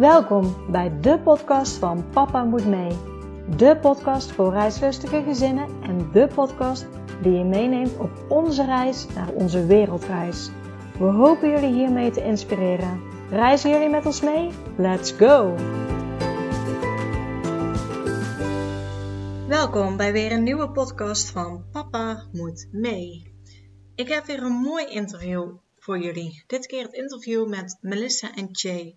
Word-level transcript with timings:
Welkom 0.00 0.70
bij 0.70 1.00
de 1.00 1.18
podcast 1.18 1.76
van 1.76 2.10
Papa 2.10 2.44
Moet 2.44 2.66
Mee. 2.66 2.96
De 3.56 3.78
podcast 3.80 4.32
voor 4.32 4.52
reislustige 4.52 5.22
gezinnen 5.22 5.82
en 5.82 6.10
de 6.12 6.28
podcast 6.34 6.86
die 7.22 7.32
je 7.32 7.44
meeneemt 7.44 7.98
op 7.98 8.10
onze 8.28 8.64
reis 8.64 9.06
naar 9.14 9.32
onze 9.32 9.66
wereldreis. 9.66 10.50
We 10.98 11.04
hopen 11.04 11.50
jullie 11.50 11.72
hiermee 11.72 12.10
te 12.10 12.24
inspireren. 12.24 13.00
Reizen 13.30 13.70
jullie 13.70 13.88
met 13.88 14.06
ons 14.06 14.20
mee? 14.20 14.50
Let's 14.76 15.12
go! 15.12 15.54
Welkom 19.48 19.96
bij 19.96 20.12
weer 20.12 20.32
een 20.32 20.42
nieuwe 20.42 20.70
podcast 20.70 21.30
van 21.30 21.64
Papa 21.72 22.28
Moet 22.32 22.68
Mee. 22.72 23.34
Ik 23.94 24.08
heb 24.08 24.24
weer 24.24 24.42
een 24.42 24.60
mooi 24.60 24.86
interview 24.86 25.56
voor 25.78 25.98
jullie. 25.98 26.44
Dit 26.46 26.66
keer 26.66 26.82
het 26.82 26.92
interview 26.92 27.48
met 27.48 27.78
Melissa 27.80 28.34
en 28.34 28.48
Jay. 28.50 28.96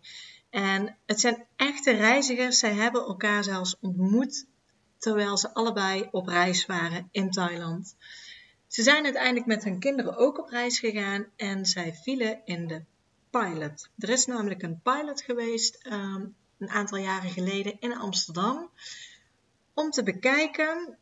En 0.53 0.97
het 1.05 1.19
zijn 1.19 1.45
echte 1.55 1.91
reizigers. 1.91 2.59
Zij 2.59 2.73
hebben 2.73 3.01
elkaar 3.01 3.43
zelfs 3.43 3.77
ontmoet 3.79 4.45
terwijl 4.97 5.37
ze 5.37 5.53
allebei 5.53 6.07
op 6.11 6.27
reis 6.27 6.65
waren 6.65 7.07
in 7.11 7.31
Thailand. 7.31 7.95
Ze 8.67 8.83
zijn 8.83 9.03
uiteindelijk 9.03 9.45
met 9.45 9.63
hun 9.63 9.79
kinderen 9.79 10.17
ook 10.17 10.37
op 10.37 10.49
reis 10.49 10.79
gegaan 10.79 11.25
en 11.35 11.65
zij 11.65 11.93
vielen 11.93 12.41
in 12.45 12.67
de 12.67 12.83
pilot. 13.29 13.89
Er 13.97 14.09
is 14.09 14.25
namelijk 14.25 14.61
een 14.61 14.81
pilot 14.81 15.21
geweest 15.21 15.75
ehm, 15.75 16.25
een 16.57 16.69
aantal 16.69 16.97
jaren 16.97 17.29
geleden 17.29 17.79
in 17.79 17.97
Amsterdam 17.97 18.69
om 19.73 19.89
te 19.89 20.03
bekijken 20.03 20.97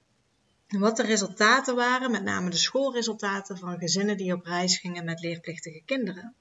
wat 0.68 0.98
de 0.98 1.04
resultaten 1.04 1.76
waren, 1.76 2.12
met 2.12 2.24
name 2.24 2.50
de 2.50 2.58
schoolresultaten 2.58 3.58
van 3.58 3.80
gezinnen 3.80 4.18
die 4.18 4.34
op 4.34 4.46
reis 4.46 4.78
gingen 4.78 5.06
met 5.06 5.22
leerplichtige 5.22 5.82
kinderen. 5.86 6.36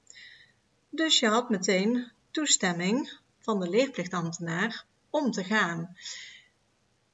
Dus 0.89 1.19
je 1.19 1.27
had 1.27 1.49
meteen 1.49 2.11
toestemming 2.31 3.19
van 3.39 3.59
de 3.59 3.69
leerplichtambtenaar 3.69 4.85
om 5.09 5.31
te 5.31 5.43
gaan. 5.43 5.95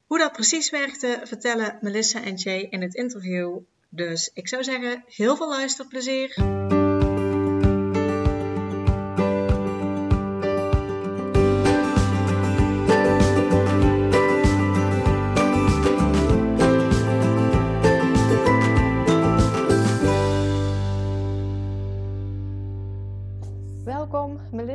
Hoe 0.08 0.18
dat 0.18 0.32
precies 0.32 0.70
werkte, 0.70 1.22
vertellen 1.24 1.78
Melissa 1.82 2.24
en 2.24 2.36
Jay 2.36 2.68
in 2.70 2.82
het 2.82 2.96
interview. 2.96 3.60
Dus 3.90 4.32
ik 4.34 4.48
zou 4.48 4.64
zeggen, 4.64 5.04
heel 5.08 5.36
veel 5.36 5.50
luisterplezier. 5.50 6.36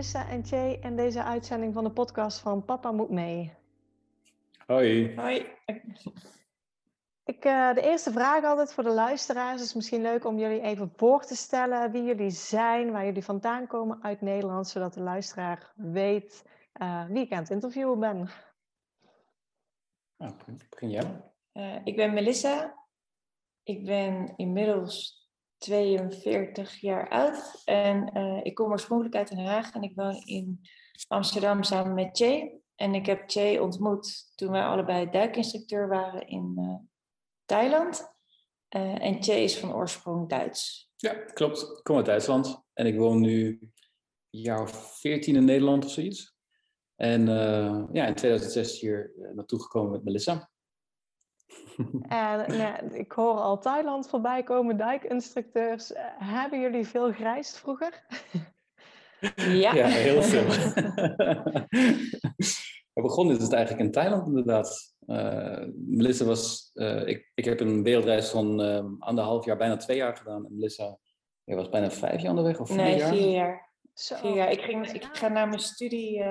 Melissa 0.03 0.28
en 0.28 0.41
Jay 0.41 0.78
in 0.81 0.97
deze 0.97 1.22
uitzending 1.22 1.75
van 1.75 1.84
de 1.84 1.91
podcast 1.91 2.39
van 2.39 2.64
Papa 2.64 2.92
Moet 2.92 3.11
Mee. 3.11 3.53
Hoi. 4.67 5.17
Hoi. 5.17 5.47
Ik, 7.25 7.45
uh, 7.45 7.75
de 7.75 7.81
eerste 7.81 8.12
vraag 8.12 8.45
altijd 8.45 8.73
voor 8.73 8.84
de 8.84 8.91
luisteraars 8.91 9.62
is 9.62 9.75
misschien 9.75 10.03
leuk 10.03 10.25
om 10.25 10.39
jullie 10.39 10.61
even 10.61 10.92
voor 10.97 11.25
te 11.25 11.36
stellen 11.36 11.91
wie 11.91 12.03
jullie 12.03 12.30
zijn, 12.30 12.92
waar 12.92 13.05
jullie 13.05 13.25
vandaan 13.25 13.67
komen 13.67 14.03
uit 14.03 14.20
Nederland, 14.20 14.69
zodat 14.69 14.95
de 14.95 15.00
luisteraar 15.00 15.73
weet 15.77 16.45
uh, 16.83 17.06
wie 17.06 17.25
ik 17.25 17.33
aan 17.33 17.42
het 17.42 17.50
interviewen 17.50 17.98
ben. 17.98 18.28
Nou, 20.17 20.34
begin 20.69 20.91
jij. 20.91 21.23
Uh, 21.53 21.77
ik 21.84 21.97
ben 21.97 22.14
Melissa. 22.14 22.75
Ik 23.62 23.84
ben 23.84 24.33
inmiddels 24.36 25.21
42 25.62 26.80
jaar 26.80 27.08
oud 27.08 27.62
en 27.64 28.14
ik 28.42 28.55
kom 28.55 28.70
oorspronkelijk 28.70 29.16
uit 29.16 29.28
Den 29.28 29.46
Haag 29.46 29.74
en 29.74 29.83
ik 29.83 29.92
woon 29.95 30.23
in 30.24 30.61
Amsterdam 31.08 31.62
samen 31.62 31.95
met 31.95 32.18
Jay. 32.18 32.61
En 32.74 32.95
ik 32.95 33.06
heb 33.06 33.30
Jay 33.30 33.58
ontmoet 33.58 34.33
toen 34.34 34.50
wij 34.50 34.64
allebei 34.64 35.11
duikinstructeur 35.11 35.89
waren 35.89 36.28
in 36.28 36.55
uh, 36.58 36.74
Thailand. 37.45 38.14
Uh, 38.77 39.05
en 39.05 39.18
Jay 39.18 39.42
is 39.42 39.58
van 39.58 39.74
oorsprong 39.74 40.28
Duits. 40.28 40.90
Ja, 40.96 41.14
klopt. 41.14 41.62
Ik 41.62 41.80
kom 41.83 41.96
uit 41.96 42.06
Duitsland. 42.06 42.62
En 42.73 42.86
ik 42.86 42.98
woon 42.98 43.20
nu 43.20 43.58
een 43.61 44.40
jaar 44.40 44.62
of 44.62 44.98
14 45.00 45.36
in 45.36 45.44
Nederland 45.44 45.84
of 45.84 45.90
zoiets. 45.90 46.34
En 46.96 47.27
ja, 47.92 48.06
in 48.06 48.14
2006 48.14 48.80
hier 48.80 49.12
naartoe 49.34 49.62
gekomen 49.62 49.90
met 49.90 50.05
Melissa. 50.05 50.50
En 52.08 52.57
ja, 52.57 52.80
ik 52.80 53.13
hoor 53.13 53.35
al 53.35 53.58
Thailand 53.58 54.08
voorbij 54.08 54.42
komen, 54.42 54.77
duikinstructeurs. 54.77 55.92
hebben 56.18 56.61
jullie 56.61 56.86
veel 56.86 57.13
gereisd 57.13 57.58
vroeger? 57.58 58.07
Ja, 59.36 59.74
ja 59.74 59.86
heel 59.86 60.23
veel. 60.33 60.45
We 62.92 63.02
begonnen 63.02 63.41
het 63.41 63.52
eigenlijk 63.52 63.85
in 63.85 63.92
Thailand 63.92 64.27
inderdaad. 64.27 64.95
Uh, 65.07 65.67
Melissa 65.74 66.24
was, 66.24 66.70
uh, 66.74 67.07
ik, 67.07 67.30
ik 67.35 67.45
heb 67.45 67.61
een 67.61 67.83
wereldreis 67.83 68.29
van 68.29 68.61
uh, 68.61 68.85
anderhalf 68.98 69.45
jaar, 69.45 69.57
bijna 69.57 69.77
twee 69.77 69.96
jaar 69.96 70.17
gedaan. 70.17 70.46
En 70.46 70.55
Melissa 70.55 70.98
je 71.45 71.55
was 71.55 71.68
bijna 71.68 71.91
vijf 71.91 72.20
jaar 72.20 72.30
onderweg 72.30 72.61
of 72.61 72.68
vier 72.68 72.77
nee, 72.77 72.96
jaar? 72.96 73.14
vier 73.14 73.30
jaar. 73.30 73.70
Zo. 73.95 74.17
Vier 74.17 74.35
jaar. 74.35 74.51
Ik, 74.51 74.61
ging, 74.61 74.91
ik 74.91 75.08
ga 75.12 75.29
naar 75.29 75.48
mijn 75.48 75.61
studie, 75.61 76.23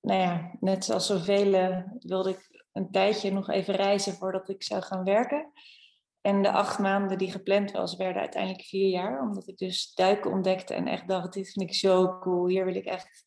nou 0.00 0.20
ja, 0.20 0.50
net 0.60 0.84
zoals 0.84 1.06
zoveel 1.06 1.84
wilde 1.98 2.30
ik 2.30 2.53
een 2.74 2.90
tijdje 2.90 3.32
nog 3.32 3.48
even 3.48 3.74
reizen 3.74 4.12
voordat 4.12 4.48
ik 4.48 4.62
zou 4.62 4.82
gaan 4.82 5.04
werken. 5.04 5.52
En 6.20 6.42
de 6.42 6.50
acht 6.50 6.78
maanden 6.78 7.18
die 7.18 7.30
gepland 7.30 7.70
was, 7.70 7.96
werden 7.96 8.22
uiteindelijk 8.22 8.64
vier 8.64 8.88
jaar. 8.88 9.20
Omdat 9.20 9.48
ik 9.48 9.56
dus 9.56 9.94
duiken 9.94 10.30
ontdekte 10.30 10.74
en 10.74 10.86
echt 10.86 11.08
dacht, 11.08 11.32
dit 11.32 11.52
vind 11.52 11.70
ik 11.70 11.76
zo 11.76 12.18
cool. 12.18 12.48
Hier 12.48 12.64
wil 12.64 12.74
ik 12.74 12.84
echt 12.84 13.22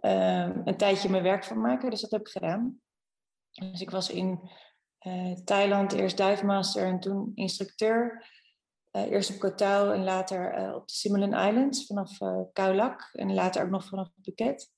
uh, 0.00 0.50
een 0.64 0.76
tijdje 0.76 1.08
mijn 1.08 1.22
werk 1.22 1.44
van 1.44 1.60
maken. 1.60 1.90
Dus 1.90 2.00
dat 2.00 2.10
heb 2.10 2.20
ik 2.20 2.28
gedaan. 2.28 2.80
Dus 3.50 3.80
ik 3.80 3.90
was 3.90 4.10
in 4.10 4.50
uh, 5.06 5.32
Thailand 5.32 5.92
eerst 5.92 6.16
duifmaster 6.16 6.86
en 6.86 7.00
toen 7.00 7.32
instructeur. 7.34 8.30
Uh, 8.92 9.10
eerst 9.10 9.34
op 9.34 9.38
Koh 9.38 9.92
en 9.92 10.04
later 10.04 10.74
op 10.74 10.88
de 10.88 10.94
Similan 10.94 11.48
Islands 11.48 11.86
vanaf 11.86 12.18
Khao 12.52 12.74
Lak. 12.74 13.10
En 13.12 13.34
later 13.34 13.62
ook 13.62 13.70
nog 13.70 13.84
vanaf 13.84 14.08
Phuket. 14.22 14.70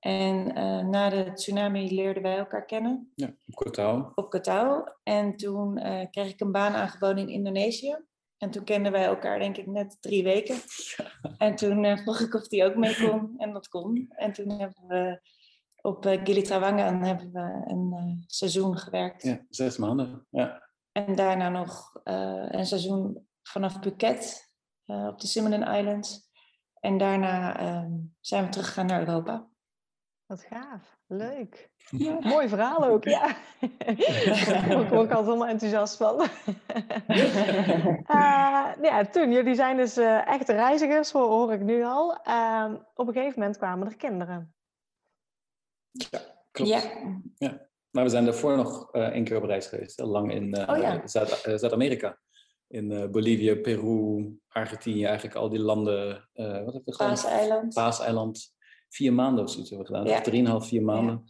En 0.00 0.58
uh, 0.58 0.88
na 0.88 1.08
de 1.08 1.32
tsunami 1.32 1.94
leerden 1.94 2.22
wij 2.22 2.36
elkaar 2.38 2.64
kennen. 2.64 3.12
Ja, 3.14 3.26
op 3.26 3.54
Koh 3.54 3.72
Tao. 3.72 4.12
Op 4.14 4.30
Koh 4.30 4.40
Tao. 4.40 4.84
En 5.02 5.36
toen 5.36 5.78
uh, 5.78 6.06
kreeg 6.10 6.28
ik 6.28 6.40
een 6.40 6.52
baan 6.52 6.74
aangeboden 6.74 7.18
in 7.18 7.28
Indonesië. 7.28 7.96
En 8.38 8.50
toen 8.50 8.64
kenden 8.64 8.92
wij 8.92 9.04
elkaar 9.04 9.38
denk 9.38 9.56
ik 9.56 9.66
net 9.66 9.96
drie 10.00 10.22
weken. 10.22 10.56
Ja. 10.96 11.34
En 11.38 11.56
toen 11.56 11.84
uh, 11.84 11.96
vroeg 11.96 12.20
ik 12.20 12.34
of 12.34 12.48
die 12.48 12.64
ook 12.64 12.76
mee 12.76 12.96
kon. 12.96 13.34
En 13.36 13.52
dat 13.52 13.68
kon. 13.68 14.06
En 14.08 14.32
toen 14.32 14.50
hebben 14.50 14.86
we 14.86 15.20
op 15.80 16.06
uh, 16.06 16.12
hebben 16.12 17.32
we 17.32 17.62
een 17.64 18.24
seizoen 18.26 18.78
gewerkt. 18.78 19.22
Ja, 19.22 19.46
zes 19.48 19.76
maanden. 19.76 20.26
Ja. 20.30 20.70
En 20.92 21.14
daarna 21.14 21.48
nog 21.48 21.90
een 22.48 22.66
seizoen 22.66 23.26
vanaf 23.42 23.78
Phuket 23.80 24.52
op 24.86 25.20
de 25.20 25.26
Similan 25.26 25.74
Islands. 25.74 26.30
En 26.80 26.98
daarna 26.98 27.54
zijn 28.20 28.44
we 28.44 28.50
teruggegaan 28.50 28.86
naar 28.86 29.00
Europa. 29.00 29.49
Wat 30.30 30.42
gaaf, 30.42 30.96
leuk. 31.06 31.70
Ja. 31.90 32.18
Mooi 32.20 32.48
verhaal 32.48 32.84
ook, 32.84 33.04
ja. 33.04 33.36
Daar 33.58 34.88
word 34.88 35.04
ik 35.04 35.10
altijd 35.10 35.24
helemaal 35.24 35.46
enthousiast 35.46 35.96
van. 35.96 36.20
uh, 38.06 38.68
ja, 38.88 39.06
toen, 39.10 39.32
jullie 39.32 39.54
zijn 39.54 39.76
dus 39.76 39.98
uh, 39.98 40.28
echte 40.28 40.52
reizigers, 40.52 41.10
hoor 41.10 41.52
ik 41.52 41.60
nu 41.60 41.84
al. 41.84 42.18
Uh, 42.28 42.72
op 42.94 43.06
een 43.08 43.12
gegeven 43.12 43.38
moment 43.38 43.58
kwamen 43.58 43.86
er 43.86 43.96
kinderen. 43.96 44.54
Ja, 45.90 46.20
klopt. 46.50 46.70
Ja. 46.70 46.80
ja. 47.38 47.68
Maar 47.90 48.04
we 48.04 48.10
zijn 48.10 48.24
daarvoor 48.24 48.56
nog 48.56 48.94
uh, 48.94 49.02
één 49.02 49.24
keer 49.24 49.36
op 49.36 49.44
reis 49.44 49.66
geweest, 49.66 50.00
lang 50.00 50.32
in 50.32 50.68
oh, 50.68 50.78
ja. 50.78 51.06
Zuid-Amerika. 51.06 52.18
in 52.66 53.10
Bolivia, 53.10 53.54
Peru, 53.54 54.30
Argentinië, 54.48 55.04
eigenlijk 55.04 55.36
al 55.36 55.48
die 55.48 55.60
landen. 55.60 56.28
wat 56.64 56.74
heb 56.74 56.82
je 56.84 56.92
gedaan? 56.92 57.08
Paaseiland. 57.08 57.74
Paaseiland 57.74 58.58
vier 58.90 59.12
maanden 59.12 59.44
of 59.44 59.50
zoiets 59.50 59.70
hebben 59.70 59.88
we 59.88 59.96
gedaan. 59.96 60.12
Ja. 60.12 60.20
Drieënhalf, 60.20 60.66
vier 60.66 60.82
maanden. 60.82 61.24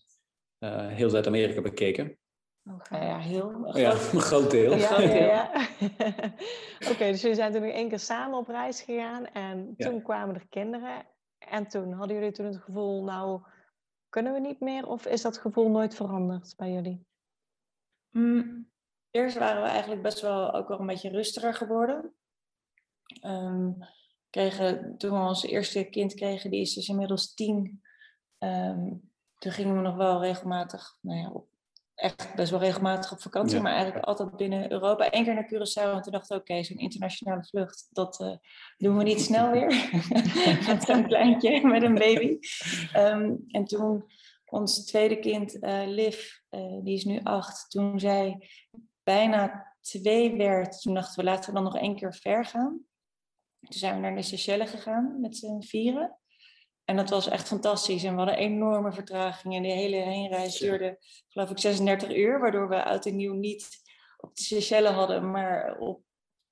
Ja. 0.59 0.89
Uh, 0.89 0.95
heel 0.97 1.11
Zuid-Amerika 1.11 1.61
bekeken. 1.61 2.19
Oh, 2.65 2.81
ja, 2.91 3.19
heel. 3.19 3.51
Een 3.51 3.81
ja, 3.81 3.91
een 3.91 4.21
groot 4.21 4.51
deel. 4.51 4.77
Ja, 4.77 5.01
ja, 5.01 5.51
Oké, 6.81 6.93
okay, 6.93 7.11
dus 7.11 7.21
jullie 7.21 7.37
zijn 7.37 7.53
toen 7.53 7.63
nog 7.63 7.71
één 7.71 7.89
keer 7.89 7.99
samen 7.99 8.39
op 8.39 8.49
reis 8.49 8.83
gegaan 8.83 9.27
en 9.27 9.75
toen 9.77 10.03
kwamen 10.03 10.35
er 10.35 10.47
kinderen. 10.49 11.07
En 11.39 11.69
toen 11.69 11.93
hadden 11.93 12.17
jullie 12.17 12.33
toen 12.33 12.47
het 12.47 12.57
gevoel, 12.57 13.05
nou, 13.05 13.43
kunnen 14.09 14.33
we 14.33 14.41
niet 14.41 14.61
meer? 14.61 14.87
Of 14.87 15.07
is 15.07 15.23
dat 15.23 15.39
gevoel 15.39 15.71
nooit 15.71 15.95
veranderd 15.95 16.55
bij 16.57 16.73
jullie? 16.73 17.07
Mm, 18.11 18.71
eerst 19.11 19.39
waren 19.39 19.63
we 19.63 19.69
eigenlijk 19.69 20.03
best 20.03 20.21
wel 20.21 20.53
ook 20.53 20.69
wel 20.69 20.81
een 20.81 20.87
beetje 20.87 21.11
rustiger 21.11 21.55
geworden. 21.55 22.15
Um, 23.25 23.77
kregen, 24.31 24.95
toen 24.99 25.11
we 25.11 25.27
ons 25.29 25.43
eerste 25.43 25.85
kind 25.85 26.15
kregen, 26.15 26.51
die 26.51 26.61
is 26.61 26.75
dus 26.75 26.89
inmiddels 26.89 27.35
tien. 27.35 27.83
Um, 28.39 29.11
toen 29.39 29.53
gingen 29.53 29.75
we 29.75 29.81
nog 29.81 29.97
wel 29.97 30.21
regelmatig 30.21 30.97
nou 31.01 31.19
ja, 31.19 31.31
op 31.31 31.51
echt 32.01 32.35
best 32.35 32.51
wel 32.51 32.61
regelmatig 32.61 33.13
op 33.13 33.21
vakantie, 33.21 33.61
maar 33.61 33.73
eigenlijk 33.73 34.05
altijd 34.05 34.37
binnen 34.37 34.73
Europa. 34.73 35.09
Eén 35.11 35.25
keer 35.25 35.35
naar 35.35 35.51
Curaçao 35.55 35.95
en 35.95 36.03
toen 36.03 36.13
dacht 36.13 36.31
ik, 36.31 36.37
oké, 36.37 36.63
zo'n 36.63 36.79
internationale 36.79 37.45
vlucht, 37.45 37.89
dat 37.91 38.21
uh, 38.21 38.37
doen 38.77 38.97
we 38.97 39.03
niet 39.03 39.21
snel 39.21 39.51
weer. 39.51 39.91
met 40.69 40.89
een 40.89 41.07
kleintje, 41.07 41.67
met 41.67 41.83
een 41.83 41.95
baby. 41.95 42.39
Um, 42.97 43.45
en 43.49 43.65
toen 43.65 44.05
ons 44.45 44.85
tweede 44.85 45.19
kind, 45.19 45.55
uh, 45.55 45.83
Liv, 45.87 46.31
uh, 46.51 46.83
die 46.83 46.95
is 46.95 47.05
nu 47.05 47.21
acht, 47.23 47.71
toen 47.71 48.01
zij 48.01 48.49
bijna 49.03 49.75
twee 49.81 50.37
werd, 50.37 50.81
toen 50.81 50.95
dachten 50.95 51.25
we, 51.25 51.31
laten 51.31 51.49
we 51.49 51.55
dan 51.55 51.65
nog 51.65 51.79
één 51.79 51.97
keer 51.97 52.15
ver 52.15 52.45
gaan. 52.45 52.81
Toen 53.61 53.79
zijn 53.79 53.95
we 53.95 54.01
naar 54.01 54.15
de 54.15 54.23
Seychelles 54.23 54.71
gegaan 54.71 55.21
met 55.21 55.37
z'n 55.37 55.63
vieren. 55.63 56.19
En 56.85 56.97
dat 56.97 57.11
was 57.11 57.29
echt 57.29 57.49
fantastisch. 57.49 58.05
En 58.05 58.11
we 58.11 58.17
hadden 58.17 58.37
enorme 58.37 58.93
vertragingen. 58.93 59.57
En 59.57 59.63
de 59.63 59.75
hele 59.75 59.97
heenreis 59.97 60.59
duurde, 60.59 60.99
geloof 61.29 61.51
ik, 61.51 61.59
36 61.59 62.17
uur. 62.17 62.41
Waardoor 62.41 62.69
we 62.69 62.85
oud 62.85 63.07
en 63.07 63.17
nieuw 63.17 63.35
niet 63.35 63.69
op 64.17 64.37
de 64.37 64.43
Seychelles 64.43 64.93
hadden, 64.93 65.31
maar 65.31 65.79
op 65.79 66.03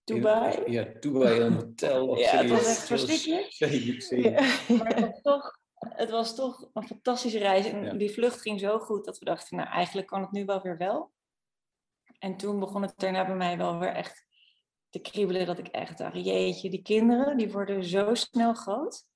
Dubai. 0.05 0.71
Ja, 0.71 0.85
Dubai 1.01 1.41
een 1.41 1.53
hotel. 1.53 2.17
ja, 2.19 2.37
het 2.37 2.51
was 2.51 2.67
echt 2.67 2.87
verschrikkelijk. 2.87 3.57
Maar 4.69 4.97
het 4.97 5.11
was, 5.11 5.21
toch, 5.23 5.59
het 5.75 6.11
was 6.11 6.35
toch 6.35 6.71
een 6.73 6.87
fantastische 6.87 7.39
reis. 7.39 7.67
En 7.67 7.99
die 7.99 8.11
vlucht 8.11 8.41
ging 8.41 8.61
zo 8.61 8.79
goed 8.79 9.05
dat 9.05 9.19
we 9.19 9.25
dachten, 9.25 9.57
nou 9.57 9.69
eigenlijk 9.69 10.07
kan 10.07 10.21
het 10.21 10.33
nu 10.33 10.45
wel 10.45 10.63
weer 10.63 10.77
wel. 10.77 11.13
En 12.19 12.37
toen 12.37 12.61
begon 12.61 12.83
het 12.83 12.93
daarna 12.97 13.27
bij 13.27 13.37
mij 13.37 13.57
wel 13.57 13.79
weer 13.79 13.93
echt 13.93 14.27
te 14.91 14.99
kriebelen 14.99 15.47
dat 15.47 15.59
ik 15.59 15.67
echt 15.67 15.99
dacht, 15.99 16.25
jeetje, 16.25 16.71
die 16.71 16.83
kinderen 16.83 17.37
die 17.37 17.53
worden 17.53 17.85
zo 17.85 18.15
snel 18.15 18.55
groot. 18.55 19.07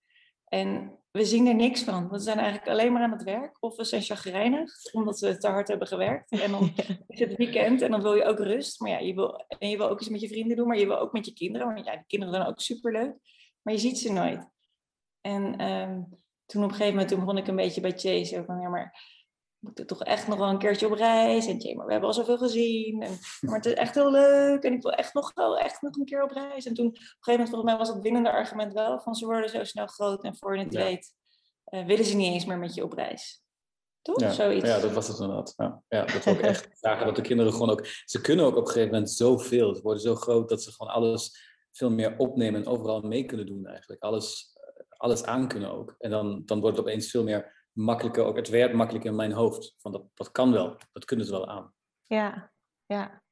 En 0.45 0.99
we 1.11 1.25
zien 1.25 1.47
er 1.47 1.55
niks 1.55 1.83
van. 1.83 2.09
We 2.09 2.19
zijn 2.19 2.39
eigenlijk 2.39 2.69
alleen 2.69 2.93
maar 2.93 3.03
aan 3.03 3.13
het 3.13 3.23
werk. 3.23 3.57
Of 3.61 3.77
we 3.77 3.85
zijn 3.85 4.03
chagrijnig, 4.03 4.73
omdat 4.93 5.21
we 5.21 5.37
te 5.37 5.49
hard 5.49 5.69
hebben 5.69 5.87
gewerkt. 5.87 6.31
En 6.31 6.51
dan 6.51 6.73
is 7.07 7.19
het 7.19 7.37
weekend 7.37 7.83
en 7.83 7.91
dan 7.91 8.03
wil 8.03 8.15
je 8.15 8.25
ook 8.25 8.39
rust. 8.39 8.81
Maar 8.81 8.91
ja, 8.91 8.99
je 8.99 9.15
wil, 9.15 9.45
en 9.59 9.69
je 9.69 9.77
wil 9.77 9.89
ook 9.89 10.01
iets 10.01 10.09
met 10.09 10.21
je 10.21 10.29
vrienden 10.29 10.57
doen, 10.57 10.67
maar 10.67 10.79
je 10.79 10.87
wil 10.87 10.99
ook 10.99 11.13
met 11.13 11.27
je 11.27 11.33
kinderen. 11.33 11.75
Want 11.75 11.87
ja, 11.87 11.93
die 11.93 12.05
kinderen 12.07 12.35
zijn 12.35 12.47
ook 12.47 12.61
superleuk. 12.61 13.15
Maar 13.63 13.75
je 13.75 13.81
ziet 13.81 13.99
ze 13.99 14.13
nooit. 14.13 14.49
En 15.21 15.71
um, 15.71 16.21
toen 16.47 16.63
op 16.63 16.69
een 16.69 16.77
gegeven 16.77 16.95
moment 16.95 17.09
toen 17.09 17.21
begon 17.21 17.37
ik 17.37 17.47
een 17.47 17.57
beetje 17.57 17.81
bij 17.81 17.99
Chase. 17.99 18.45
Van, 18.47 18.61
ja, 18.61 18.69
maar 18.69 18.95
moeten 19.63 19.87
toch 19.87 20.03
echt 20.03 20.29
nog 20.29 20.39
wel 20.39 20.49
een 20.49 20.59
keertje 20.59 20.87
op 20.87 20.93
reis. 20.93 21.47
En 21.47 21.77
maar 21.77 21.87
we 21.87 21.93
hebben 21.93 22.11
al 22.11 22.15
zoveel 22.15 22.39
gezien. 22.39 23.03
En, 23.03 23.19
maar 23.41 23.57
het 23.57 23.67
is 23.67 23.73
echt 23.73 23.95
heel 23.95 24.11
leuk. 24.11 24.63
En 24.63 24.73
ik 24.73 24.83
wil 24.83 24.93
echt 24.93 25.15
nog 25.15 25.35
wel 25.35 25.59
echt 25.59 25.83
nog 25.83 25.97
een 25.97 26.05
keer 26.05 26.23
op 26.23 26.31
reis. 26.31 26.67
En 26.67 26.75
toen, 26.75 26.87
op 26.87 26.95
een 26.95 27.01
gegeven 27.01 27.25
moment, 27.27 27.49
volgens 27.49 27.71
mij 27.71 27.79
was 27.79 27.89
het 27.89 28.03
winnende 28.03 28.33
argument 28.33 28.73
wel 28.73 29.01
van 29.01 29.15
ze 29.15 29.27
worden 29.27 29.51
zo 29.51 29.65
snel 29.65 29.87
groot. 29.87 30.25
En 30.25 30.37
voor 30.37 30.57
je 30.57 30.65
het 30.65 30.75
weet, 30.75 31.15
uh, 31.71 31.87
willen 31.87 32.05
ze 32.05 32.17
niet 32.17 32.33
eens 32.33 32.45
meer 32.45 32.59
met 32.59 32.75
je 32.75 32.85
op 32.85 32.93
reis. 32.93 33.43
Toch? 34.03 34.21
Ja, 34.21 34.31
Zoiets. 34.31 34.69
ja 34.69 34.81
dat 34.81 34.93
was 34.93 35.09
het 35.09 35.19
inderdaad. 35.19 35.55
Ja, 35.57 35.83
ja 35.89 36.05
dat 36.05 36.27
ook 36.27 36.41
echt 36.41 36.69
zagen 36.81 37.07
dat 37.07 37.17
de 37.17 37.23
kinderen 37.23 37.53
gewoon 37.53 37.71
ook... 37.71 37.87
Ze 38.05 38.21
kunnen 38.21 38.45
ook 38.45 38.57
op 38.57 38.67
een 38.67 38.73
gegeven 38.73 38.93
moment 38.93 39.11
zoveel. 39.11 39.75
Ze 39.75 39.83
worden 39.83 40.03
zo 40.03 40.15
groot 40.15 40.49
dat 40.49 40.63
ze 40.63 40.73
gewoon 40.73 40.93
alles 40.93 41.51
veel 41.73 41.91
meer 41.91 42.15
opnemen 42.19 42.61
en 42.61 42.67
overal 42.67 43.01
mee 43.01 43.25
kunnen 43.25 43.47
doen 43.47 43.67
eigenlijk. 43.67 44.03
Alles, 44.03 44.57
alles 44.89 45.25
aan 45.25 45.49
kunnen 45.49 45.73
ook. 45.73 45.95
En 45.99 46.11
dan, 46.11 46.43
dan 46.45 46.61
wordt 46.61 46.77
het 46.77 46.87
opeens 46.87 47.11
veel 47.11 47.23
meer 47.23 47.62
makkelijker, 47.73 48.25
ook 48.25 48.37
het 48.37 48.49
werkt 48.49 48.75
makkelijker 48.75 49.11
in 49.11 49.17
mijn 49.17 49.33
hoofd. 49.33 49.75
Van 49.79 49.93
dat, 49.93 50.03
dat 50.15 50.31
kan 50.31 50.53
wel, 50.53 50.77
dat 50.93 51.05
kunnen 51.05 51.27
ze 51.27 51.33
wel 51.33 51.49
aan. 51.49 51.75
Ja, 52.03 52.53
ja. 52.87 53.23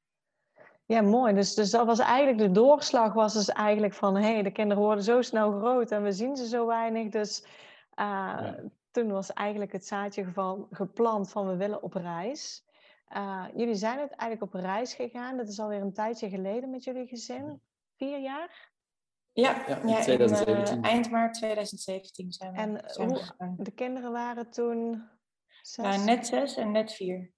Ja, 0.84 1.00
mooi. 1.00 1.34
Dus, 1.34 1.54
dus 1.54 1.70
dat 1.70 1.86
was 1.86 1.98
eigenlijk 1.98 2.38
de 2.38 2.50
doorslag 2.50 3.12
was 3.12 3.32
dus 3.32 3.48
eigenlijk 3.48 3.94
van 3.94 4.16
hé, 4.16 4.32
hey, 4.32 4.42
de 4.42 4.50
kinderen 4.50 4.82
worden 4.82 5.04
zo 5.04 5.22
snel 5.22 5.58
groot 5.58 5.90
en 5.90 6.02
we 6.02 6.12
zien 6.12 6.36
ze 6.36 6.46
zo 6.46 6.66
weinig. 6.66 7.08
Dus 7.08 7.46
uh, 8.00 8.52
toen 8.90 9.10
was 9.10 9.32
eigenlijk 9.32 9.72
het 9.72 9.86
zaadje 9.86 10.24
geval, 10.24 10.66
geplant 10.70 11.30
van 11.30 11.46
we 11.46 11.56
willen 11.56 11.82
op 11.82 11.94
reis. 11.94 12.64
Uh, 13.16 13.44
jullie 13.56 13.74
zijn 13.74 13.98
uiteindelijk 13.98 14.42
op 14.42 14.60
reis 14.60 14.94
gegaan. 14.94 15.36
Dat 15.36 15.48
is 15.48 15.60
alweer 15.60 15.80
een 15.80 15.92
tijdje 15.92 16.28
geleden 16.28 16.70
met 16.70 16.84
jullie 16.84 17.06
gezin. 17.06 17.62
Vier 17.96 18.18
jaar? 18.18 18.69
Ja, 19.32 19.64
ja, 19.66 19.76
in, 19.76 20.02
2017. 20.02 20.76
In, 20.76 20.84
uh, 20.84 20.90
eind 20.90 21.10
maart 21.10 21.34
2017 21.34 22.32
zijn 22.32 22.52
we, 22.52 22.58
en 22.58 22.82
zijn 22.86 23.08
hoe, 23.08 23.54
de 23.56 23.70
kinderen 23.70 24.12
waren 24.12 24.50
toen 24.50 25.08
zes? 25.62 25.84
Ja, 25.84 26.04
net 26.04 26.26
zes 26.26 26.56
en 26.56 26.70
net 26.70 26.92
vier. 26.92 27.32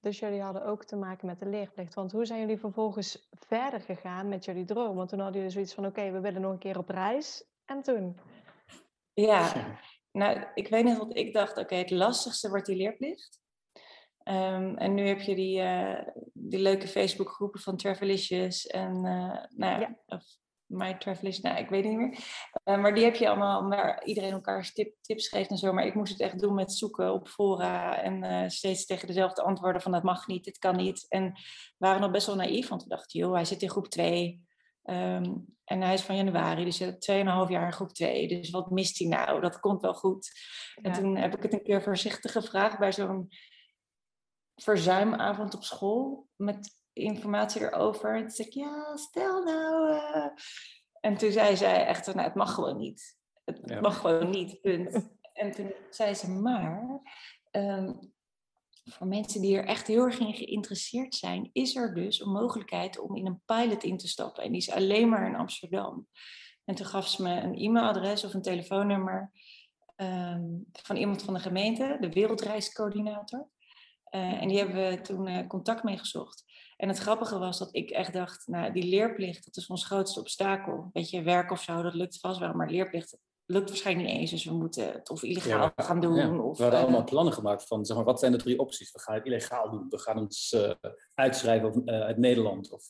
Dus 0.00 0.18
jullie 0.18 0.40
hadden 0.40 0.64
ook 0.64 0.84
te 0.84 0.96
maken 0.96 1.26
met 1.26 1.38
de 1.38 1.46
leerplicht. 1.46 1.94
Want 1.94 2.12
hoe 2.12 2.24
zijn 2.24 2.40
jullie 2.40 2.58
vervolgens 2.58 3.28
verder 3.30 3.80
gegaan 3.80 4.28
met 4.28 4.44
jullie 4.44 4.64
droom? 4.64 4.96
Want 4.96 5.08
toen 5.08 5.18
hadden 5.18 5.36
jullie 5.36 5.52
zoiets 5.52 5.74
van, 5.74 5.86
oké, 5.86 6.10
we 6.10 6.20
willen 6.20 6.40
nog 6.40 6.52
een 6.52 6.58
keer 6.58 6.78
op 6.78 6.88
reis. 6.88 7.44
En 7.64 7.82
toen? 7.82 8.18
Ja, 9.12 9.52
nou, 10.12 10.46
ik 10.54 10.68
weet 10.68 10.84
niet 10.84 10.98
wat 10.98 11.16
ik 11.16 11.32
dacht. 11.32 11.58
Oké, 11.58 11.74
het 11.74 11.90
lastigste 11.90 12.48
wordt 12.48 12.66
die 12.66 12.76
leerplicht. 12.76 13.42
Um, 14.24 14.76
en 14.76 14.94
nu 14.94 15.06
heb 15.06 15.20
je 15.20 15.34
die, 15.34 15.60
uh, 15.60 16.00
die 16.32 16.60
leuke 16.60 16.88
Facebookgroepen 16.88 17.60
van 17.60 17.76
Travelicious 17.76 18.66
en 18.66 18.94
uh, 18.94 19.44
nou 19.48 19.80
ja, 19.80 19.98
ja. 20.06 20.22
My 20.74 20.94
Travelist, 20.94 21.42
nou, 21.42 21.58
ik 21.58 21.68
weet 21.68 21.84
niet 21.84 21.96
meer. 21.96 22.18
Uh, 22.64 22.80
maar 22.80 22.94
die 22.94 23.04
heb 23.04 23.14
je 23.14 23.28
allemaal, 23.28 23.68
waar 23.68 24.04
iedereen 24.04 24.32
elkaar 24.32 24.70
tip, 24.72 24.94
tips 25.00 25.28
geeft 25.28 25.50
en 25.50 25.56
zo. 25.56 25.72
Maar 25.72 25.86
ik 25.86 25.94
moest 25.94 26.12
het 26.12 26.20
echt 26.20 26.40
doen 26.40 26.54
met 26.54 26.72
zoeken 26.72 27.12
op 27.12 27.28
fora 27.28 28.02
en 28.02 28.24
uh, 28.24 28.48
steeds 28.48 28.86
tegen 28.86 29.06
dezelfde 29.06 29.42
antwoorden 29.42 29.82
van 29.82 29.92
dat 29.92 30.02
mag 30.02 30.26
niet, 30.26 30.44
dit 30.44 30.58
kan 30.58 30.76
niet. 30.76 31.06
En 31.08 31.32
we 31.32 31.72
waren 31.78 32.00
nog 32.00 32.10
best 32.10 32.26
wel 32.26 32.36
naïef, 32.36 32.68
want 32.68 32.82
we 32.82 32.88
dachten, 32.88 33.20
joh, 33.20 33.32
hij 33.32 33.44
zit 33.44 33.62
in 33.62 33.70
groep 33.70 33.88
2. 33.88 34.42
Um, 34.84 34.94
ehm, 34.94 35.32
en 35.64 35.80
hij 35.80 35.94
is 35.94 36.02
van 36.02 36.16
januari, 36.16 36.64
dus 36.64 36.80
2,5 36.80 37.48
jaar 37.48 37.66
in 37.66 37.72
groep 37.72 37.92
2. 37.92 38.28
Dus 38.28 38.50
wat 38.50 38.70
mist 38.70 38.98
hij 38.98 39.08
nou? 39.08 39.40
Dat 39.40 39.60
komt 39.60 39.80
wel 39.80 39.94
goed. 39.94 40.30
Ja. 40.74 40.82
En 40.82 40.92
toen 40.92 41.16
heb 41.16 41.36
ik 41.36 41.42
het 41.42 41.52
een 41.52 41.62
keer 41.62 41.82
voorzichtig 41.82 42.32
gevraagd 42.32 42.78
bij 42.78 42.92
zo'n 42.92 43.28
verzuimavond 44.54 45.54
op 45.54 45.64
school. 45.64 46.28
Met 46.36 46.82
informatie 46.94 47.60
erover. 47.60 48.14
En 48.14 48.20
toen 48.20 48.30
zei 48.30 48.48
ik, 48.48 48.54
ja, 48.54 48.96
stel 48.96 49.42
nou. 49.42 49.90
Uh... 49.90 50.26
En 51.00 51.16
toen 51.16 51.32
zei 51.32 51.56
zij 51.56 51.86
echt, 51.86 52.06
nou, 52.06 52.26
het 52.26 52.34
mag 52.34 52.54
gewoon 52.54 52.76
niet. 52.76 53.18
Het 53.44 53.60
ja. 53.64 53.80
mag 53.80 53.98
gewoon 53.98 54.30
niet, 54.30 54.60
punt. 54.60 54.92
En 55.34 55.50
toen 55.50 55.72
zei 55.90 56.14
ze, 56.14 56.30
maar 56.30 57.02
um, 57.50 58.12
voor 58.84 59.06
mensen 59.06 59.40
die 59.40 59.56
er 59.56 59.64
echt 59.64 59.86
heel 59.86 60.04
erg 60.04 60.18
in 60.18 60.34
geïnteresseerd 60.34 61.14
zijn, 61.14 61.50
is 61.52 61.76
er 61.76 61.94
dus 61.94 62.20
een 62.20 62.32
mogelijkheid 62.32 62.98
om 62.98 63.16
in 63.16 63.26
een 63.26 63.42
pilot 63.44 63.82
in 63.82 63.96
te 63.96 64.08
stappen. 64.08 64.42
En 64.42 64.50
die 64.50 64.60
is 64.60 64.70
alleen 64.70 65.08
maar 65.08 65.26
in 65.26 65.36
Amsterdam. 65.36 66.06
En 66.64 66.74
toen 66.74 66.86
gaf 66.86 67.08
ze 67.08 67.22
me 67.22 67.40
een 67.40 67.54
e-mailadres 67.54 68.24
of 68.24 68.34
een 68.34 68.42
telefoonnummer 68.42 69.32
um, 69.96 70.66
van 70.72 70.96
iemand 70.96 71.22
van 71.22 71.34
de 71.34 71.40
gemeente, 71.40 71.96
de 72.00 72.08
wereldreiscoördinator. 72.08 73.48
Uh, 74.10 74.42
en 74.42 74.48
die 74.48 74.58
hebben 74.58 74.90
we 74.90 75.00
toen 75.00 75.28
uh, 75.28 75.46
contact 75.46 75.82
mee 75.82 75.98
gezocht. 75.98 76.44
En 76.84 76.90
het 76.90 76.98
grappige 76.98 77.38
was 77.38 77.58
dat 77.58 77.68
ik 77.72 77.90
echt 77.90 78.12
dacht, 78.12 78.46
nou, 78.46 78.72
die 78.72 78.88
leerplicht, 78.88 79.44
dat 79.44 79.56
is 79.56 79.66
ons 79.66 79.86
grootste 79.86 80.20
obstakel. 80.20 80.90
Weet 80.92 81.10
je, 81.10 81.22
werk 81.22 81.50
of 81.50 81.62
zo, 81.62 81.82
dat 81.82 81.94
lukt 81.94 82.18
vast 82.20 82.38
wel, 82.38 82.52
maar 82.52 82.70
leerplicht 82.70 83.18
lukt 83.46 83.68
waarschijnlijk 83.68 84.08
niet 84.08 84.18
eens. 84.18 84.30
Dus 84.30 84.44
we 84.44 84.54
moeten 84.54 84.92
het 84.92 85.10
of 85.10 85.22
illegaal 85.22 85.72
ja, 85.76 85.84
gaan 85.84 86.00
doen. 86.00 86.14
Ja. 86.14 86.38
Of, 86.38 86.56
we 86.56 86.62
hadden 86.62 86.80
uh, 86.80 86.86
allemaal 86.86 87.04
plannen 87.04 87.32
gemaakt 87.32 87.66
van, 87.66 87.84
zeg 87.84 87.96
maar, 87.96 88.04
wat 88.04 88.18
zijn 88.18 88.32
de 88.32 88.38
drie 88.38 88.58
opties? 88.58 88.92
We 88.92 89.00
gaan 89.00 89.14
het 89.14 89.24
illegaal 89.24 89.70
doen, 89.70 89.86
we 89.88 89.98
gaan 89.98 90.18
ons 90.18 90.52
uh, 90.52 90.70
uitschrijven 91.14 91.82
uh, 91.84 92.00
uit 92.00 92.16
Nederland. 92.16 92.70
Of 92.70 92.84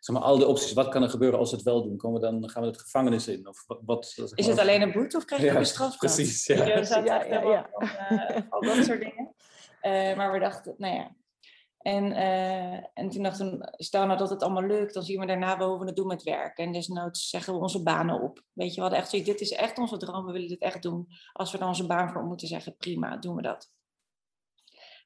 zeg 0.00 0.16
maar, 0.16 0.22
al 0.22 0.36
die 0.36 0.46
opties, 0.46 0.72
wat 0.72 0.88
kan 0.88 1.02
er 1.02 1.10
gebeuren 1.10 1.38
als 1.38 1.50
we 1.50 1.56
het 1.56 1.64
wel 1.64 1.82
doen? 1.82 1.96
Komen 1.96 2.20
we 2.20 2.26
dan, 2.26 2.50
gaan 2.50 2.62
we 2.62 2.70
de 2.70 2.78
gevangenis 2.78 3.28
in? 3.28 3.48
Of 3.48 3.64
wat, 3.84 4.06
zeg 4.06 4.30
maar, 4.30 4.38
is 4.38 4.46
het 4.46 4.58
alleen 4.58 4.82
een 4.82 4.92
boete 4.92 5.16
of 5.16 5.24
krijg 5.24 5.42
je 5.42 5.50
een 5.50 5.66
straf? 5.66 5.96
Precies, 5.96 6.46
ja. 6.46 6.64
Je, 6.64 7.02
ja, 7.04 7.24
ja, 7.24 7.40
ja. 7.42 7.70
al 8.50 8.60
dat 8.60 8.84
soort 8.84 9.00
dingen. 9.00 10.16
maar 10.16 10.32
we 10.32 10.38
dachten, 10.38 10.74
nou 10.78 10.94
ja, 10.94 11.16
en, 11.78 12.04
uh, 12.04 12.74
en 12.74 13.08
toen 13.08 13.22
dachten 13.22 13.58
we, 13.58 13.74
stel 13.76 14.06
nou 14.06 14.18
dat 14.18 14.30
het 14.30 14.42
allemaal 14.42 14.66
lukt, 14.66 14.94
dan 14.94 15.02
zien 15.02 15.20
we 15.20 15.26
daarna 15.26 15.58
wel 15.58 15.68
hoe 15.68 15.78
we 15.78 15.86
het 15.86 15.96
doen 15.96 16.06
met 16.06 16.22
werk. 16.22 16.58
En 16.58 16.72
desnoods 16.72 17.30
zeggen 17.30 17.52
we 17.52 17.60
onze 17.60 17.82
banen 17.82 18.20
op. 18.20 18.42
Weet 18.52 18.68
je, 18.68 18.74
we 18.74 18.80
hadden 18.80 18.98
echt 18.98 19.10
zoiets, 19.10 19.28
dit 19.28 19.40
is 19.40 19.52
echt 19.52 19.78
onze 19.78 19.96
droom, 19.96 20.26
we 20.26 20.32
willen 20.32 20.48
dit 20.48 20.60
echt 20.60 20.82
doen. 20.82 21.06
Als 21.32 21.52
we 21.52 21.58
dan 21.58 21.68
onze 21.68 21.86
baan 21.86 22.10
voor 22.10 22.24
moeten 22.24 22.48
zeggen, 22.48 22.76
prima, 22.76 23.16
doen 23.16 23.36
we 23.36 23.42
dat. 23.42 23.72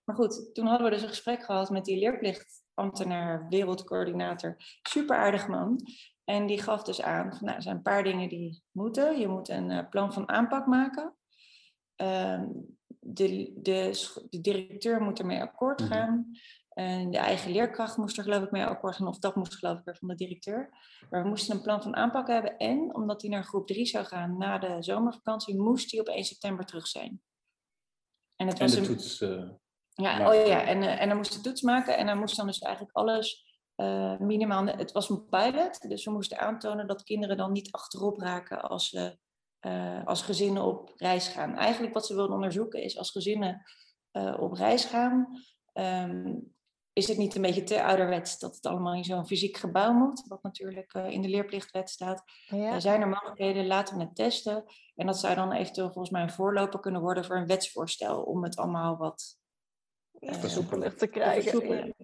Maar 0.05 0.17
goed, 0.17 0.51
toen 0.55 0.67
hadden 0.67 0.87
we 0.87 0.93
dus 0.93 1.03
een 1.03 1.09
gesprek 1.09 1.45
gehad 1.45 1.71
met 1.71 1.85
die 1.85 1.99
leerplichtambtenaar, 1.99 3.47
wereldcoördinator, 3.49 4.57
super 4.83 5.17
aardig 5.17 5.49
man. 5.49 5.81
En 6.25 6.47
die 6.47 6.63
gaf 6.63 6.83
dus 6.83 7.03
aan, 7.03 7.31
van, 7.31 7.45
nou, 7.45 7.57
er 7.57 7.63
zijn 7.63 7.77
een 7.77 7.83
paar 7.83 8.05
dingen 8.05 8.29
die 8.29 8.63
moeten. 8.71 9.19
Je 9.19 9.29
moet 9.29 9.49
een 9.49 9.71
uh, 9.71 9.89
plan 9.91 10.13
van 10.13 10.29
aanpak 10.29 10.67
maken. 10.67 11.17
Uh, 11.97 12.43
de, 13.01 13.53
de, 13.55 13.91
de, 14.31 14.41
directeur 14.41 15.03
moet 15.03 15.19
ermee 15.19 15.41
akkoord 15.41 15.81
mhm. 15.81 15.89
gaan. 15.93 16.31
En 16.75 17.11
de 17.11 17.19
eigen 17.19 17.51
leerkracht 17.51 17.97
moest 17.97 18.19
er 18.19 18.25
geloof 18.25 18.43
ik 18.43 18.51
mee 18.51 18.65
akkoord 18.65 18.97
gaan, 18.97 19.07
of 19.07 19.19
dat 19.19 19.37
moest 19.37 19.55
geloof 19.55 19.79
ik 19.79 19.85
weer 19.85 19.97
van 19.97 20.09
de 20.09 20.15
directeur. 20.15 20.71
Maar 21.11 21.23
we 21.23 21.29
moesten 21.29 21.57
een 21.57 21.63
plan 21.63 21.83
van 21.83 21.97
aanpak 21.97 22.27
hebben. 22.27 22.57
En 22.57 22.95
omdat 22.95 23.23
hij 23.23 23.31
naar 23.31 23.45
groep 23.45 23.67
3 23.67 23.87
zou 23.87 24.05
gaan 24.05 24.39
na 24.39 24.59
de 24.59 24.77
zomervakantie, 24.83 25.61
moest 25.61 25.91
hij 25.91 26.01
op 26.01 26.07
1 26.07 26.25
september 26.25 26.65
terug 26.65 26.87
zijn. 26.87 27.23
En, 28.37 28.47
het 28.47 28.59
was 28.59 28.73
de 28.73 28.79
een... 28.79 28.87
toets. 28.87 29.21
Uh, 29.21 29.51
ja, 29.89 30.29
oh 30.29 30.47
ja, 30.47 30.65
en, 30.65 30.83
uh, 30.83 31.01
en 31.01 31.09
dan 31.09 31.17
moest 31.17 31.33
de 31.33 31.41
toets 31.41 31.63
maken. 31.63 31.97
En 31.97 32.07
dan 32.07 32.19
moest 32.19 32.37
dan 32.37 32.47
dus 32.47 32.59
eigenlijk 32.59 32.97
alles 32.97 33.59
uh, 33.77 34.19
minimaal. 34.19 34.67
Het 34.67 34.93
was 34.93 35.11
een 35.11 35.29
pilot, 35.29 35.89
dus 35.89 36.05
we 36.05 36.11
moesten 36.11 36.39
aantonen 36.39 36.87
dat 36.87 37.03
kinderen 37.03 37.37
dan 37.37 37.53
niet 37.53 37.73
achterop 37.73 38.19
raken 38.19 38.63
als 38.63 38.89
ze 38.89 39.21
als 40.05 40.23
gezinnen 40.23 40.63
op 40.63 40.93
reis 40.97 41.29
gaan. 41.29 41.57
Eigenlijk 41.57 41.95
wat 41.95 42.07
ze 42.07 42.15
wilden 42.15 42.35
onderzoeken 42.35 42.83
is 42.83 42.99
als 42.99 43.11
gezinnen 43.11 43.65
op 44.39 44.53
reis 44.53 44.85
gaan 44.85 45.29
ehm, 45.73 46.35
is 46.93 47.09
het 47.09 47.19
niet 47.19 47.35
een 47.35 47.43
beetje 47.43 47.63
te 47.63 47.83
ouderwets 47.83 48.39
dat 48.39 48.55
het 48.55 48.67
allemaal 48.67 48.95
in 48.95 49.05
zo'n 49.05 49.27
fysiek 49.27 49.57
gebouw 49.57 49.93
moet, 49.93 50.25
wat 50.29 50.43
natuurlijk 50.43 50.95
uh, 50.95 51.09
in 51.09 51.23
de 51.23 51.29
leerplichtwet 51.29 51.91
staat. 51.91 52.25
Ja. 52.47 52.81
zijn 52.81 53.01
er 53.01 53.09
mogelijkheden, 53.09 53.67
laten 53.67 53.97
we 53.97 54.03
het 54.03 54.15
testen. 54.15 54.65
En 54.95 55.07
dat 55.07 55.19
zou 55.19 55.35
dan 55.35 55.53
eventueel 55.53 55.91
volgens 55.93 56.11
mij 56.11 56.23
een 56.23 56.31
voorloper 56.31 56.81
kunnen 56.81 57.01
worden 57.01 57.25
voor 57.25 57.37
een 57.37 57.47
wetsvoorstel 57.47 58.23
om 58.23 58.43
het 58.43 58.57
allemaal 58.57 58.97
wat 58.97 59.39
uh, 60.21 60.35
versoepeler 60.35 60.97
te 60.97 61.07
krijgen. 61.07 61.67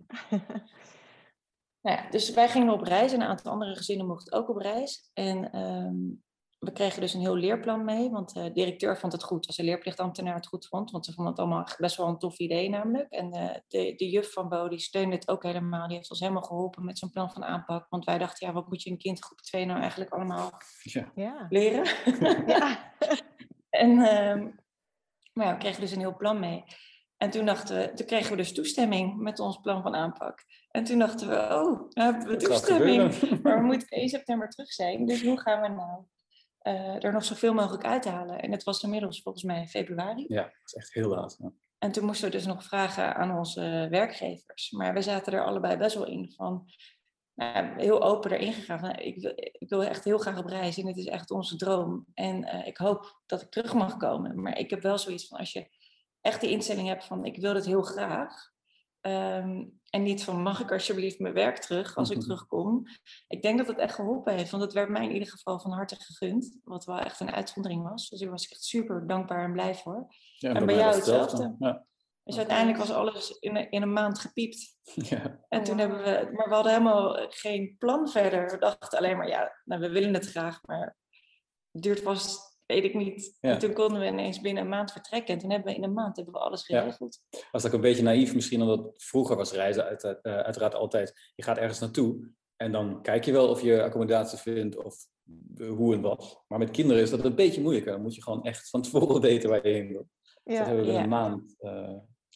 nou 1.82 1.96
ja, 1.96 2.10
dus 2.10 2.30
wij 2.30 2.48
gingen 2.48 2.72
op 2.72 2.82
reis 2.82 3.12
en 3.12 3.20
een 3.20 3.28
aantal 3.28 3.52
andere 3.52 3.76
gezinnen 3.76 4.06
mochten 4.06 4.32
ook 4.32 4.48
op 4.48 4.56
reis. 4.56 5.10
En 5.12 5.58
um, 5.58 6.22
we 6.58 6.72
kregen 6.72 7.00
dus 7.00 7.14
een 7.14 7.20
heel 7.20 7.36
leerplan 7.36 7.84
mee, 7.84 8.10
want 8.10 8.34
de 8.34 8.52
directeur 8.52 8.98
vond 8.98 9.12
het 9.12 9.22
goed 9.22 9.46
als 9.46 9.56
de 9.56 9.62
leerplichtambtenaar 9.62 10.34
het 10.34 10.46
goed 10.46 10.66
vond, 10.66 10.90
want 10.90 11.04
ze 11.04 11.12
vonden 11.12 11.32
het 11.32 11.42
allemaal 11.42 11.68
best 11.78 11.96
wel 11.96 12.06
een 12.08 12.18
tof 12.18 12.38
idee 12.38 12.68
namelijk. 12.68 13.10
En 13.10 13.30
de, 13.30 13.62
de, 13.68 13.94
de 13.96 14.08
juf 14.08 14.32
van 14.32 14.48
Bo, 14.48 14.68
die 14.68 14.78
steunde 14.78 15.14
het 15.14 15.28
ook 15.28 15.42
helemaal, 15.42 15.86
die 15.86 15.96
heeft 15.96 16.10
ons 16.10 16.20
helemaal 16.20 16.42
geholpen 16.42 16.84
met 16.84 16.98
zo'n 16.98 17.10
plan 17.10 17.30
van 17.30 17.44
aanpak, 17.44 17.86
want 17.88 18.04
wij 18.04 18.18
dachten, 18.18 18.46
ja, 18.46 18.52
wat 18.52 18.68
moet 18.68 18.82
je 18.82 18.90
een 18.90 18.98
kind 18.98 19.24
groep 19.24 19.40
2 19.40 19.66
nou 19.66 19.80
eigenlijk 19.80 20.10
allemaal 20.10 20.50
ja. 21.14 21.46
leren? 21.48 21.86
Ja. 22.46 22.92
en, 23.70 23.90
um, 23.90 24.54
maar 25.32 25.46
ja, 25.46 25.52
we 25.52 25.58
kregen 25.58 25.80
dus 25.80 25.92
een 25.92 25.98
heel 25.98 26.16
plan 26.16 26.40
mee. 26.40 26.64
En 27.16 27.30
toen 27.30 27.46
dachten 27.46 27.76
we, 27.76 27.92
toen 27.94 28.06
kregen 28.06 28.30
we 28.30 28.36
dus 28.36 28.54
toestemming 28.54 29.16
met 29.16 29.38
ons 29.38 29.60
plan 29.60 29.82
van 29.82 29.94
aanpak. 29.94 30.44
En 30.70 30.84
toen 30.84 30.98
dachten 30.98 31.28
we, 31.28 31.34
oh, 31.34 31.90
nou 31.90 32.12
hebben 32.12 32.26
we 32.28 32.36
toestemming. 32.36 33.20
Maar 33.42 33.60
we 33.60 33.66
moeten 33.66 33.88
1 33.88 34.08
september 34.08 34.48
terug 34.48 34.72
zijn. 34.72 35.06
Dus 35.06 35.22
hoe 35.22 35.40
gaan 35.40 35.60
we 35.60 35.68
nou 35.68 36.04
uh, 36.62 37.04
er 37.04 37.12
nog 37.12 37.24
zoveel 37.24 37.54
mogelijk 37.54 37.84
uit 37.84 38.02
te 38.02 38.08
halen. 38.08 38.40
En 38.40 38.52
het 38.52 38.64
was 38.64 38.82
inmiddels 38.82 39.22
volgens 39.22 39.44
mij 39.44 39.66
februari. 39.66 40.24
Ja, 40.28 40.42
dat 40.42 40.52
is 40.64 40.74
echt 40.74 40.94
heel 40.94 41.08
laat. 41.08 41.38
En 41.78 41.92
toen 41.92 42.04
moesten 42.04 42.30
we 42.30 42.36
dus 42.36 42.46
nog 42.46 42.64
vragen 42.64 43.16
aan 43.16 43.38
onze 43.38 43.86
werkgevers. 43.90 44.70
Maar 44.70 44.94
we 44.94 45.02
zaten 45.02 45.32
er 45.32 45.44
allebei 45.44 45.76
best 45.76 45.94
wel 45.94 46.06
in 46.06 46.32
van 46.36 46.70
nou, 47.34 47.80
heel 47.80 48.02
open 48.02 48.30
erin 48.30 48.52
gegaan. 48.52 48.78
Van, 48.78 48.96
ik, 48.96 49.20
wil, 49.20 49.32
ik 49.34 49.68
wil 49.68 49.84
echt 49.84 50.04
heel 50.04 50.18
graag 50.18 50.38
op 50.38 50.46
reis 50.46 50.78
en 50.78 50.86
het 50.86 50.96
is 50.96 51.06
echt 51.06 51.30
onze 51.30 51.56
droom. 51.56 52.06
En 52.14 52.42
uh, 52.42 52.66
ik 52.66 52.76
hoop 52.76 53.20
dat 53.26 53.42
ik 53.42 53.50
terug 53.50 53.74
mag 53.74 53.96
komen. 53.96 54.42
Maar 54.42 54.58
ik 54.58 54.70
heb 54.70 54.82
wel 54.82 54.98
zoiets 54.98 55.26
van 55.26 55.38
als 55.38 55.52
je 55.52 55.68
echt 56.20 56.40
de 56.40 56.50
instelling 56.50 56.88
hebt 56.88 57.04
van 57.04 57.24
ik 57.24 57.36
wil 57.36 57.54
het 57.54 57.66
heel 57.66 57.82
graag. 57.82 58.50
Um, 59.00 59.77
en 59.90 60.02
niet 60.02 60.24
van 60.24 60.42
mag 60.42 60.60
ik 60.60 60.72
alsjeblieft 60.72 61.18
mijn 61.18 61.34
werk 61.34 61.58
terug 61.58 61.96
als 61.96 62.10
ik 62.10 62.20
terugkom. 62.20 62.86
Ik 63.28 63.42
denk 63.42 63.58
dat 63.58 63.66
het 63.66 63.78
echt 63.78 63.94
geholpen 63.94 64.34
heeft. 64.34 64.50
Want 64.50 64.62
het 64.62 64.72
werd 64.72 64.88
mij 64.88 65.04
in 65.04 65.12
ieder 65.12 65.28
geval 65.28 65.60
van 65.60 65.72
harte 65.72 65.96
gegund. 65.96 66.58
Wat 66.64 66.84
wel 66.84 66.98
echt 66.98 67.20
een 67.20 67.32
uitzondering 67.32 67.88
was. 67.88 68.08
Dus 68.08 68.20
daar 68.20 68.30
was 68.30 68.44
ik 68.44 68.50
echt 68.50 68.64
super 68.64 69.06
dankbaar 69.06 69.44
en 69.44 69.52
blij 69.52 69.74
voor. 69.74 70.06
Ja, 70.36 70.54
en, 70.54 70.66
bij 70.66 70.76
jou 70.76 70.94
hetzelfde. 70.94 71.56
Ja. 71.58 71.86
Dus 72.24 72.36
uiteindelijk 72.36 72.78
was 72.78 72.90
alles 72.90 73.38
in 73.38 73.56
een, 73.56 73.70
in 73.70 73.82
een 73.82 73.92
maand 73.92 74.18
gepiept. 74.18 74.76
Ja. 74.94 75.44
En 75.48 75.64
toen 75.64 75.78
hebben 75.78 75.98
we, 75.98 76.30
maar 76.32 76.48
we 76.48 76.54
hadden 76.54 76.72
helemaal 76.72 77.26
geen 77.28 77.76
plan 77.78 78.08
verder. 78.08 78.50
We 78.50 78.58
dachten 78.58 78.98
alleen 78.98 79.16
maar, 79.16 79.28
ja, 79.28 79.60
nou, 79.64 79.80
we 79.80 79.88
willen 79.88 80.14
het 80.14 80.30
graag, 80.30 80.60
maar 80.66 80.96
het 81.70 81.82
duurt 81.82 82.00
vast 82.00 82.47
weet 82.68 82.84
ik 82.84 82.94
niet. 82.94 83.36
En 83.40 83.58
toen 83.58 83.72
konden 83.72 84.00
we 84.00 84.06
ineens 84.06 84.40
binnen 84.40 84.62
een 84.62 84.68
maand 84.68 84.92
vertrekken. 84.92 85.34
En 85.34 85.40
toen 85.40 85.50
hebben 85.50 85.68
we 85.68 85.78
in 85.78 85.84
een 85.84 85.92
maand 85.92 86.16
hebben 86.16 86.34
we 86.34 86.40
alles 86.40 86.64
geregeld. 86.64 87.20
Ja. 87.28 87.38
Was 87.50 87.62
dat 87.62 87.70
ook 87.70 87.76
een 87.76 87.88
beetje 87.88 88.02
naïef 88.02 88.34
misschien, 88.34 88.62
omdat 88.62 88.92
vroeger 88.96 89.36
was 89.36 89.52
reizen 89.52 89.84
uit, 89.84 90.04
uh, 90.04 90.12
uiteraard 90.22 90.74
altijd... 90.74 91.32
Je 91.34 91.42
gaat 91.42 91.58
ergens 91.58 91.78
naartoe 91.78 92.30
en 92.56 92.72
dan 92.72 93.02
kijk 93.02 93.24
je 93.24 93.32
wel 93.32 93.48
of 93.48 93.62
je 93.62 93.82
accommodatie 93.82 94.38
vindt 94.38 94.76
of 94.76 94.96
hoe 95.58 95.94
en 95.94 96.00
wat. 96.00 96.44
Maar 96.48 96.58
met 96.58 96.70
kinderen 96.70 97.02
is 97.02 97.10
dat 97.10 97.24
een 97.24 97.34
beetje 97.34 97.60
moeilijker. 97.60 97.92
Dan 97.92 98.02
moet 98.02 98.14
je 98.14 98.22
gewoon 98.22 98.44
echt 98.44 98.70
van 98.70 98.82
tevoren 98.82 99.20
weten 99.30 99.50
waar 99.50 99.66
je 99.66 99.72
heen 99.72 99.88
wil. 99.88 100.08
Dus 100.44 100.58
dat 100.58 100.66
hebben 100.66 100.84
we 100.84 100.92
in 100.92 101.02
een 101.02 101.08
maand 101.08 101.56
uh, 101.60 101.72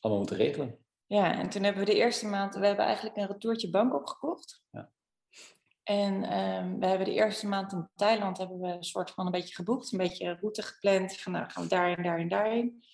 allemaal 0.01 0.19
moeten 0.19 0.37
regelen. 0.37 0.79
Ja, 1.07 1.39
en 1.39 1.49
toen 1.49 1.63
hebben 1.63 1.85
we 1.85 1.91
de 1.91 1.97
eerste 1.97 2.27
maand... 2.27 2.55
We 2.55 2.67
hebben 2.67 2.85
eigenlijk 2.85 3.17
een 3.17 3.27
retourtje 3.27 3.71
bank 3.71 3.95
opgekocht. 3.95 4.63
Ja. 4.71 4.93
En 5.83 6.39
um, 6.39 6.79
we 6.79 6.87
hebben 6.87 7.07
de 7.07 7.15
eerste 7.15 7.49
maand 7.49 7.73
in 7.73 7.89
Thailand 7.95 8.39
hebben 8.39 8.61
we 8.61 8.69
een 8.69 8.85
soort 8.85 9.11
van 9.11 9.27
een 9.27 9.33
beetje 9.33 9.55
geboekt, 9.55 9.93
een 9.93 9.99
beetje 9.99 10.25
een 10.25 10.39
route 10.39 10.63
gepland. 10.63 11.17
Van 11.17 11.33
nou 11.33 11.51
gaan 11.51 11.63
we 11.63 11.69
daarin, 11.69 12.03
daarin, 12.03 12.29
daarin. 12.29 12.85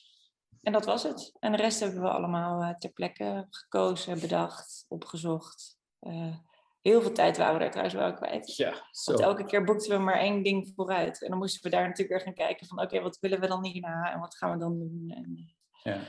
En 0.63 0.73
dat 0.73 0.85
was 0.85 1.03
het. 1.03 1.37
En 1.41 1.53
de 1.53 1.59
rest 1.59 1.81
hebben 1.81 2.03
we 2.03 2.11
allemaal 2.11 2.63
uh, 2.63 2.75
ter 2.75 2.91
plekke 2.91 3.47
gekozen, 3.51 4.21
bedacht, 4.21 4.85
opgezocht. 4.89 5.79
Uh, 6.01 6.37
heel 6.83 7.01
veel 7.01 7.13
tijd 7.13 7.37
waren 7.37 7.53
we 7.53 7.59
daar 7.59 7.71
trouwens 7.71 7.97
wel 7.97 8.15
kwijt. 8.15 8.57
Ja, 8.57 8.75
zo. 8.91 9.13
Want 9.13 9.25
elke 9.25 9.45
keer 9.45 9.65
boekten 9.65 9.97
we 9.97 10.05
maar 10.05 10.19
één 10.19 10.43
ding 10.43 10.73
vooruit. 10.75 11.23
En 11.23 11.29
dan 11.31 11.39
moesten 11.39 11.63
we 11.63 11.77
daar 11.77 11.89
natuurlijk 11.89 12.09
weer 12.09 12.21
gaan 12.21 12.47
kijken 12.47 12.67
van 12.67 12.81
oké, 12.81 13.01
wat 13.01 13.19
willen 13.21 13.41
we 13.41 13.47
dan 13.47 13.65
hierna 13.65 14.13
en 14.13 14.21
wat 14.21 14.37
gaan 14.37 14.53
we 14.53 14.59
dan 14.59 14.79
doen. 14.79 15.13
En, 15.15 15.55
ja. 15.83 16.01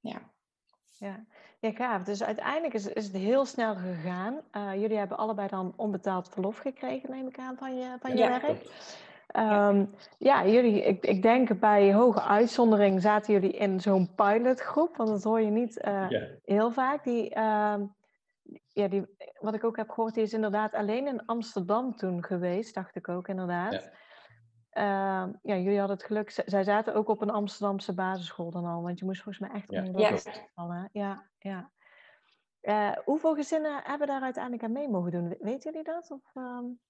ja. 0.00 0.32
Ja. 1.00 1.26
Ja, 1.60 1.70
gaaf. 1.72 2.02
Dus 2.02 2.22
uiteindelijk 2.22 2.74
is, 2.74 2.86
is 2.86 3.04
het 3.04 3.16
heel 3.16 3.44
snel 3.44 3.74
gegaan. 3.74 4.40
Uh, 4.52 4.80
jullie 4.80 4.98
hebben 4.98 5.16
allebei 5.16 5.48
dan 5.48 5.72
onbetaald 5.76 6.28
verlof 6.28 6.58
gekregen, 6.58 7.10
neem 7.10 7.26
ik 7.26 7.38
aan, 7.38 7.56
van 7.56 7.76
je, 7.76 7.96
van 8.00 8.10
je 8.10 8.16
ja, 8.16 8.40
werk. 8.40 8.66
Um, 9.36 9.90
ja, 10.18 10.46
jullie, 10.46 10.82
ik, 10.82 11.04
ik 11.04 11.22
denk 11.22 11.60
bij 11.60 11.94
hoge 11.94 12.22
uitzondering 12.22 13.02
zaten 13.02 13.32
jullie 13.32 13.52
in 13.52 13.80
zo'n 13.80 14.14
pilotgroep, 14.14 14.96
want 14.96 15.08
dat 15.08 15.22
hoor 15.22 15.40
je 15.40 15.50
niet 15.50 15.82
uh, 15.84 16.06
heel 16.44 16.70
vaak. 16.70 17.04
Die, 17.04 17.36
uh, 17.36 17.74
ja, 18.68 18.88
die, 18.88 19.06
wat 19.40 19.54
ik 19.54 19.64
ook 19.64 19.76
heb 19.76 19.90
gehoord, 19.90 20.14
die 20.14 20.22
is 20.22 20.32
inderdaad 20.32 20.74
alleen 20.74 21.06
in 21.06 21.26
Amsterdam 21.26 21.96
toen 21.96 22.24
geweest, 22.24 22.74
dacht 22.74 22.96
ik 22.96 23.08
ook 23.08 23.28
inderdaad. 23.28 23.72
Ja. 23.72 23.80
Ehm, 24.70 25.32
ja, 25.42 25.56
jullie 25.56 25.78
hadden 25.78 25.96
het 25.96 26.06
geluk, 26.06 26.42
zij 26.46 26.64
zaten 26.64 26.94
ook 26.94 27.08
op 27.08 27.20
een 27.20 27.30
Amsterdamse 27.30 27.94
basisschool 27.94 28.50
dan 28.50 28.64
al, 28.64 28.82
want 28.82 28.98
je 28.98 29.04
moest 29.04 29.22
volgens 29.22 29.48
mij 29.48 29.60
echt 29.60 29.70
ja. 29.70 29.82
ja. 29.96 30.16
vallen. 30.54 30.88
Ja, 30.92 31.26
ja. 31.38 31.70
Uh, 32.62 32.92
hoeveel 33.04 33.34
gezinnen 33.34 33.80
hebben 33.84 34.06
daar 34.06 34.22
uiteindelijk 34.22 34.64
aan 34.64 34.72
mee 34.72 34.88
mogen 34.88 35.10
doen? 35.10 35.36
Weten 35.38 35.70
jullie 35.70 35.84
dat? 35.86 36.10
Of, 36.10 36.34
um... 36.34 36.80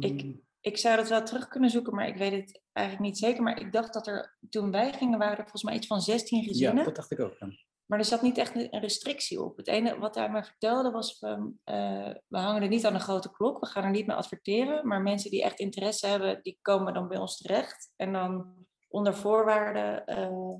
ik, 0.00 0.36
ik 0.60 0.78
zou 0.78 0.96
dat 0.96 1.08
wel 1.08 1.22
terug 1.22 1.48
kunnen 1.48 1.70
zoeken, 1.70 1.94
maar 1.94 2.08
ik 2.08 2.16
weet 2.16 2.32
het 2.32 2.62
eigenlijk 2.72 3.06
niet 3.06 3.18
zeker. 3.18 3.42
Maar 3.42 3.60
ik 3.60 3.72
dacht 3.72 3.92
dat 3.92 4.06
er, 4.06 4.36
toen 4.50 4.70
wij 4.70 4.92
gingen, 4.92 5.18
waren 5.18 5.36
er 5.36 5.42
volgens 5.42 5.62
mij 5.62 5.74
iets 5.74 5.86
van 5.86 6.00
16 6.00 6.44
gezinnen. 6.44 6.78
Ja, 6.78 6.84
dat 6.84 6.94
dacht 6.94 7.10
ik 7.10 7.20
ook. 7.20 7.36
Maar 7.86 7.98
er 7.98 8.04
zat 8.04 8.22
niet 8.22 8.38
echt 8.38 8.54
een 8.54 8.80
restrictie 8.80 9.42
op. 9.42 9.56
Het 9.56 9.66
ene 9.66 9.98
wat 9.98 10.14
hij 10.14 10.30
mij 10.30 10.44
vertelde 10.44 10.90
was: 10.90 11.22
uh, 11.22 11.38
we 12.26 12.38
hangen 12.38 12.62
er 12.62 12.68
niet 12.68 12.86
aan 12.86 12.94
een 12.94 13.00
grote 13.00 13.30
klok, 13.30 13.60
we 13.60 13.66
gaan 13.66 13.84
er 13.84 13.90
niet 13.90 14.06
mee 14.06 14.16
adverteren. 14.16 14.86
Maar 14.86 15.02
mensen 15.02 15.30
die 15.30 15.42
echt 15.42 15.58
interesse 15.58 16.06
hebben, 16.06 16.38
die 16.42 16.58
komen 16.62 16.94
dan 16.94 17.08
bij 17.08 17.18
ons 17.18 17.36
terecht. 17.36 17.92
En 17.96 18.12
dan 18.12 18.54
onder 18.88 19.14
voorwaarden 19.14 20.02
uh, 20.06 20.54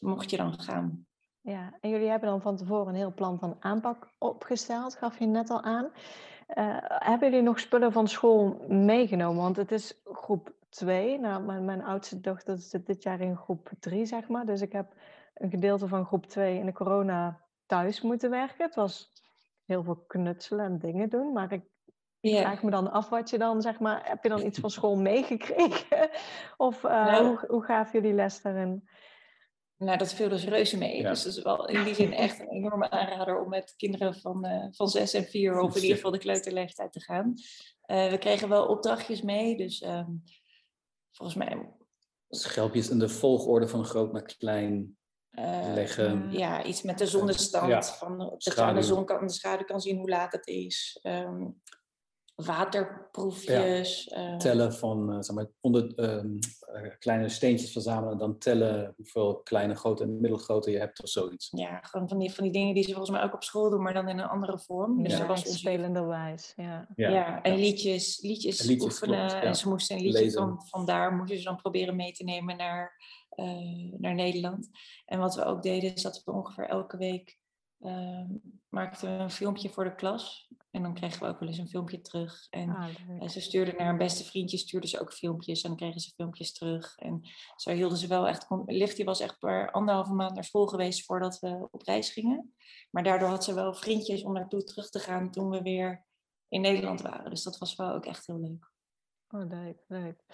mocht 0.00 0.30
je 0.30 0.36
dan 0.36 0.60
gaan. 0.60 1.06
Ja, 1.40 1.76
en 1.80 1.90
jullie 1.90 2.08
hebben 2.08 2.28
dan 2.28 2.42
van 2.42 2.56
tevoren 2.56 2.88
een 2.88 2.94
heel 2.94 3.14
plan 3.14 3.38
van 3.38 3.56
aanpak 3.60 4.12
opgesteld, 4.18 4.94
gaf 4.94 5.18
je 5.18 5.26
net 5.26 5.50
al 5.50 5.62
aan. 5.62 5.84
Uh, 5.84 6.76
hebben 6.80 7.30
jullie 7.30 7.44
nog 7.44 7.60
spullen 7.60 7.92
van 7.92 8.08
school 8.08 8.64
meegenomen? 8.68 9.42
Want 9.42 9.56
het 9.56 9.72
is 9.72 10.00
groep 10.04 10.54
2. 10.68 11.18
Nou, 11.18 11.42
mijn, 11.42 11.64
mijn 11.64 11.84
oudste 11.84 12.20
dochter 12.20 12.58
zit 12.58 12.86
dit 12.86 13.02
jaar 13.02 13.20
in 13.20 13.36
groep 13.36 13.70
3, 13.80 14.06
zeg 14.06 14.28
maar. 14.28 14.46
Dus 14.46 14.60
ik 14.60 14.72
heb 14.72 14.94
een 15.42 15.50
gedeelte 15.50 15.88
van 15.88 16.06
groep 16.06 16.26
2 16.26 16.58
in 16.58 16.66
de 16.66 16.72
corona 16.72 17.40
thuis 17.66 18.00
moeten 18.00 18.30
werken. 18.30 18.66
Het 18.66 18.74
was 18.74 19.12
heel 19.64 19.82
veel 19.82 20.04
knutselen 20.06 20.64
en 20.64 20.78
dingen 20.78 21.08
doen, 21.08 21.32
maar 21.32 21.52
ik 21.52 21.62
vraag 22.20 22.62
me 22.62 22.70
dan 22.70 22.90
af 22.90 23.08
wat 23.08 23.30
je 23.30 23.38
dan, 23.38 23.62
zeg 23.62 23.78
maar, 23.78 24.08
heb 24.08 24.22
je 24.22 24.28
dan 24.28 24.46
iets 24.46 24.58
van 24.58 24.70
school 24.70 24.96
meegekregen? 25.10 26.10
Of 26.56 26.82
uh, 26.82 27.18
hoe, 27.18 27.44
hoe 27.48 27.64
gaven 27.64 28.00
jullie 28.00 28.16
les 28.16 28.42
daarin? 28.42 28.88
Nou, 29.76 29.98
dat 29.98 30.12
viel 30.12 30.28
dus 30.28 30.44
reuze 30.44 30.78
mee. 30.78 31.02
Dus 31.02 31.22
dat 31.22 31.32
is 31.36 31.42
wel 31.42 31.68
in 31.68 31.84
die 31.84 31.94
zin 31.94 32.12
echt 32.12 32.40
een 32.40 32.50
enorme 32.50 32.90
aanrader 32.90 33.40
om 33.40 33.48
met 33.48 33.74
kinderen 33.76 34.14
van, 34.14 34.46
uh, 34.46 34.66
van 34.70 34.88
zes 34.88 35.14
en 35.14 35.24
vier, 35.24 35.60
of 35.60 35.76
in 35.76 35.82
ieder 35.82 35.96
geval 35.96 36.10
de 36.10 36.18
kleuterleeftijd 36.18 36.92
te 36.92 37.00
gaan. 37.00 37.34
Uh, 37.86 38.10
we 38.10 38.18
kregen 38.18 38.48
wel 38.48 38.66
opdrachtjes 38.66 39.22
mee, 39.22 39.56
dus 39.56 39.82
um, 39.82 40.22
volgens 41.10 41.38
mij... 41.38 41.70
Schelpjes 42.28 42.90
in 42.90 42.98
de 42.98 43.08
volgorde 43.08 43.68
van 43.68 43.84
groot 43.84 44.12
naar 44.12 44.22
klein 44.22 44.96
uh, 45.38 45.72
leggen. 45.74 46.32
Ja, 46.32 46.64
iets 46.64 46.82
met 46.82 46.98
de 46.98 47.06
zonnestand. 47.06 47.68
Ja. 47.68 47.82
Van, 47.82 48.18
dat 48.18 48.44
je 48.44 48.62
aan 48.62 48.74
de 48.74 48.82
zon 48.82 49.04
kan, 49.04 49.26
de 49.26 49.32
schaduw 49.32 49.64
kan 49.64 49.80
zien 49.80 49.96
hoe 49.96 50.08
laat 50.08 50.32
het 50.32 50.46
is. 50.46 51.00
Um, 51.02 51.60
waterproefjes. 52.34 54.04
Ja. 54.04 54.32
Uh, 54.32 54.36
tellen 54.36 54.72
van, 54.72 55.10
uh, 55.10 55.20
zeg 55.20 55.36
maar, 55.36 55.46
onder, 55.60 55.92
um, 55.96 56.38
kleine 56.98 57.28
steentjes 57.28 57.72
verzamelen. 57.72 58.18
Dan 58.18 58.38
tellen 58.38 58.94
hoeveel 58.96 59.36
kleine, 59.36 59.74
grote 59.74 60.02
en 60.02 60.20
middelgrote 60.20 60.70
je 60.70 60.78
hebt 60.78 61.02
of 61.02 61.08
zoiets. 61.08 61.48
Ja, 61.50 61.80
gewoon 61.82 62.08
van 62.08 62.18
die, 62.18 62.32
van 62.32 62.44
die 62.44 62.52
dingen 62.52 62.74
die 62.74 62.82
ze 62.82 62.90
volgens 62.90 63.10
mij 63.10 63.22
ook 63.22 63.34
op 63.34 63.42
school 63.42 63.70
doen, 63.70 63.82
maar 63.82 63.94
dan 63.94 64.08
in 64.08 64.18
een 64.18 64.28
andere 64.28 64.58
vorm. 64.58 65.02
Dus 65.02 65.16
ja, 65.16 65.26
was 65.26 65.58
spelenderwijs. 65.58 66.52
Ja. 66.56 66.88
Ja. 66.94 67.08
ja, 67.08 67.42
en 67.42 67.54
liedjes, 67.54 68.20
liedjes, 68.20 68.60
en 68.60 68.66
liedjes 68.66 68.92
oefenen. 68.92 69.28
Klopt, 69.28 69.44
en 69.44 69.56
ze 69.56 69.68
moesten 69.68 69.96
een 69.96 70.02
liedje 70.02 70.30
van, 70.30 70.62
van 70.66 70.86
daar 70.86 71.12
moesten 71.12 71.38
ze 71.38 71.44
dan 71.44 71.56
proberen 71.56 71.96
mee 71.96 72.12
te 72.12 72.24
nemen 72.24 72.56
naar 72.56 73.00
uh, 73.36 73.92
naar 73.98 74.14
Nederland. 74.14 74.70
En 75.06 75.18
wat 75.18 75.34
we 75.34 75.44
ook 75.44 75.62
deden, 75.62 75.94
is 75.94 76.02
dat 76.02 76.22
we 76.24 76.32
ongeveer 76.32 76.68
elke 76.68 76.96
week 76.96 77.40
uh, 77.82 78.24
maakten 78.68 79.16
we 79.16 79.22
een 79.22 79.30
filmpje 79.30 79.70
voor 79.70 79.84
de 79.84 79.94
klas. 79.94 80.50
En 80.70 80.82
dan 80.82 80.94
kregen 80.94 81.22
we 81.22 81.28
ook 81.28 81.38
wel 81.38 81.48
eens 81.48 81.58
een 81.58 81.68
filmpje 81.68 82.00
terug. 82.00 82.46
En 82.50 82.70
ah, 83.20 83.28
ze 83.28 83.40
stuurden 83.40 83.76
naar 83.76 83.86
hun 83.86 83.98
beste 83.98 84.24
vriendje, 84.24 84.56
stuurden 84.56 84.90
ze 84.90 85.00
ook 85.00 85.12
filmpjes. 85.12 85.62
En 85.62 85.68
dan 85.68 85.78
kregen 85.78 86.00
ze 86.00 86.12
filmpjes 86.14 86.52
terug. 86.52 86.96
En 86.96 87.20
zo 87.56 87.70
hielden 87.70 87.98
ze 87.98 88.06
wel 88.06 88.28
echt... 88.28 88.46
Lichtie 88.66 89.04
was 89.04 89.20
echt 89.20 89.44
anderhalve 89.70 90.12
maand 90.12 90.34
naar 90.34 90.44
school 90.44 90.66
geweest 90.66 91.04
voordat 91.04 91.38
we 91.38 91.68
op 91.70 91.82
reis 91.82 92.10
gingen. 92.10 92.54
Maar 92.90 93.02
daardoor 93.02 93.28
had 93.28 93.44
ze 93.44 93.54
wel 93.54 93.74
vriendjes 93.74 94.22
om 94.22 94.32
naartoe 94.32 94.64
terug 94.64 94.90
te 94.90 94.98
gaan 94.98 95.30
toen 95.30 95.50
we 95.50 95.62
weer 95.62 96.04
in 96.48 96.60
Nederland 96.60 97.00
waren. 97.00 97.30
Dus 97.30 97.42
dat 97.42 97.58
was 97.58 97.76
wel 97.76 97.92
ook 97.92 98.06
echt 98.06 98.26
heel 98.26 98.40
leuk. 98.40 98.70
Oh, 99.28 99.48
leuk, 99.48 99.84
leuk. 99.86 100.24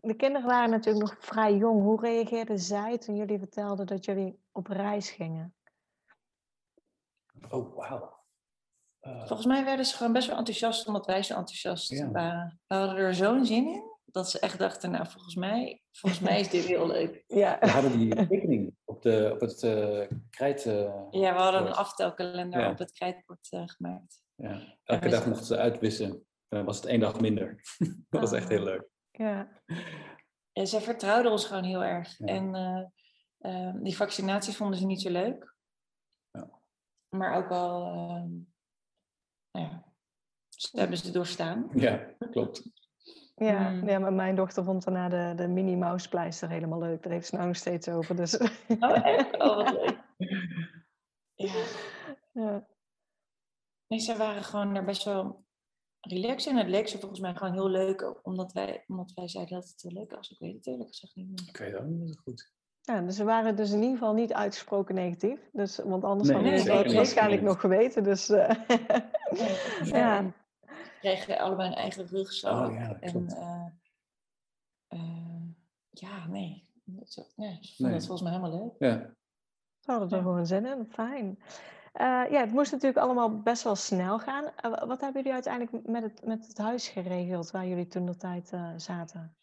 de 0.00 0.14
kinderen 0.14 0.48
waren 0.48 0.70
natuurlijk 0.70 1.04
nog 1.04 1.16
vrij 1.18 1.56
jong. 1.56 1.82
Hoe 1.82 2.00
reageerden 2.00 2.58
zij 2.58 2.98
toen 2.98 3.16
jullie 3.16 3.38
vertelden 3.38 3.86
dat 3.86 4.04
jullie 4.04 4.38
op 4.52 4.66
reis 4.66 5.10
gingen? 5.10 5.54
Oh, 7.48 7.76
wauw. 7.76 8.18
Uh, 9.02 9.26
Volgens 9.26 9.46
mij 9.46 9.64
werden 9.64 9.86
ze 9.86 9.96
gewoon 9.96 10.12
best 10.12 10.28
wel 10.28 10.36
enthousiast 10.36 10.86
omdat 10.86 11.06
wij 11.06 11.22
zo 11.22 11.34
enthousiast 11.34 12.10
waren. 12.10 12.60
We 12.66 12.74
hadden 12.74 12.96
er 12.96 13.14
zo'n 13.14 13.46
zin 13.46 13.66
in 13.66 13.90
dat 14.04 14.30
ze 14.30 14.38
echt 14.38 14.58
dachten, 14.58 14.90
nou 14.90 15.06
volgens 15.06 15.34
mij, 15.34 15.82
volgens 15.92 16.20
mij 16.20 16.40
is 16.40 16.48
dit 16.48 16.64
heel 16.64 16.86
leuk. 16.86 17.24
Ja. 17.40 17.58
We 17.60 17.68
hadden 17.68 17.98
die 17.98 18.14
tekening 18.14 18.76
op, 18.84 19.02
de, 19.02 19.30
op 19.32 19.40
het 19.40 19.62
uh, 19.62 20.06
krijt. 20.30 20.64
Uh, 20.64 21.04
ja, 21.10 21.32
we 21.32 21.40
hadden 21.40 21.66
een 21.66 21.72
aftelkalender 21.72 22.70
op 22.70 22.78
het 22.78 22.92
krijtbord 22.92 23.48
gemaakt. 23.50 24.22
Ja. 24.34 24.76
Elke 24.84 25.08
dag 25.08 25.26
mochten 25.26 25.46
ze 25.46 25.56
uitwissen. 25.56 26.26
Dan 26.48 26.64
was 26.64 26.76
het 26.76 26.86
één 26.86 27.00
dag 27.00 27.20
minder. 27.20 27.60
dat 28.10 28.20
was 28.20 28.32
echt 28.32 28.48
heel 28.48 28.62
leuk. 28.62 28.88
Ja. 29.10 29.48
ja 30.52 30.64
ze 30.64 30.80
vertrouwden 30.80 31.32
ons 31.32 31.44
gewoon 31.44 31.64
heel 31.64 31.84
erg. 31.84 32.20
En 32.20 32.92
die 33.82 33.96
vaccinaties 33.96 34.56
vonden 34.56 34.78
ze 34.78 34.86
niet 34.86 35.00
zo 35.00 35.10
leuk. 35.10 35.54
Maar 37.10 37.36
ook 37.36 37.48
wel 37.48 37.84
nou 39.50 39.66
ja, 39.66 39.84
ze 40.48 40.78
hebben 40.78 40.98
ze 40.98 41.10
doorstaan. 41.10 41.70
Ja, 41.74 42.14
klopt. 42.30 42.70
Ja, 43.34 43.70
hmm. 43.70 43.88
ja, 43.88 43.98
maar 43.98 44.12
mijn 44.12 44.34
dochter 44.34 44.64
vond 44.64 44.84
daarna 44.84 45.08
de, 45.08 45.42
de 45.42 45.48
mini 45.48 45.76
mouspleister 45.76 46.48
helemaal 46.48 46.78
leuk. 46.78 47.02
Daar 47.02 47.12
heeft 47.12 47.26
ze 47.26 47.34
nou 47.34 47.46
nog 47.46 47.56
steeds 47.56 47.88
over. 47.88 48.16
Dus. 48.16 48.36
Oh, 48.80 49.06
echt? 49.06 49.38
Oh, 49.38 49.56
wat 49.56 49.72
leuk. 49.72 49.98
Ja. 51.34 51.64
ja. 52.32 52.68
Nee, 53.86 53.98
ze 53.98 54.16
waren 54.16 54.44
gewoon 54.44 54.76
er 54.76 54.84
best 54.84 55.04
wel 55.04 55.44
relaxed 56.00 56.52
in. 56.52 56.58
Het 56.58 56.68
leek 56.68 56.88
ze 56.88 56.98
volgens 56.98 57.20
mij 57.20 57.34
gewoon 57.34 57.52
heel 57.52 57.68
leuk, 57.68 58.26
omdat 58.26 58.52
wij, 58.52 58.84
omdat 58.86 59.12
wij 59.12 59.28
zeiden 59.28 59.60
dat 59.60 59.68
het 59.68 59.92
leuk 59.92 60.10
was. 60.10 60.30
Ik 60.30 60.38
weet 60.38 60.54
het 60.54 60.66
eerlijk 60.66 60.88
gezegd 60.88 61.14
niet 61.14 61.28
meer. 61.28 61.48
Ik 61.48 61.56
weet 61.56 61.72
het 61.72 61.80
ook 61.80 61.88
niet 61.88 62.14
zo 62.14 62.20
goed. 62.22 62.52
Ja, 62.82 63.00
dus 63.00 63.16
ze 63.16 63.24
waren 63.24 63.56
dus 63.56 63.70
in 63.70 63.80
ieder 63.80 63.98
geval 63.98 64.14
niet 64.14 64.32
uitgesproken 64.32 64.94
negatief. 64.94 65.50
Dus, 65.52 65.76
want 65.84 66.04
anders 66.04 66.28
nee, 66.28 66.36
hadden 66.36 66.64
we 66.64 66.72
het 66.72 66.92
waarschijnlijk 66.92 67.42
nog 67.42 67.60
geweten. 67.60 68.02
Dus, 68.02 68.30
uh, 68.30 68.50
ja. 69.82 70.32
Kregen 71.00 71.38
allebei 71.38 71.68
een 71.68 71.74
eigen 71.74 72.06
rugzak. 72.06 72.68
Oh, 72.68 72.74
ja, 72.74 72.96
en 73.00 73.26
uh, 73.28 73.66
uh, 74.88 75.42
ja, 75.90 76.26
nee. 76.26 76.64
nee 77.36 77.58
ik 77.60 77.74
vond 77.76 77.92
het 77.92 78.06
volgens 78.06 78.22
mij 78.22 78.32
helemaal 78.32 78.58
leuk. 78.58 78.74
Ja. 78.78 79.14
Ze 79.80 79.90
hadden 79.90 80.10
er 80.10 80.22
gewoon 80.22 80.46
zin 80.46 80.66
in. 80.66 80.86
Fijn. 80.90 81.38
ja, 82.30 82.40
het 82.40 82.52
moest 82.52 82.72
natuurlijk 82.72 83.04
allemaal 83.04 83.40
best 83.40 83.62
wel 83.62 83.76
snel 83.76 84.18
gaan. 84.18 84.44
wat 84.86 85.00
hebben 85.00 85.22
jullie 85.22 85.32
uiteindelijk 85.32 85.86
met 85.86 86.02
het, 86.02 86.24
met 86.24 86.46
het 86.46 86.58
huis 86.58 86.88
geregeld 86.88 87.50
waar 87.50 87.66
jullie 87.66 87.86
toen 87.86 88.06
de 88.06 88.16
tijd 88.16 88.52
zaten? 88.76 89.36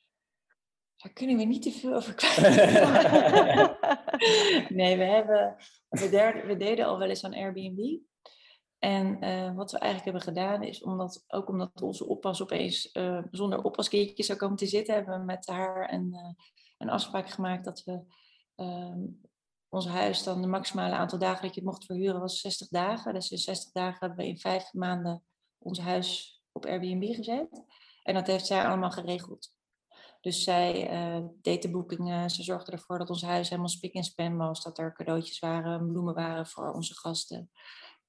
Daar 1.08 1.16
kunnen 1.16 1.38
we 1.38 1.44
niet 1.44 1.62
te 1.62 1.72
veel 1.72 1.94
over 1.94 2.14
kwijt. 2.20 2.56
nee, 4.70 4.98
we, 4.98 5.04
hebben, 5.04 5.56
we, 5.90 6.44
we, 6.46 6.58
deden 6.58 6.86
al 6.86 6.98
wel 7.00 7.10
eens 7.10 7.24
aan 7.24 7.34
Airbnb. 7.34 8.00
En 8.80 9.24
uh, 9.24 9.56
wat 9.56 9.72
we 9.72 9.78
eigenlijk 9.78 10.04
hebben 10.04 10.34
gedaan 10.34 10.64
is, 10.64 10.84
omdat, 10.84 11.24
ook 11.28 11.50
omdat 11.50 11.82
onze 11.82 12.08
oppas 12.08 12.42
opeens 12.42 12.90
uh, 12.94 13.24
zonder 13.32 13.64
oppaskindje 13.64 14.24
zou 14.24 14.38
komen 14.38 14.58
te 14.58 14.66
zitten, 14.66 14.94
hebben 14.94 15.20
we 15.20 15.26
met 15.26 15.48
haar 15.48 15.94
een, 15.94 16.10
uh, 16.14 16.44
een 16.78 16.90
afspraak 16.90 17.30
gemaakt 17.30 17.66
dat 17.66 17.84
we 17.84 18.02
ehm, 18.56 19.06
ons 19.70 19.88
huis 19.88 20.24
dan 20.24 20.42
de 20.42 20.48
maximale 20.48 20.96
aantal 20.96 21.20
dagen 21.20 21.42
dat 21.42 21.56
je 21.56 21.62
het 21.62 21.70
mocht 21.70 21.86
verhuren 21.86 22.20
was 22.20 22.40
60 22.40 22.68
dagen. 22.68 23.14
Dus 23.14 23.32
in 23.32 23.38
60 23.38 23.72
dagen 23.72 24.00
hebben 24.00 24.18
we 24.18 24.28
in 24.28 24.40
vijf 24.40 24.74
maanden 24.74 25.24
ons 25.58 25.80
huis 25.80 26.42
op 26.52 26.66
Airbnb 26.66 27.16
gezet. 27.16 27.64
En 28.04 28.14
dat 28.14 28.28
heeft 28.28 28.46
zij 28.46 28.66
allemaal 28.66 28.92
geregeld. 28.92 29.56
Dus 30.22 30.44
zij 30.44 30.92
uh, 30.92 31.26
deed 31.42 31.62
de 31.62 31.72
boekingen. 31.72 32.30
Ze 32.30 32.44
zorgde 32.44 32.72
ervoor 32.72 32.98
dat 32.98 33.10
ons 33.10 33.22
huis 33.22 33.50
helemaal 33.50 33.70
spik 33.70 33.94
en 33.94 34.04
span 34.04 34.38
was. 34.38 34.64
Dat 34.64 34.78
er 34.78 34.94
cadeautjes 34.94 35.40
waren, 35.40 35.88
bloemen 35.88 36.14
waren 36.14 36.48
voor 36.48 36.72
onze 36.72 36.96
gasten. 36.96 37.52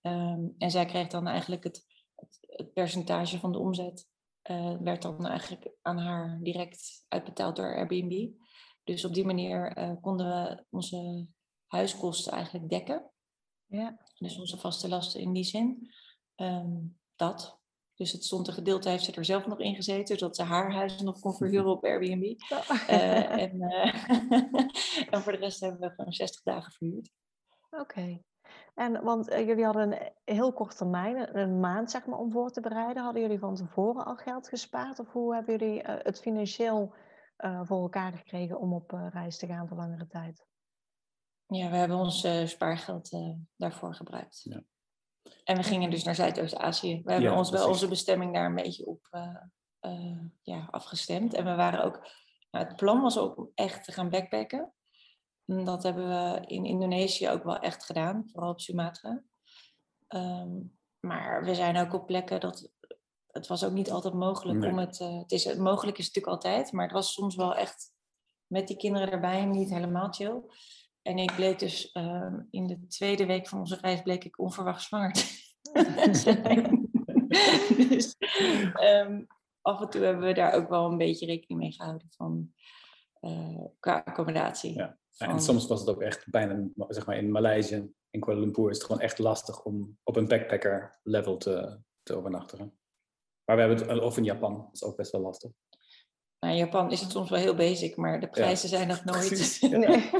Ehm, 0.00 0.46
en 0.58 0.70
zij 0.70 0.86
kreeg 0.86 1.06
dan 1.06 1.26
eigenlijk 1.26 1.64
het, 1.64 1.84
het, 2.40 2.72
percentage 2.72 3.38
van 3.38 3.52
de 3.52 3.58
omzet. 3.58 4.08
Uh, 4.50 4.76
werd 4.80 5.02
dan 5.02 5.26
eigenlijk 5.26 5.70
aan 5.82 5.98
haar 5.98 6.38
direct 6.42 7.04
uitbetaald 7.08 7.56
door 7.56 7.76
Airbnb. 7.76 8.30
Dus 8.84 9.04
op 9.04 9.14
die 9.14 9.24
manier 9.24 9.78
uh, 9.78 9.92
konden 10.00 10.26
we 10.26 10.64
onze 10.70 11.28
huiskosten 11.66 12.32
eigenlijk 12.32 12.68
dekken. 12.68 13.10
Ja. 13.66 13.98
Dus 14.18 14.38
onze 14.38 14.58
vaste 14.58 14.88
lasten 14.88 15.20
in 15.20 15.32
die 15.32 15.44
zin. 15.44 15.90
Um, 16.36 16.98
dat. 17.16 17.57
Dus 17.98 18.12
het 18.12 18.24
stond 18.24 18.48
een 18.48 18.54
gedeelte, 18.54 18.88
heeft 18.88 19.04
ze 19.04 19.12
er 19.12 19.24
zelf 19.24 19.46
nog 19.46 19.58
in 19.58 19.74
gezeten, 19.74 20.18
zodat 20.18 20.36
ze 20.36 20.42
haar 20.42 20.72
huis 20.72 21.00
nog 21.00 21.20
kon 21.20 21.34
verhuren 21.36 21.70
op 21.70 21.84
Airbnb. 21.84 22.40
Uh, 22.52 23.42
en, 23.42 23.56
uh, 23.56 24.10
en 25.12 25.22
voor 25.22 25.32
de 25.32 25.38
rest 25.38 25.60
hebben 25.60 25.80
we 25.80 25.90
gewoon 25.94 26.12
60 26.12 26.42
dagen 26.42 26.72
verhuurd. 26.72 27.10
Oké. 27.70 28.20
En 28.74 29.02
want 29.02 29.30
uh, 29.30 29.46
jullie 29.46 29.64
hadden 29.64 29.92
een 29.92 30.12
heel 30.24 30.52
kort 30.52 30.76
termijn, 30.76 31.38
een 31.38 31.60
maand 31.60 31.90
zeg 31.90 32.06
maar, 32.06 32.18
om 32.18 32.32
voor 32.32 32.50
te 32.50 32.60
bereiden. 32.60 33.02
Hadden 33.02 33.22
jullie 33.22 33.38
van 33.38 33.54
tevoren 33.54 34.04
al 34.04 34.16
geld 34.16 34.48
gespaard? 34.48 34.98
Of 34.98 35.12
hoe 35.12 35.34
hebben 35.34 35.58
jullie 35.58 35.80
het 35.82 36.20
financieel 36.20 36.94
voor 37.62 37.82
elkaar 37.82 38.12
gekregen 38.12 38.58
om 38.58 38.72
op 38.72 38.90
reis 38.90 39.38
te 39.38 39.46
gaan 39.46 39.68
voor 39.68 39.76
langere 39.76 40.06
tijd? 40.06 40.46
Ja, 41.46 41.70
we 41.70 41.76
hebben 41.76 41.96
ons 41.96 42.26
spaargeld 42.44 43.10
daarvoor 43.56 43.94
gebruikt. 43.94 44.40
Ja. 44.42 44.62
En 45.44 45.56
we 45.56 45.62
gingen 45.62 45.90
dus 45.90 46.04
naar 46.04 46.14
Zuidoost-Azië. 46.14 47.00
We 47.04 47.12
hebben 47.12 47.36
ons 47.36 47.50
wel 47.50 47.68
onze 47.68 47.88
bestemming 47.88 48.34
daar 48.34 48.46
een 48.46 48.54
beetje 48.54 48.86
op 48.86 49.08
uh, 49.10 49.36
uh, 49.80 50.20
ja, 50.42 50.68
afgestemd. 50.70 51.34
En 51.34 51.44
we 51.44 51.54
waren 51.54 51.84
ook. 51.84 52.06
Nou, 52.50 52.66
het 52.66 52.76
plan 52.76 53.00
was 53.00 53.18
ook 53.18 53.36
om 53.36 53.50
echt 53.54 53.84
te 53.84 53.92
gaan 53.92 54.10
backpacken. 54.10 54.72
En 55.44 55.64
dat 55.64 55.82
hebben 55.82 56.08
we 56.08 56.46
in 56.46 56.64
Indonesië 56.64 57.28
ook 57.28 57.44
wel 57.44 57.58
echt 57.58 57.84
gedaan, 57.84 58.28
vooral 58.32 58.50
op 58.50 58.60
Sumatra. 58.60 59.22
Um, 60.08 60.78
maar 61.00 61.44
we 61.44 61.54
zijn 61.54 61.76
ook 61.76 61.92
op 61.92 62.06
plekken 62.06 62.40
dat. 62.40 62.70
Het 63.26 63.46
was 63.46 63.64
ook 63.64 63.72
niet 63.72 63.90
altijd 63.90 64.14
mogelijk 64.14 64.64
om 64.64 64.78
het. 64.78 65.00
Uh, 65.00 65.18
het 65.18 65.32
is, 65.32 65.54
mogelijk 65.54 65.98
is 65.98 66.06
het 66.06 66.14
natuurlijk 66.14 66.44
altijd, 66.44 66.72
maar 66.72 66.84
het 66.84 66.92
was 66.92 67.12
soms 67.12 67.36
wel 67.36 67.54
echt 67.54 67.92
met 68.46 68.68
die 68.68 68.76
kinderen 68.76 69.10
erbij 69.10 69.44
niet 69.44 69.70
helemaal 69.70 70.12
chill. 70.12 70.42
En 71.08 71.18
ik 71.18 71.32
bleek 71.36 71.58
dus 71.58 71.92
ehm, 71.92 72.40
in 72.50 72.66
de 72.66 72.86
tweede 72.86 73.26
week 73.26 73.48
van 73.48 73.58
onze 73.58 73.78
reis 73.80 74.02
bleek 74.02 74.24
ik 74.24 74.38
onverwacht 74.38 74.82
zwanger 74.82 75.12
te 75.12 76.10
zijn. 76.24 76.90
dus 77.88 78.16
um, 78.82 79.26
af 79.62 79.80
en 79.80 79.90
toe 79.90 80.02
hebben 80.02 80.26
we 80.26 80.32
daar 80.32 80.52
ook 80.52 80.68
wel 80.68 80.90
een 80.90 80.98
beetje 80.98 81.26
rekening 81.26 81.60
mee 81.60 81.72
gehouden 81.72 82.08
van 82.10 82.52
uh, 83.20 83.64
qua 83.80 84.02
accommodatie. 84.04 84.74
Ja. 84.74 84.98
En 85.16 85.40
soms 85.40 85.66
was 85.66 85.80
het 85.80 85.88
ook 85.88 86.02
echt 86.02 86.30
bijna, 86.30 86.68
zeg 86.88 87.06
maar 87.06 87.16
in 87.16 87.30
Maleisië, 87.30 87.92
in 88.10 88.20
Kuala 88.20 88.40
Lumpur, 88.40 88.70
is 88.70 88.76
het 88.76 88.86
gewoon 88.86 89.00
echt 89.00 89.18
lastig 89.18 89.62
om 89.62 89.98
op 90.02 90.16
een 90.16 90.28
backpacker 90.28 90.98
level 91.02 91.36
te, 91.36 91.78
te 92.02 92.14
overnachten. 92.14 92.78
Maar 93.44 93.56
we 93.56 93.62
hebben 93.62 93.88
het, 93.88 94.00
of 94.00 94.16
in 94.16 94.24
Japan, 94.24 94.56
dat 94.56 94.68
is 94.72 94.84
ook 94.84 94.96
best 94.96 95.12
wel 95.12 95.20
lastig. 95.20 95.50
Nou, 96.40 96.52
in 96.52 96.58
Japan 96.58 96.90
is 96.90 97.00
het 97.00 97.10
soms 97.10 97.30
wel 97.30 97.38
heel 97.38 97.54
basic, 97.54 97.96
maar 97.96 98.20
de 98.20 98.28
prijzen 98.28 98.68
zijn 98.68 98.88
nog 98.88 99.04
nooit. 99.04 99.58
Nee. 99.70 100.10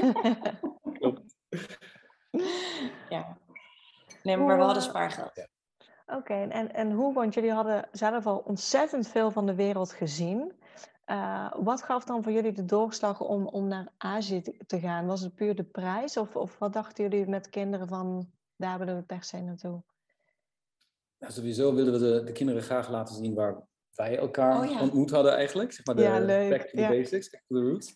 ja. 3.09 3.37
Nee, 4.23 4.37
maar 4.37 4.57
we 4.57 4.63
hadden 4.63 4.83
spaargeld. 4.83 5.47
Oké, 6.05 6.33
en, 6.33 6.73
en 6.73 6.91
hoe, 6.91 7.13
want 7.13 7.33
jullie 7.33 7.51
hadden 7.51 7.87
zelf 7.91 8.25
al 8.25 8.37
ontzettend 8.37 9.07
veel 9.07 9.31
van 9.31 9.45
de 9.45 9.55
wereld 9.55 9.91
gezien. 9.91 10.53
Uh, 11.05 11.53
wat 11.55 11.83
gaf 11.83 12.03
dan 12.03 12.23
voor 12.23 12.31
jullie 12.31 12.51
de 12.51 12.65
doorslag 12.65 13.21
om, 13.21 13.47
om 13.47 13.67
naar 13.67 13.87
Azië 13.97 14.41
te, 14.41 14.79
gaan? 14.79 15.05
Was 15.05 15.21
het 15.21 15.35
puur 15.35 15.55
de 15.55 15.63
prijs? 15.63 16.17
Of, 16.17 16.35
of 16.35 16.57
wat 16.57 16.73
dachten 16.73 17.03
jullie 17.03 17.27
met 17.27 17.49
kinderen 17.49 17.87
van, 17.87 18.31
daar 18.55 18.79
willen 18.79 18.95
we 18.95 19.01
per 19.01 19.23
se 19.23 19.41
naartoe? 19.41 19.83
Nou, 21.19 21.33
sowieso 21.33 21.73
wilden 21.73 21.93
we 21.93 21.99
de, 21.99 22.23
de 22.23 22.31
kinderen 22.31 22.61
graag 22.61 22.89
laten 22.89 23.15
zien 23.15 23.33
waar 23.33 23.67
wij 23.95 24.17
elkaar 24.17 24.69
oh, 24.69 24.81
ontmoet 24.81 25.09
hadden 25.09 25.35
eigenlijk. 25.35 25.71
Zeg 25.71 25.85
maar 25.85 25.95
de 25.95 26.01
ja, 26.01 26.19
leuk. 26.19 26.49
back 26.49 26.61
to 26.61 26.77
the 26.77 26.87
basics, 26.87 27.29
back 27.29 27.43
to 27.47 27.55
the 27.55 27.61
roots. 27.61 27.95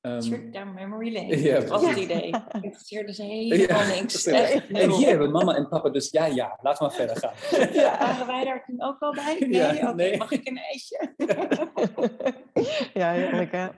Um, 0.00 0.20
Trip 0.20 0.52
down 0.52 0.74
memory 0.74 1.12
lane. 1.12 1.42
Ja, 1.42 1.60
dat 1.60 1.68
was 1.68 1.86
het 1.86 1.96
idee. 1.96 2.26
Ik 2.36 2.62
interesseerde 2.62 3.14
ze 3.14 3.22
helemaal 3.22 3.82
ja, 3.82 4.00
niks. 4.00 4.26
En 4.26 4.90
hier 4.90 5.08
hebben 5.08 5.30
mama 5.30 5.54
en 5.54 5.68
papa, 5.68 5.88
dus 5.88 6.10
ja, 6.10 6.26
ja, 6.26 6.58
laten 6.62 6.86
we 6.86 6.92
verder 6.92 7.16
gaan. 7.16 7.32
Ja. 7.72 7.98
Waren 7.98 8.26
wij 8.26 8.44
daar 8.44 8.64
toen 8.64 8.82
ook 8.82 9.00
al 9.00 9.14
bij? 9.14 9.36
Nee, 9.38 9.50
ja, 9.50 9.70
okay, 9.70 9.92
nee. 9.92 10.16
mag 10.16 10.30
ik 10.30 10.48
een 10.48 10.58
ijsje? 10.58 11.14
ja, 13.00 13.12
heerlijk 13.12 13.52
hè. 13.52 13.68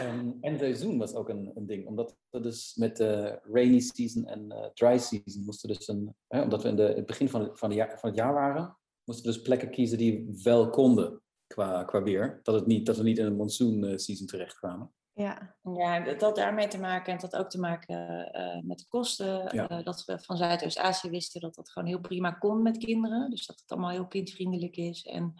Um, 0.00 0.38
en 0.40 0.58
seizoen 0.58 0.98
was 0.98 1.14
ook 1.14 1.28
een, 1.28 1.50
een, 1.54 1.66
ding, 1.66 1.86
omdat 1.86 2.16
we 2.30 2.40
dus 2.40 2.74
met 2.74 2.96
de 2.96 3.40
rainy 3.42 3.80
season 3.80 4.26
en 4.26 4.44
uh, 4.48 4.64
dry 4.74 4.98
season 4.98 5.44
moesten 5.44 5.68
dus 5.68 5.88
een, 5.88 6.14
hè, 6.26 6.42
omdat 6.42 6.62
we 6.62 6.68
in, 6.68 6.76
de, 6.76 6.82
het 6.82 7.06
begin 7.06 7.28
van, 7.28 7.40
het, 7.40 7.58
van, 7.58 7.68
de 7.68 7.74
jaar, 7.74 7.98
van 7.98 8.08
het 8.08 8.18
jaar 8.18 8.34
waren, 8.34 8.78
moesten 9.04 9.26
we 9.26 9.32
dus 9.32 9.42
plekken 9.42 9.70
kiezen 9.70 9.98
die 9.98 10.38
wel 10.42 10.70
konden 10.70 11.22
qua, 11.48 11.84
qua 11.84 12.02
weer. 12.02 12.40
Dat, 12.42 12.54
het 12.54 12.66
niet, 12.66 12.86
dat 12.86 12.96
we 12.96 13.02
niet 13.02 13.18
in 13.18 13.26
een 13.26 13.36
monsoon 13.36 13.84
uh, 13.84 13.96
season 13.96 14.26
terechtkwamen. 14.26 14.92
Ja. 15.12 15.56
ja, 15.62 16.00
dat 16.00 16.20
had 16.20 16.36
daarmee 16.36 16.68
te 16.68 16.78
maken 16.78 17.12
en 17.12 17.18
dat 17.18 17.32
had 17.32 17.40
ook 17.40 17.50
te 17.50 17.60
maken 17.60 18.30
uh, 18.32 18.62
met 18.62 18.78
de 18.78 18.86
kosten. 18.88 19.56
Ja. 19.56 19.70
Uh, 19.70 19.84
dat 19.84 20.04
we 20.04 20.18
van 20.18 20.36
Zuidoost-Azië 20.36 21.10
wisten 21.10 21.40
dat 21.40 21.54
dat 21.54 21.70
gewoon 21.70 21.88
heel 21.88 22.00
prima 22.00 22.30
kon 22.30 22.62
met 22.62 22.78
kinderen. 22.78 23.30
Dus 23.30 23.46
dat 23.46 23.60
het 23.60 23.70
allemaal 23.70 23.90
heel 23.90 24.06
kindvriendelijk 24.06 24.76
is. 24.76 25.02
En 25.04 25.34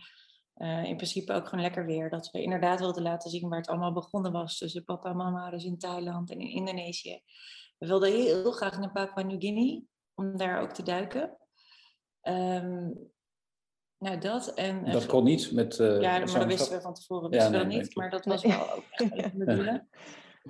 uh, 0.57 0.85
in 0.85 0.97
principe 0.97 1.33
ook 1.33 1.49
gewoon 1.49 1.65
lekker 1.65 1.87
weer. 1.87 2.11
Dat 2.11 2.31
we 2.31 2.43
inderdaad 2.43 2.81
wilden 2.81 3.03
laten 3.03 3.31
zien 3.31 3.49
waar 3.49 3.59
het 3.59 3.69
allemaal 3.69 3.93
begonnen 3.93 4.33
was. 4.33 4.59
Tussen 4.59 4.85
papa 4.85 5.11
en 5.11 5.17
mama, 5.17 5.51
dus 5.51 5.65
in 5.65 5.79
Thailand 5.79 6.31
en 6.31 6.41
in 6.41 6.51
Indonesië. 6.51 7.21
We 7.79 7.87
wilden 7.87 8.13
heel, 8.13 8.43
heel 8.43 8.53
graag 8.53 8.79
naar 8.79 8.93
Papua 8.93 9.23
New 9.23 9.41
Guinea, 9.41 9.81
om 10.15 10.37
daar 10.37 10.61
ook 10.61 10.73
te 10.73 10.83
duiken. 10.83 11.37
Um, 12.23 13.11
nou, 13.99 14.19
dat 14.19 14.55
en... 14.55 14.91
Dat 14.91 15.07
kon 15.07 15.25
niet 15.25 15.53
met 15.53 15.79
uh, 15.79 16.01
Ja, 16.01 16.19
maar 16.19 16.39
dat 16.39 16.45
wisten 16.45 16.77
we 16.77 16.83
van 16.83 16.95
tevoren 16.95 17.31
wisten 17.31 17.53
ja, 17.53 17.59
we 17.59 17.65
nee, 17.65 17.79
niet. 17.79 17.95
Maar 17.95 18.11
dat 18.11 18.25
was 18.25 18.43
wel 18.43 18.73
ook 18.73 18.85
echt. 18.91 19.33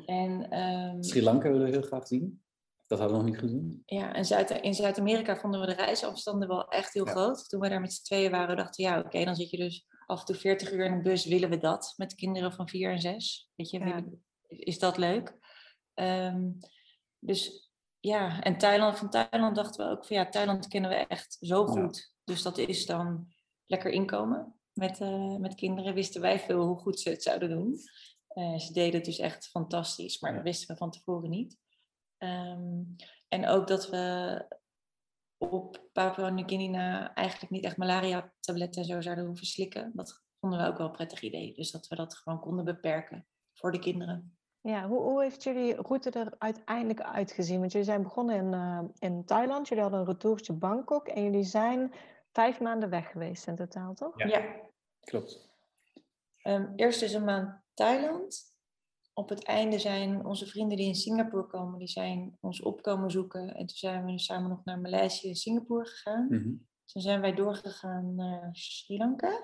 En, 0.07 0.59
um, 0.59 1.03
Sri 1.03 1.23
Lanka 1.23 1.51
willen 1.51 1.67
we 1.67 1.73
heel 1.73 1.83
graag 1.83 2.07
zien. 2.07 2.43
Dat 2.87 2.99
hadden 2.99 3.17
we 3.17 3.23
nog 3.23 3.33
niet 3.33 3.41
gezien. 3.41 3.83
Ja, 3.87 4.15
en 4.15 4.25
Zuid 4.25 4.51
in 4.51 4.75
Zuid-Amerika 4.75 5.37
vonden 5.37 5.61
we 5.61 5.67
de 5.67 5.73
reisafstanden 5.73 6.49
wel 6.49 6.69
echt 6.69 6.93
heel 6.93 7.07
ja. 7.07 7.13
groot. 7.13 7.49
Toen 7.49 7.61
we 7.61 7.69
daar 7.69 7.81
met 7.81 7.93
z'n 7.93 8.05
tweeën 8.05 8.31
waren, 8.31 8.57
dachten 8.57 8.85
we, 8.85 8.91
ja, 8.91 8.99
oké, 8.99 9.07
okay, 9.07 9.25
dan 9.25 9.37
zit 9.37 9.51
je 9.51 9.57
dus 9.57 9.87
af 10.07 10.21
en 10.21 10.27
toe 10.27 10.35
40 10.35 10.73
uur 10.73 10.85
in 10.85 10.93
een 10.93 11.03
bus. 11.03 11.25
Willen 11.25 11.51
we 11.51 11.59
dat 11.59 11.95
met 11.97 12.15
kinderen 12.15 12.53
van 12.53 12.69
4 12.69 12.91
en 12.91 13.01
6? 13.01 13.51
Weet 13.55 13.71
je, 13.71 13.79
ja. 13.79 14.05
is 14.49 14.79
dat 14.79 14.97
leuk? 14.97 15.39
Um, 15.95 16.59
dus 17.19 17.71
ja, 18.01 18.41
en 18.41 18.59
Thailand, 18.59 18.99
van 18.99 19.11
Thailand 19.11 19.57
dachten 19.57 19.87
we 19.87 19.93
ook 19.93 20.07
van, 20.07 20.17
ja, 20.17 20.29
Thailand 20.29 20.69
kennen 20.69 20.91
we 20.91 20.97
echt 20.97 21.37
zo 21.41 21.67
goed. 21.67 21.97
Ja. 21.97 22.33
Dus 22.33 22.43
dat 22.43 22.59
is 22.59 22.87
dan 22.87 23.29
lekker 23.69 23.91
inkomen 23.91 24.55
met, 24.73 25.01
uh, 25.01 25.37
met 25.37 25.55
kinderen. 25.55 25.95
Wisten 25.95 26.21
wij 26.21 26.39
veel 26.39 26.67
hoe 26.67 26.79
goed 26.79 27.01
ze 27.01 27.11
het 27.11 27.23
zouden 27.23 27.49
doen. 27.49 27.79
Uh, 28.35 28.59
ze 28.59 28.73
deden 28.73 28.95
het 28.95 29.05
dus 29.05 29.19
echt 29.19 29.49
fantastisch, 29.49 30.21
maar 30.21 30.35
dat 30.35 30.43
wisten 30.43 30.69
we 30.69 30.77
van 30.77 30.91
tevoren 30.91 31.31
niet. 31.31 31.57
Um, 32.19 32.97
en 33.29 33.47
ook 33.47 33.67
dat 33.67 33.89
we 33.91 34.47
op 35.37 35.89
Papua 35.93 36.29
Nieuw-Guinea 36.29 37.15
eigenlijk 37.15 37.53
niet 37.53 37.65
echt 37.65 37.77
malaria-tabletten 37.77 38.83
en 38.83 38.89
zo 38.89 39.01
zouden 39.01 39.27
hoeven 39.27 39.47
slikken. 39.47 39.93
Dat 39.95 40.23
vonden 40.41 40.59
we 40.59 40.67
ook 40.67 40.77
wel 40.79 40.87
een 40.87 40.93
prettig 40.93 41.21
idee. 41.21 41.55
Dus 41.55 41.71
dat 41.71 41.89
we 41.89 41.97
dat 41.97 42.15
gewoon 42.15 42.41
konden 42.41 42.65
beperken 42.65 43.27
voor 43.55 43.73
de 43.73 43.79
kinderen. 43.79 44.39
Ja, 44.61 44.89
hoe, 44.89 45.01
hoe 45.01 45.23
heeft 45.23 45.43
jullie 45.43 45.75
route 45.75 46.11
er 46.11 46.35
uiteindelijk 46.39 47.01
uitgezien? 47.01 47.59
Want 47.59 47.73
jullie 47.73 47.87
zijn 47.87 48.03
begonnen 48.03 48.37
in, 48.37 48.53
uh, 48.53 48.83
in 48.99 49.25
Thailand, 49.25 49.69
jullie 49.69 49.83
hadden 49.83 50.01
een 50.01 50.07
retourtje 50.07 50.53
Bangkok 50.53 51.09
en 51.09 51.23
jullie 51.23 51.45
zijn 51.45 51.93
vijf 52.39 52.61
maanden 52.61 52.91
weg 52.91 53.11
geweest 53.11 53.47
in 53.47 53.57
totaal, 53.57 53.95
toch? 53.95 54.19
Ja, 54.19 54.27
ja. 54.27 54.61
klopt. 55.01 55.51
Um, 56.43 56.73
eerst 56.77 57.03
is 57.03 57.13
een 57.13 57.25
maand 57.25 57.63
Thailand. 57.75 58.57
Op 59.13 59.29
het 59.29 59.45
einde 59.45 59.79
zijn 59.79 60.25
onze 60.25 60.47
vrienden 60.47 60.77
die 60.77 60.87
in 60.87 60.95
Singapore 60.95 61.47
komen, 61.47 61.79
die 61.79 61.89
zijn 61.89 62.39
ons 62.41 62.61
opkomen 62.61 63.11
zoeken. 63.11 63.55
En 63.55 63.67
toen 63.67 63.77
zijn 63.77 64.05
we 64.05 64.19
samen 64.19 64.49
nog 64.49 64.65
naar 64.65 64.79
Maleisië 64.79 65.29
en 65.29 65.35
Singapore 65.35 65.87
gegaan. 65.87 66.27
Mm 66.29 66.43
-hmm. 66.43 66.67
Toen 66.85 67.03
zijn 67.03 67.21
wij 67.21 67.35
doorgegaan 67.35 68.15
naar 68.15 68.49
Sri 68.53 68.97
Lanka. 68.97 69.41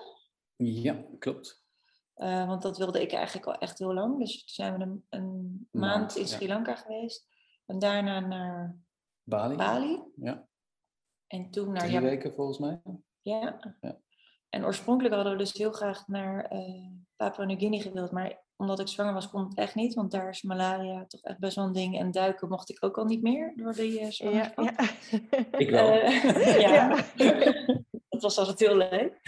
Ja, 0.55 1.05
klopt. 1.19 1.63
Uh, 2.15 2.47
want 2.47 2.61
dat 2.61 2.77
wilde 2.77 3.01
ik 3.01 3.11
eigenlijk 3.11 3.47
al 3.47 3.57
echt 3.57 3.79
heel 3.79 3.93
lang. 3.93 4.19
Dus 4.19 4.31
toen 4.31 4.65
zijn 4.65 4.77
we 4.77 4.83
een, 4.83 5.05
een 5.09 5.67
maand, 5.71 5.95
maand 5.97 6.15
in 6.15 6.27
Sri 6.27 6.47
Lanka 6.47 6.71
ja. 6.71 6.77
geweest. 6.77 7.27
En 7.65 7.79
daarna 7.79 8.19
naar 8.19 8.77
Bali. 9.23 9.55
Bali. 9.55 10.03
Ja. 10.15 10.47
En 11.27 11.51
toen 11.51 11.71
naar 11.71 11.77
Drie 11.81 11.91
Japan. 11.91 12.09
weken 12.09 12.33
volgens 12.33 12.57
mij. 12.57 12.81
Ja. 13.21 13.59
ja. 13.81 13.99
En 14.49 14.65
oorspronkelijk 14.65 15.15
hadden 15.15 15.33
we 15.33 15.39
dus 15.39 15.53
heel 15.53 15.71
graag 15.71 16.07
naar 16.07 16.53
uh, 16.53 16.89
Papua 17.15 17.45
New 17.45 17.59
Guinea 17.59 17.81
gewild. 17.81 18.11
Maar 18.11 18.43
omdat 18.55 18.79
ik 18.79 18.87
zwanger 18.87 19.13
was, 19.13 19.29
kon 19.29 19.43
het 19.43 19.57
echt 19.57 19.75
niet. 19.75 19.93
Want 19.93 20.11
daar 20.11 20.29
is 20.29 20.41
malaria 20.41 21.05
toch 21.05 21.21
echt 21.21 21.39
best 21.39 21.55
wel 21.55 21.65
een 21.65 21.73
ding. 21.73 21.99
En 21.99 22.11
duiken 22.11 22.49
mocht 22.49 22.69
ik 22.69 22.83
ook 22.83 22.97
al 22.97 23.05
niet 23.05 23.21
meer 23.21 23.53
door 23.55 23.73
die 23.73 24.01
uh, 24.01 24.09
zwangerschap. 24.09 24.63
Ja, 24.65 24.89
ja. 25.09 25.57
Ik 25.57 25.69
wel. 25.69 25.93
Uh, 25.93 26.59
ja. 26.67 27.03
dat 28.09 28.21
was 28.21 28.37
altijd 28.37 28.59
heel 28.59 28.75
leuk. 28.75 29.19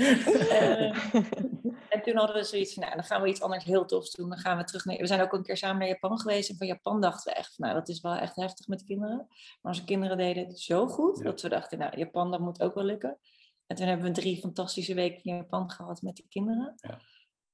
En 1.89 2.02
toen 2.02 2.15
hadden 2.15 2.36
we 2.36 2.43
zoiets 2.43 2.73
van, 2.73 2.84
nou, 2.84 2.95
dan 2.95 3.04
gaan 3.04 3.21
we 3.21 3.28
iets 3.28 3.41
anders 3.41 3.63
heel 3.63 3.86
tofs 3.86 4.12
doen. 4.12 4.30
Dan 4.30 4.38
gaan 4.38 4.58
we 4.58 4.63
terug 4.63 4.86
naar... 4.86 4.97
We 4.97 5.08
zijn 5.08 5.21
ook 5.21 5.34
een 5.34 5.43
keer 5.43 5.58
samen 5.58 5.78
naar 5.78 5.88
Japan 5.88 6.19
geweest. 6.19 6.50
En 6.50 6.58
van 6.58 6.67
Japan 6.67 7.02
dachten 7.02 7.34
we 7.34 7.39
echt, 7.39 7.58
nou, 7.58 7.73
dat 7.73 7.89
is 7.89 8.02
wel 8.02 8.15
echt 8.15 8.36
heftig 8.36 8.67
met 8.67 8.84
kinderen. 8.84 9.17
Maar 9.17 9.71
onze 9.71 9.84
kinderen 9.84 10.17
deden 10.17 10.47
het 10.47 10.60
zo 10.60 10.88
goed, 10.88 11.23
dat 11.23 11.41
we 11.41 11.50
dachten, 11.50 11.78
nou, 11.78 11.97
Japan, 11.97 12.32
dat 12.32 12.39
moet 12.39 12.62
ook 12.62 12.73
wel 12.73 12.84
lukken. 12.84 13.19
En 13.65 13.76
toen 13.76 13.88
hebben 13.88 14.06
we 14.06 14.12
drie 14.12 14.38
fantastische 14.38 14.93
weken 14.93 15.23
in 15.23 15.36
Japan 15.36 15.71
gehad 15.71 16.02
met 16.02 16.15
die 16.15 16.28
kinderen. 16.30 16.73
Ja. 16.76 17.00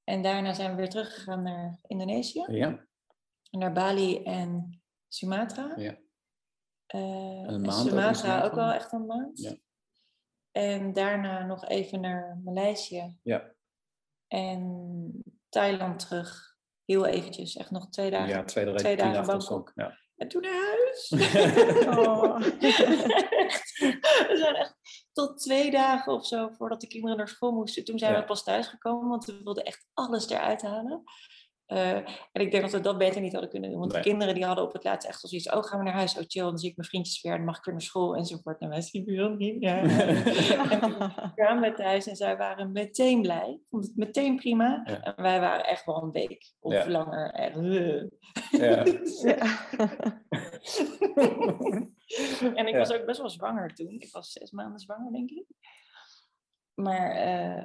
En 0.04 0.22
daarna 0.22 0.52
zijn 0.52 0.70
we 0.70 0.76
weer 0.76 0.90
teruggegaan 0.90 1.42
naar 1.42 1.78
Indonesië. 1.82 2.44
Ja. 2.48 2.86
Naar 3.50 3.72
Bali 3.72 4.22
en 4.22 4.82
Sumatra. 5.08 5.72
Ja. 5.76 5.96
Uh, 6.94 7.00
een 7.46 7.60
maand 7.60 7.88
Sumatra 7.88 8.38
ook, 8.38 8.44
ook 8.44 8.54
wel 8.54 8.72
echt 8.72 8.92
een 8.92 9.06
maand. 9.06 9.40
Ja. 9.40 9.56
En 10.50 10.92
daarna 10.92 11.46
nog 11.46 11.68
even 11.68 12.00
naar 12.00 12.40
Maleisië. 12.44 13.18
Ja. 13.22 13.52
En 14.34 15.22
Thailand 15.48 15.98
terug. 15.98 16.56
Heel 16.84 17.06
eventjes, 17.06 17.56
echt 17.56 17.70
nog 17.70 17.88
twee 17.88 18.10
dagen. 18.10 18.28
Ja, 18.28 18.44
twee, 18.44 18.74
twee 18.74 18.96
dagen 18.96 19.26
Bangkok. 19.26 19.72
Ja. 19.74 19.98
En 20.16 20.28
toen 20.28 20.42
naar 20.42 20.52
huis. 20.52 21.10
oh. 21.98 22.38
we 24.28 24.34
zijn 24.36 24.54
echt 24.54 24.74
tot 25.12 25.38
twee 25.40 25.70
dagen 25.70 26.12
of 26.12 26.26
zo 26.26 26.48
voordat 26.48 26.80
de 26.80 26.86
kinderen 26.86 27.16
naar 27.16 27.28
school 27.28 27.52
moesten. 27.52 27.84
Toen 27.84 27.98
zijn 27.98 28.12
ja. 28.12 28.18
we 28.18 28.24
pas 28.24 28.44
thuisgekomen, 28.44 29.08
want 29.08 29.24
we 29.24 29.42
wilden 29.42 29.64
echt 29.64 29.86
alles 29.92 30.28
eruit 30.28 30.62
halen. 30.62 31.02
Uh, 31.68 31.96
en 31.96 32.40
ik 32.40 32.50
denk 32.50 32.62
dat 32.62 32.72
we 32.72 32.80
dat 32.80 32.98
beter 32.98 33.20
niet 33.20 33.32
hadden 33.32 33.50
kunnen 33.50 33.70
doen. 33.70 33.78
Want 33.78 33.92
nee. 33.92 34.02
de 34.02 34.08
kinderen 34.08 34.34
die 34.34 34.44
hadden 34.44 34.64
op 34.64 34.72
het 34.72 34.84
laatst 34.84 35.08
echt 35.08 35.22
al 35.22 35.28
zoiets. 35.28 35.50
Oh, 35.50 35.62
gaan 35.62 35.78
we 35.78 35.84
naar 35.84 35.94
huis? 35.94 36.18
Oh, 36.18 36.24
chill. 36.26 36.42
Dan 36.42 36.58
zie 36.58 36.70
ik 36.70 36.76
mijn 36.76 36.88
vriendjes 36.88 37.22
weer. 37.22 37.36
Dan 37.36 37.44
mag 37.44 37.58
ik 37.58 37.64
weer 37.64 37.74
naar 37.74 37.82
school 37.82 38.16
enzovoort. 38.16 38.60
En 38.60 38.68
wij 38.68 38.80
zien 38.80 39.04
wil 39.04 39.28
niet. 39.28 39.56
Ja. 39.64 39.76
en 39.76 40.80
toen 40.80 40.96
kwamen 41.34 41.70
we 41.70 41.72
thuis 41.76 42.06
en 42.06 42.16
zij 42.16 42.36
waren 42.36 42.72
meteen 42.72 43.22
blij. 43.22 43.60
Vond 43.70 43.84
het 43.84 43.96
meteen 43.96 44.36
prima. 44.36 44.82
Ja. 44.84 45.02
En 45.02 45.22
wij 45.22 45.40
waren 45.40 45.64
echt 45.64 45.84
wel 45.84 46.02
een 46.02 46.10
week 46.10 46.52
of 46.60 46.72
ja. 46.72 46.90
langer. 46.90 47.30
Echt, 47.30 47.56
uh. 47.56 48.02
ja. 48.50 48.84
en 52.60 52.66
ik 52.66 52.74
was 52.74 52.92
ook 52.92 53.06
best 53.06 53.20
wel 53.20 53.30
zwanger 53.30 53.74
toen. 53.74 54.00
Ik 54.00 54.12
was 54.12 54.32
zes 54.32 54.50
maanden 54.50 54.80
zwanger, 54.80 55.12
denk 55.12 55.30
ik. 55.30 55.46
Maar... 56.74 57.26
Uh, 57.26 57.64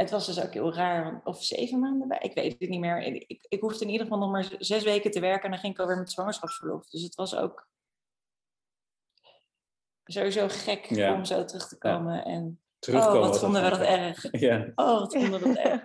het 0.00 0.10
was 0.10 0.26
dus 0.26 0.42
ook 0.42 0.52
heel 0.52 0.74
raar, 0.74 1.20
of 1.24 1.42
zeven 1.42 1.78
maanden 1.78 2.08
bij, 2.08 2.18
ik 2.18 2.34
weet 2.34 2.56
het 2.58 2.68
niet 2.68 2.80
meer. 2.80 3.02
Ik, 3.02 3.46
ik 3.48 3.60
hoefde 3.60 3.84
in 3.84 3.90
ieder 3.90 4.06
geval 4.06 4.20
nog 4.20 4.30
maar 4.30 4.48
zes 4.58 4.82
weken 4.82 5.10
te 5.10 5.20
werken 5.20 5.44
en 5.44 5.50
dan 5.50 5.58
ging 5.58 5.72
ik 5.72 5.80
alweer 5.80 5.98
met 5.98 6.10
zwangerschapsverlof. 6.10 6.88
Dus 6.88 7.02
het 7.02 7.14
was 7.14 7.36
ook 7.36 7.68
sowieso 10.04 10.48
gek 10.48 10.84
ja. 10.84 11.14
om 11.14 11.24
zo 11.24 11.44
terug 11.44 11.68
te 11.68 11.78
komen. 11.78 12.14
Ja. 12.14 12.24
En 12.24 12.60
oh, 12.92 13.12
wat 13.12 13.38
vonden 13.38 13.62
we 13.62 13.70
dat 13.70 13.80
erg. 13.80 14.26
Ja. 14.30 14.72
Oh, 14.74 14.98
wat 14.98 15.12
vonden 15.12 15.40
we 15.40 15.46
dat 15.46 15.56
erg. 15.56 15.84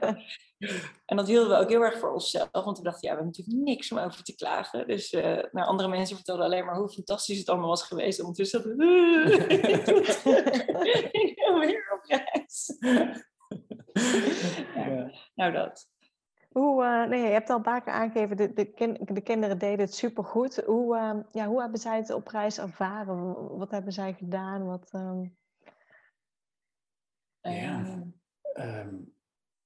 En 1.05 1.17
dat 1.17 1.27
hielden 1.27 1.49
we 1.49 1.63
ook 1.63 1.69
heel 1.69 1.81
erg 1.81 1.97
voor 1.97 2.13
onszelf, 2.13 2.49
want 2.51 2.77
we 2.77 2.83
dachten, 2.83 3.07
ja, 3.07 3.15
we 3.15 3.21
hebben 3.21 3.25
natuurlijk 3.25 3.57
niks 3.67 3.91
om 3.91 3.97
over 3.97 4.23
te 4.23 4.35
klagen. 4.35 4.87
Dus 4.87 5.13
uh, 5.13 5.21
nou, 5.51 5.67
andere 5.67 5.89
mensen 5.89 6.15
vertelden 6.15 6.45
alleen 6.45 6.65
maar 6.65 6.77
hoe 6.77 6.89
fantastisch 6.89 7.37
het 7.37 7.49
allemaal 7.49 7.69
was 7.69 7.83
geweest. 7.83 8.19
Ondertussen 8.19 8.61
dat 8.61 8.71
ik 11.11 11.33
wil 11.35 11.59
weer 11.59 11.99
op 11.99 12.03
reis. 12.03 12.77
ja. 14.75 15.11
Nou, 15.35 15.51
dat. 15.51 15.93
Hoe, 16.49 16.83
uh, 16.83 17.07
nee, 17.07 17.21
je 17.21 17.27
hebt 17.27 17.49
al 17.49 17.55
een 17.55 17.61
paar 17.61 17.83
keer 17.83 17.93
aangegeven, 17.93 18.37
de, 18.37 18.53
de, 18.53 18.65
kin 18.65 18.99
de 19.03 19.21
kinderen 19.21 19.57
deden 19.57 19.85
het 19.85 19.95
supergoed. 19.95 20.55
Hoe, 20.65 20.95
uh, 20.95 21.19
ja, 21.31 21.47
hoe 21.47 21.61
hebben 21.61 21.79
zij 21.79 21.97
het 21.97 22.09
op 22.11 22.27
reis 22.27 22.57
ervaren? 22.57 23.57
Wat 23.57 23.71
hebben 23.71 23.93
zij 23.93 24.13
gedaan? 24.13 24.65
Wat, 24.65 24.89
um... 24.93 25.37
Ja, 27.41 28.03
um, 28.53 29.13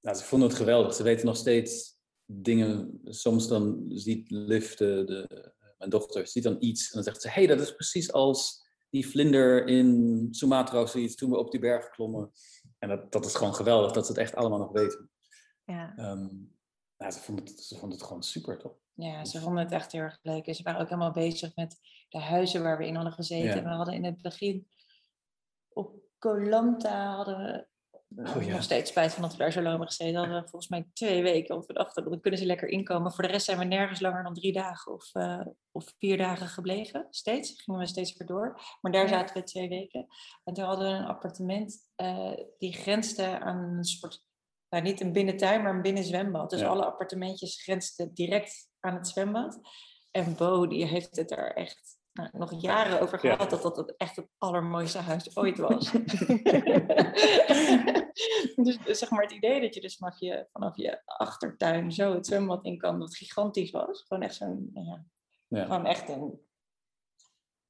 nou, 0.01 0.17
ze 0.17 0.23
vonden 0.23 0.47
het 0.47 0.57
geweldig. 0.57 0.93
Ze 0.93 1.03
weten 1.03 1.25
nog 1.25 1.37
steeds 1.37 1.99
dingen. 2.25 2.99
Soms 3.03 3.47
dan 3.47 3.85
ziet 3.87 4.31
Liv, 4.31 4.73
de, 4.73 5.03
de, 5.05 5.51
mijn 5.77 5.89
dochter, 5.89 6.27
ziet 6.27 6.43
dan 6.43 6.57
iets. 6.59 6.83
En 6.83 6.91
dan 6.93 7.03
zegt 7.03 7.21
ze, 7.21 7.27
hé, 7.27 7.33
hey, 7.33 7.47
dat 7.47 7.59
is 7.59 7.75
precies 7.75 8.11
als 8.11 8.67
die 8.89 9.07
vlinder 9.07 9.67
in 9.67 10.27
Sumatra 10.31 10.81
of 10.81 10.89
zoiets, 10.89 11.15
toen 11.15 11.29
we 11.29 11.37
op 11.37 11.51
die 11.51 11.59
berg 11.59 11.89
klommen. 11.89 12.31
En 12.79 12.89
dat, 12.89 13.11
dat 13.11 13.25
is 13.25 13.35
gewoon 13.35 13.55
geweldig, 13.55 13.91
dat 13.91 14.05
ze 14.05 14.11
het 14.11 14.21
echt 14.21 14.35
allemaal 14.35 14.59
nog 14.59 14.71
weten. 14.71 15.09
Ja. 15.63 15.93
Um, 15.97 16.57
nou, 16.97 17.11
ze, 17.11 17.19
vonden 17.19 17.45
het, 17.45 17.59
ze 17.59 17.77
vonden 17.77 17.97
het 17.97 18.07
gewoon 18.07 18.23
super, 18.23 18.57
toch? 18.57 18.75
Ja, 18.93 19.25
ze 19.25 19.39
vonden 19.39 19.63
het 19.63 19.71
echt 19.71 19.91
heel 19.91 20.01
erg 20.01 20.19
leuk. 20.21 20.45
En 20.45 20.55
ze 20.55 20.63
waren 20.63 20.81
ook 20.81 20.89
helemaal 20.89 21.11
bezig 21.11 21.55
met 21.55 21.79
de 22.09 22.19
huizen 22.19 22.63
waar 22.63 22.77
we 22.77 22.87
in 22.87 22.95
hadden 22.95 23.13
gezeten. 23.13 23.55
Ja. 23.55 23.63
We 23.63 23.69
hadden 23.69 23.93
in 23.93 24.03
het 24.03 24.21
begin 24.21 24.67
op 25.67 25.95
Koh 26.17 26.47
Lanta 26.47 27.15
hadden 27.15 27.37
we 27.37 27.67
Oh, 28.15 28.43
ja. 28.43 28.51
Nog 28.51 28.63
steeds 28.63 28.89
spijt 28.89 29.13
van 29.13 29.21
dat 29.21 29.31
we 29.31 29.37
daar 29.37 29.51
zo 29.51 29.59
lang 29.59 29.69
hebben 29.69 29.87
gezeten. 29.87 30.15
Hadden 30.15 30.41
we 30.41 30.49
volgens 30.49 30.71
mij 30.71 30.87
twee 30.93 31.21
weken. 31.21 31.55
Want 31.55 31.67
we 31.67 31.73
dachten, 31.73 32.09
dan 32.09 32.19
kunnen 32.19 32.39
ze 32.39 32.45
lekker 32.45 32.67
inkomen. 32.67 33.11
Voor 33.11 33.23
de 33.23 33.29
rest 33.29 33.45
zijn 33.45 33.57
we 33.57 33.63
nergens 33.63 33.99
langer 33.99 34.23
dan 34.23 34.33
drie 34.33 34.53
dagen 34.53 34.93
of, 34.93 35.15
uh, 35.15 35.45
of 35.71 35.93
vier 35.97 36.17
dagen 36.17 36.47
gebleven. 36.47 37.07
Steeds. 37.09 37.61
Gingen 37.61 37.79
we 37.79 37.87
steeds 37.87 38.17
weer 38.17 38.27
door. 38.27 38.61
Maar 38.81 38.91
daar 38.91 39.07
zaten 39.07 39.35
we 39.35 39.43
twee 39.43 39.69
weken. 39.69 40.07
En 40.43 40.53
toen 40.53 40.65
hadden 40.65 40.91
we 40.91 40.97
een 40.97 41.05
appartement 41.05 41.89
uh, 41.97 42.33
die 42.57 42.73
grensde 42.73 43.39
aan 43.39 43.57
een 43.57 43.83
soort... 43.83 44.27
Nou, 44.69 44.83
niet 44.83 45.01
een 45.01 45.11
binnentuin, 45.11 45.61
maar 45.61 45.73
een 45.73 45.81
binnenzwembad. 45.81 46.49
Dus 46.49 46.63
alle 46.63 46.85
appartementjes 46.85 47.63
grensden 47.63 48.13
direct 48.13 48.69
aan 48.79 48.95
het 48.95 49.07
zwembad. 49.07 49.59
En 50.11 50.35
Bo, 50.35 50.67
die 50.67 50.85
heeft 50.85 51.15
het 51.15 51.31
er 51.31 51.55
echt 51.55 51.98
nou, 52.19 52.37
nog 52.37 52.61
jaren 52.61 53.01
over 53.01 53.19
gehad 53.19 53.49
dat 53.49 53.61
dat 53.61 53.77
het 53.77 53.95
echt 53.97 54.15
het 54.15 54.27
allermooiste 54.37 54.97
huis 54.97 55.37
ooit 55.37 55.57
was. 55.57 55.91
dus 58.65 58.99
zeg 58.99 59.09
maar 59.09 59.21
het 59.21 59.31
idee 59.31 59.61
dat 59.61 59.73
je 59.73 59.81
dus 59.81 59.97
vanaf 59.97 60.19
je, 60.19 60.47
vanaf 60.51 60.77
je 60.77 61.01
achtertuin 61.05 61.91
zo 61.91 62.13
het 62.13 62.25
zwembad 62.25 62.65
in 62.65 62.77
kan, 62.77 62.99
dat 62.99 63.15
gigantisch 63.15 63.71
was. 63.71 64.03
Gewoon 64.07 64.23
echt 64.23 64.35
zo'n, 64.35 64.69
ja, 64.73 65.05
ja. 65.47 65.63
gewoon 65.63 65.85
echt 65.85 66.09
een 66.09 66.39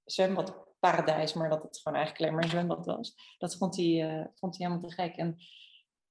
zwembadparadijs, 0.03 1.33
maar 1.33 1.49
dat 1.49 1.63
het 1.63 1.77
gewoon 1.77 1.97
eigenlijk 1.97 2.25
alleen 2.25 2.39
maar 2.39 2.43
een 2.43 2.59
zwembad 2.59 2.85
was. 2.85 3.35
Dat 3.37 3.55
vond 3.55 3.75
hij, 3.75 4.19
uh, 4.19 4.25
vond 4.33 4.57
hij 4.57 4.67
helemaal 4.67 4.89
te 4.89 4.95
gek. 4.95 5.15
En 5.15 5.37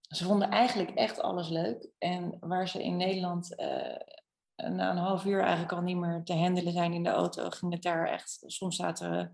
ze 0.09 0.25
vonden 0.25 0.51
eigenlijk 0.51 0.91
echt 0.91 1.21
alles 1.21 1.49
leuk. 1.49 1.91
En 1.99 2.37
waar 2.41 2.69
ze 2.69 2.83
in 2.83 2.97
Nederland 2.97 3.61
uh, 3.61 3.97
na 4.67 4.91
een 4.91 4.97
half 4.97 5.25
uur 5.25 5.41
eigenlijk 5.41 5.73
al 5.73 5.81
niet 5.81 5.97
meer 5.97 6.23
te 6.25 6.35
handelen 6.35 6.73
zijn 6.73 6.93
in 6.93 7.03
de 7.03 7.11
auto, 7.11 7.51
ging 7.51 7.73
het 7.73 7.83
daar 7.83 8.09
echt, 8.09 8.43
soms 8.47 8.77
zaten 8.77 9.11
we 9.11 9.31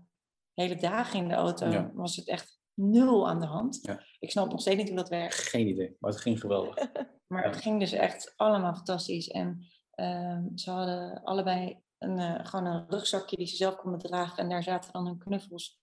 hele 0.53 0.75
dagen 0.75 1.19
in 1.19 1.27
de 1.27 1.33
auto, 1.33 1.91
was 1.93 2.15
het 2.15 2.27
echt 2.27 2.59
nul 2.73 3.29
aan 3.29 3.39
de 3.39 3.45
hand. 3.45 3.79
Ja. 3.81 4.03
Ik 4.19 4.31
snap 4.31 4.51
nog 4.51 4.61
steeds 4.61 4.77
niet 4.77 4.87
hoe 4.87 4.97
dat 4.97 5.09
werkt. 5.09 5.35
Geen 5.35 5.67
idee, 5.67 5.95
maar 5.99 6.11
het 6.11 6.21
ging 6.21 6.39
geweldig. 6.39 6.75
maar 7.27 7.43
het 7.43 7.55
ging 7.55 7.79
dus 7.79 7.91
echt 7.91 8.33
allemaal 8.35 8.73
fantastisch. 8.73 9.27
En 9.27 9.67
uh, 9.95 10.39
ze 10.55 10.71
hadden 10.71 11.23
allebei 11.23 11.79
een, 11.97 12.19
uh, 12.19 12.45
gewoon 12.45 12.65
een 12.65 12.85
rugzakje 12.87 13.37
die 13.37 13.47
ze 13.47 13.55
zelf 13.55 13.75
konden 13.75 13.99
dragen. 13.99 14.37
En 14.37 14.49
daar 14.49 14.63
zaten 14.63 14.91
dan 14.91 15.05
hun 15.05 15.17
knuffels 15.17 15.79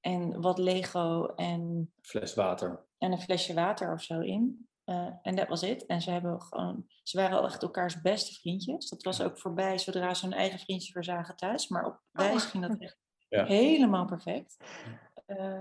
en 0.00 0.40
wat 0.40 0.58
Lego 0.58 1.26
en... 1.26 1.92
Fles 2.02 2.34
water. 2.34 2.86
En 2.98 3.12
een 3.12 3.20
flesje 3.20 3.54
water 3.54 3.92
of 3.92 4.02
zo 4.02 4.20
in. 4.20 4.68
Eh, 4.84 5.08
en 5.22 5.36
dat 5.36 5.48
was 5.48 5.60
het. 5.60 5.86
En 5.86 6.00
ze, 6.00 6.10
hebben 6.10 6.42
gewoon, 6.42 6.86
ze 7.02 7.18
waren 7.18 7.38
al 7.38 7.44
echt 7.44 7.62
elkaars 7.62 8.00
beste 8.00 8.34
vriendjes. 8.34 8.88
Dat 8.88 9.02
was 9.02 9.22
ook 9.22 9.38
voorbij 9.38 9.78
zodra 9.78 10.14
ze 10.14 10.26
hun 10.26 10.34
eigen 10.34 10.58
vriendje 10.58 10.92
weer 10.92 11.04
zagen 11.04 11.36
thuis. 11.36 11.68
Maar 11.68 11.86
op 11.86 12.00
reis 12.12 12.44
ging 12.44 12.66
dat 12.66 12.78
echt 12.78 12.98
ja. 13.28 13.44
helemaal 13.44 14.06
perfect. 14.06 14.56
Uh, 15.26 15.60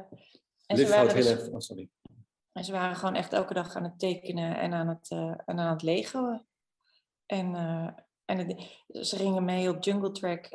en 0.66 0.78
ze 0.78 0.88
waren 0.88 1.16
dus, 1.16 1.50
oh, 1.50 1.60
sorry. 1.60 1.90
En 2.52 2.64
ze 2.64 2.72
waren 2.72 2.96
gewoon 2.96 3.16
echt 3.16 3.34
elke 3.34 3.54
dag 3.54 3.76
aan 3.76 3.84
het 3.84 4.00
tekenen 4.00 4.60
en 4.60 4.74
aan 4.74 4.88
het, 4.88 5.12
uh, 5.12 5.34
en 5.46 5.60
aan 5.60 5.74
het 5.74 5.82
legoen. 5.82 6.46
En, 7.26 7.56
en 8.26 8.68
ze 8.86 9.16
gingen 9.16 9.46
mee 9.46 9.70
op 9.70 9.84
Jungle 9.84 10.12
Track 10.12 10.50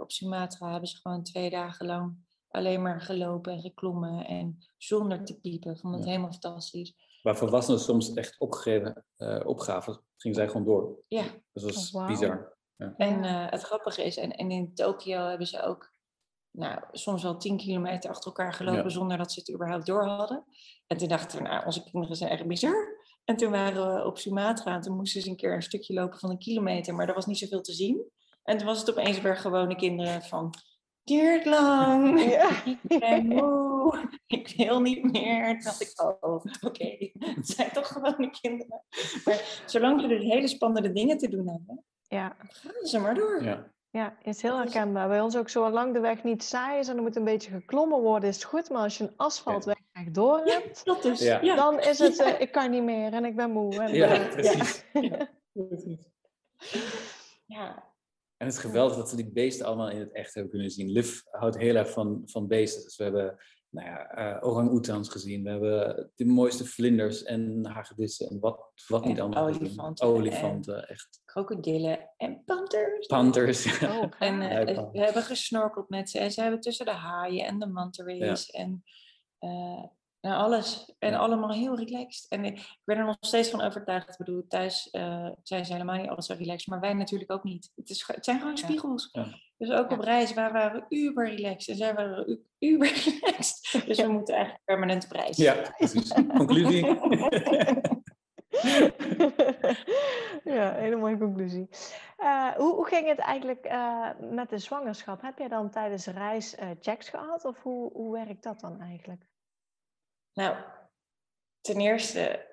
op 0.00 0.10
Sumatra. 0.10 0.70
Hebben 0.70 0.88
ze 0.88 0.96
gewoon 0.96 1.22
twee 1.22 1.50
dagen 1.50 1.86
lang 1.86 2.16
alleen 2.48 2.82
maar 2.82 3.00
gelopen 3.00 3.52
en 3.52 3.60
geklommen. 3.60 4.26
En 4.26 4.58
zonder 4.76 5.24
te 5.24 5.40
piepen. 5.40 5.78
Vond 5.78 5.94
het 5.94 6.04
helemaal 6.04 6.32
fantastisch 6.32 6.94
waar 7.26 7.36
volwassenen 7.36 7.80
soms 7.80 8.12
echt 8.12 8.38
opgegeven 8.38 9.04
uh, 9.16 9.40
opgaven, 9.44 10.00
gingen 10.16 10.36
zij 10.36 10.46
gewoon 10.46 10.64
door. 10.64 10.98
Ja. 11.08 11.22
Dus 11.52 11.62
dat 11.62 11.74
was 11.74 11.92
oh, 11.92 12.06
bizar. 12.06 12.56
Ja. 12.76 12.94
En 12.96 13.24
uh, 13.24 13.50
het 13.50 13.62
grappige 13.62 14.04
is, 14.04 14.16
en, 14.16 14.30
en 14.30 14.50
in 14.50 14.74
Tokio 14.74 15.26
hebben 15.26 15.46
ze 15.46 15.62
ook 15.62 15.90
nou, 16.50 16.80
soms 16.92 17.22
wel 17.22 17.36
tien 17.36 17.56
kilometer 17.56 18.10
achter 18.10 18.26
elkaar 18.26 18.52
gelopen 18.52 18.90
zonder 18.90 19.18
dat 19.18 19.32
ze 19.32 19.40
het 19.40 19.52
überhaupt 19.52 19.86
door 19.86 20.04
hadden. 20.04 20.44
En 20.86 20.96
toen 20.96 21.08
dachten 21.08 21.38
we, 21.38 21.48
nou, 21.48 21.64
onze 21.66 21.90
kinderen 21.90 22.16
zijn 22.16 22.30
echt 22.30 22.46
bizar. 22.46 23.04
En 23.24 23.36
toen 23.36 23.50
waren 23.50 23.94
we 23.94 24.04
op 24.04 24.18
Sumatra 24.18 24.74
en 24.74 24.80
toen 24.80 24.96
moesten 24.96 25.22
ze 25.22 25.28
een 25.28 25.36
keer 25.36 25.54
een 25.54 25.62
stukje 25.62 25.94
lopen 25.94 26.18
van 26.18 26.30
een 26.30 26.38
kilometer, 26.38 26.94
maar 26.94 27.08
er 27.08 27.14
was 27.14 27.26
niet 27.26 27.38
zoveel 27.38 27.60
te 27.60 27.72
zien. 27.72 28.10
En 28.42 28.56
toen 28.56 28.66
was 28.66 28.78
het 28.78 28.90
opeens 28.90 29.20
weer 29.20 29.36
gewone 29.36 29.76
kinderen 29.76 30.22
van 30.22 30.54
duurt 31.04 31.44
lang. 31.44 32.20
Ja. 32.30 32.64
Ik 32.72 32.98
ben 32.98 33.26
Ik 34.26 34.54
wil 34.56 34.80
niet 34.80 35.12
meer. 35.12 35.52
Toen 35.52 35.62
dacht 35.62 35.80
ik, 35.80 36.02
oh, 36.02 36.44
oké. 36.60 36.96
Het 37.36 37.48
zijn 37.48 37.70
toch 37.72 37.86
gewoon 37.86 38.14
de 38.18 38.30
kinderen. 38.40 38.82
Maar 39.24 39.62
zolang 39.66 40.00
ze 40.00 40.06
dus 40.06 40.22
hele 40.22 40.48
spannende 40.48 40.92
dingen 40.92 41.18
te 41.18 41.28
doen 41.28 41.48
hebben, 41.48 41.84
ja. 42.08 42.36
gaan 42.38 42.86
ze 42.86 42.98
maar 42.98 43.14
door. 43.14 43.42
Ja. 43.42 43.74
Ja, 43.90 44.16
is 44.22 44.42
heel 44.42 44.58
herkenbaar. 44.58 45.08
Bij 45.08 45.20
ons 45.20 45.36
ook 45.36 45.48
zo 45.48 45.70
lang 45.70 45.94
de 45.94 46.00
weg 46.00 46.24
niet 46.24 46.42
saai 46.42 46.78
is 46.78 46.88
en 46.88 46.96
er 46.96 47.02
moet 47.02 47.16
een 47.16 47.24
beetje 47.24 47.50
geklommen 47.50 48.00
worden, 48.00 48.28
is 48.28 48.34
het 48.34 48.44
goed. 48.44 48.70
Maar 48.70 48.82
als 48.82 48.98
je 48.98 49.04
een 49.04 49.16
asfaltweg 49.16 49.78
ja. 49.92 50.04
door 50.10 50.38
hebt, 50.44 50.84
dat 50.84 51.04
is, 51.04 51.18
dan 51.40 51.80
is 51.80 51.98
het, 51.98 52.20
uh, 52.20 52.40
ik 52.40 52.52
kan 52.52 52.70
niet 52.70 52.82
meer 52.82 53.12
en 53.12 53.24
ik 53.24 53.36
ben 53.36 53.50
moe. 53.50 53.82
En, 53.82 53.94
ja, 53.94 54.20
uh, 54.20 54.32
precies. 54.32 54.84
ja. 57.46 57.94
En 58.36 58.46
het 58.46 58.54
is 58.54 58.60
geweldig 58.60 58.96
dat 58.96 59.10
we 59.10 59.16
die 59.16 59.32
beesten 59.32 59.66
allemaal 59.66 59.90
in 59.90 60.00
het 60.00 60.12
echt 60.12 60.34
hebben 60.34 60.52
kunnen 60.52 60.70
zien. 60.70 60.90
Liv 60.90 61.20
houdt 61.30 61.58
heel 61.58 61.74
erg 61.74 61.90
van, 61.90 62.22
van 62.24 62.46
beesten. 62.46 62.82
Dus 62.82 62.96
we 62.96 63.04
hebben 63.04 63.38
nou 63.76 63.88
ja, 63.88 64.18
uh, 64.18 64.48
orang-oetans 64.48 65.08
gezien. 65.08 65.42
We 65.42 65.50
hebben 65.50 66.10
de 66.14 66.24
mooiste 66.24 66.64
vlinders 66.64 67.22
en 67.22 67.66
hagedissen 67.66 68.28
en 68.28 68.40
wat, 68.40 68.72
wat 68.86 69.04
niet 69.04 69.20
allemaal. 69.20 69.46
Olifanten. 69.46 70.06
Olifanten, 70.06 70.88
echt. 70.88 71.22
Krokodillen 71.24 72.10
en 72.16 72.42
panters. 72.44 73.06
Panters. 73.06 73.82
Oh, 73.82 74.12
en 74.18 74.34
uh, 74.34 74.90
we 74.92 74.98
hebben 74.98 75.22
gesnorkeld 75.22 75.88
met 75.88 76.10
ze. 76.10 76.18
En 76.18 76.32
ze 76.32 76.40
hebben 76.40 76.60
tussen 76.60 76.86
de 76.86 76.92
haaien 76.92 77.46
en 77.46 77.58
de 77.58 77.66
manta 77.66 78.04
rays. 78.04 78.48
Ja. 78.52 78.58
En 78.60 78.84
uh, 79.40 79.84
nou, 80.26 80.42
alles. 80.42 80.94
En 80.98 81.14
allemaal 81.14 81.52
heel 81.52 81.76
relaxed. 81.76 82.30
En 82.30 82.44
ik 82.44 82.76
ben 82.84 82.96
er 82.96 83.04
nog 83.04 83.16
steeds 83.20 83.50
van 83.50 83.60
overtuigd. 83.60 84.08
Ik 84.08 84.16
bedoel, 84.16 84.44
thuis 84.48 84.88
uh, 84.92 85.28
zijn 85.42 85.64
ze 85.64 85.72
helemaal 85.72 85.96
niet 85.96 86.08
alles 86.08 86.26
zo 86.26 86.34
relaxed. 86.38 86.68
Maar 86.68 86.80
wij 86.80 86.92
natuurlijk 86.92 87.32
ook 87.32 87.44
niet. 87.44 87.72
Het, 87.74 87.90
is, 87.90 88.04
het 88.06 88.24
zijn 88.24 88.40
gewoon 88.40 88.56
spiegels. 88.56 89.08
Ja. 89.12 89.26
Dus 89.58 89.70
ook 89.70 89.90
op 89.90 90.00
reis 90.00 90.34
waar 90.34 90.52
waren 90.52 90.84
we 90.88 90.96
uber 90.96 91.28
relaxed. 91.28 91.68
En 91.68 91.76
zij 91.76 91.94
waren 91.94 92.40
uber 92.58 92.92
relaxed. 93.04 93.72
Dus 93.86 94.00
we 94.00 94.08
moeten 94.08 94.34
eigenlijk 94.34 94.64
permanent 94.64 95.04
op 95.04 95.10
reis. 95.10 95.36
Ja, 95.36 95.54
precies. 95.76 96.12
Conclusie. 96.12 96.84
ja, 100.54 100.72
hele 100.74 100.96
mooie 100.96 101.18
conclusie. 101.18 101.68
Uh, 102.18 102.48
hoe, 102.48 102.74
hoe, 102.74 102.86
ging 102.86 103.08
het 103.08 103.18
eigenlijk 103.18 103.66
uh, 103.66 104.08
met 104.20 104.50
de 104.50 104.58
zwangerschap? 104.58 105.22
Heb 105.22 105.38
jij 105.38 105.48
dan 105.48 105.70
tijdens 105.70 106.04
de 106.04 106.10
reis 106.10 106.58
uh, 106.58 106.70
checks 106.80 107.08
gehad? 107.08 107.44
Of 107.44 107.62
hoe, 107.62 107.92
hoe 107.92 108.12
werkt 108.12 108.42
dat 108.42 108.60
dan 108.60 108.80
eigenlijk? 108.80 109.26
Nou, 110.36 110.56
ten 111.60 111.80
eerste 111.80 112.46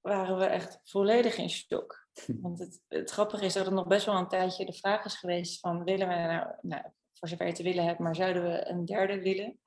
waren 0.00 0.38
we 0.38 0.44
echt 0.44 0.80
volledig 0.84 1.36
in 1.36 1.50
shock. 1.50 2.08
Want 2.42 2.58
het, 2.58 2.80
het 2.88 3.10
grappige 3.10 3.44
is 3.44 3.52
dat 3.52 3.64
het 3.64 3.74
nog 3.74 3.86
best 3.86 4.06
wel 4.06 4.16
een 4.16 4.28
tijdje 4.28 4.64
de 4.64 4.72
vraag 4.72 5.04
is 5.04 5.14
geweest 5.14 5.60
van 5.60 5.84
willen 5.84 6.08
we 6.08 6.14
nou, 6.14 6.54
nou 6.60 6.82
voor 7.12 7.28
zover 7.28 7.46
je 7.46 7.52
te 7.52 7.62
willen 7.62 7.84
hebt, 7.84 7.98
maar 7.98 8.16
zouden 8.16 8.42
we 8.42 8.68
een 8.68 8.84
derde 8.84 9.20
willen? 9.20 9.60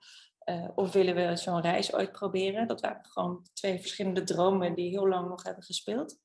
Uh, 0.45 0.69
of 0.75 0.91
willen 0.91 1.15
we 1.15 1.35
zo'n 1.35 1.61
reis 1.61 1.93
ooit 1.93 2.11
proberen? 2.11 2.67
Dat 2.67 2.81
waren 2.81 3.05
gewoon 3.05 3.47
twee 3.53 3.79
verschillende 3.79 4.23
dromen 4.23 4.75
die 4.75 4.89
heel 4.89 5.07
lang 5.07 5.29
nog 5.29 5.43
hebben 5.43 5.63
gespeeld. 5.63 6.19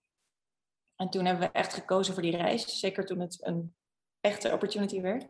En 0.97 1.11
toen 1.11 1.25
hebben 1.25 1.47
we 1.47 1.59
echt 1.59 1.75
gekozen 1.75 2.15
voor 2.15 2.23
die 2.23 2.37
reis, 2.37 2.79
zeker 2.79 3.07
toen 3.07 3.21
het 3.21 3.47
een 3.47 3.75
echte 4.21 4.53
opportunity 4.53 5.01
werd. 5.01 5.27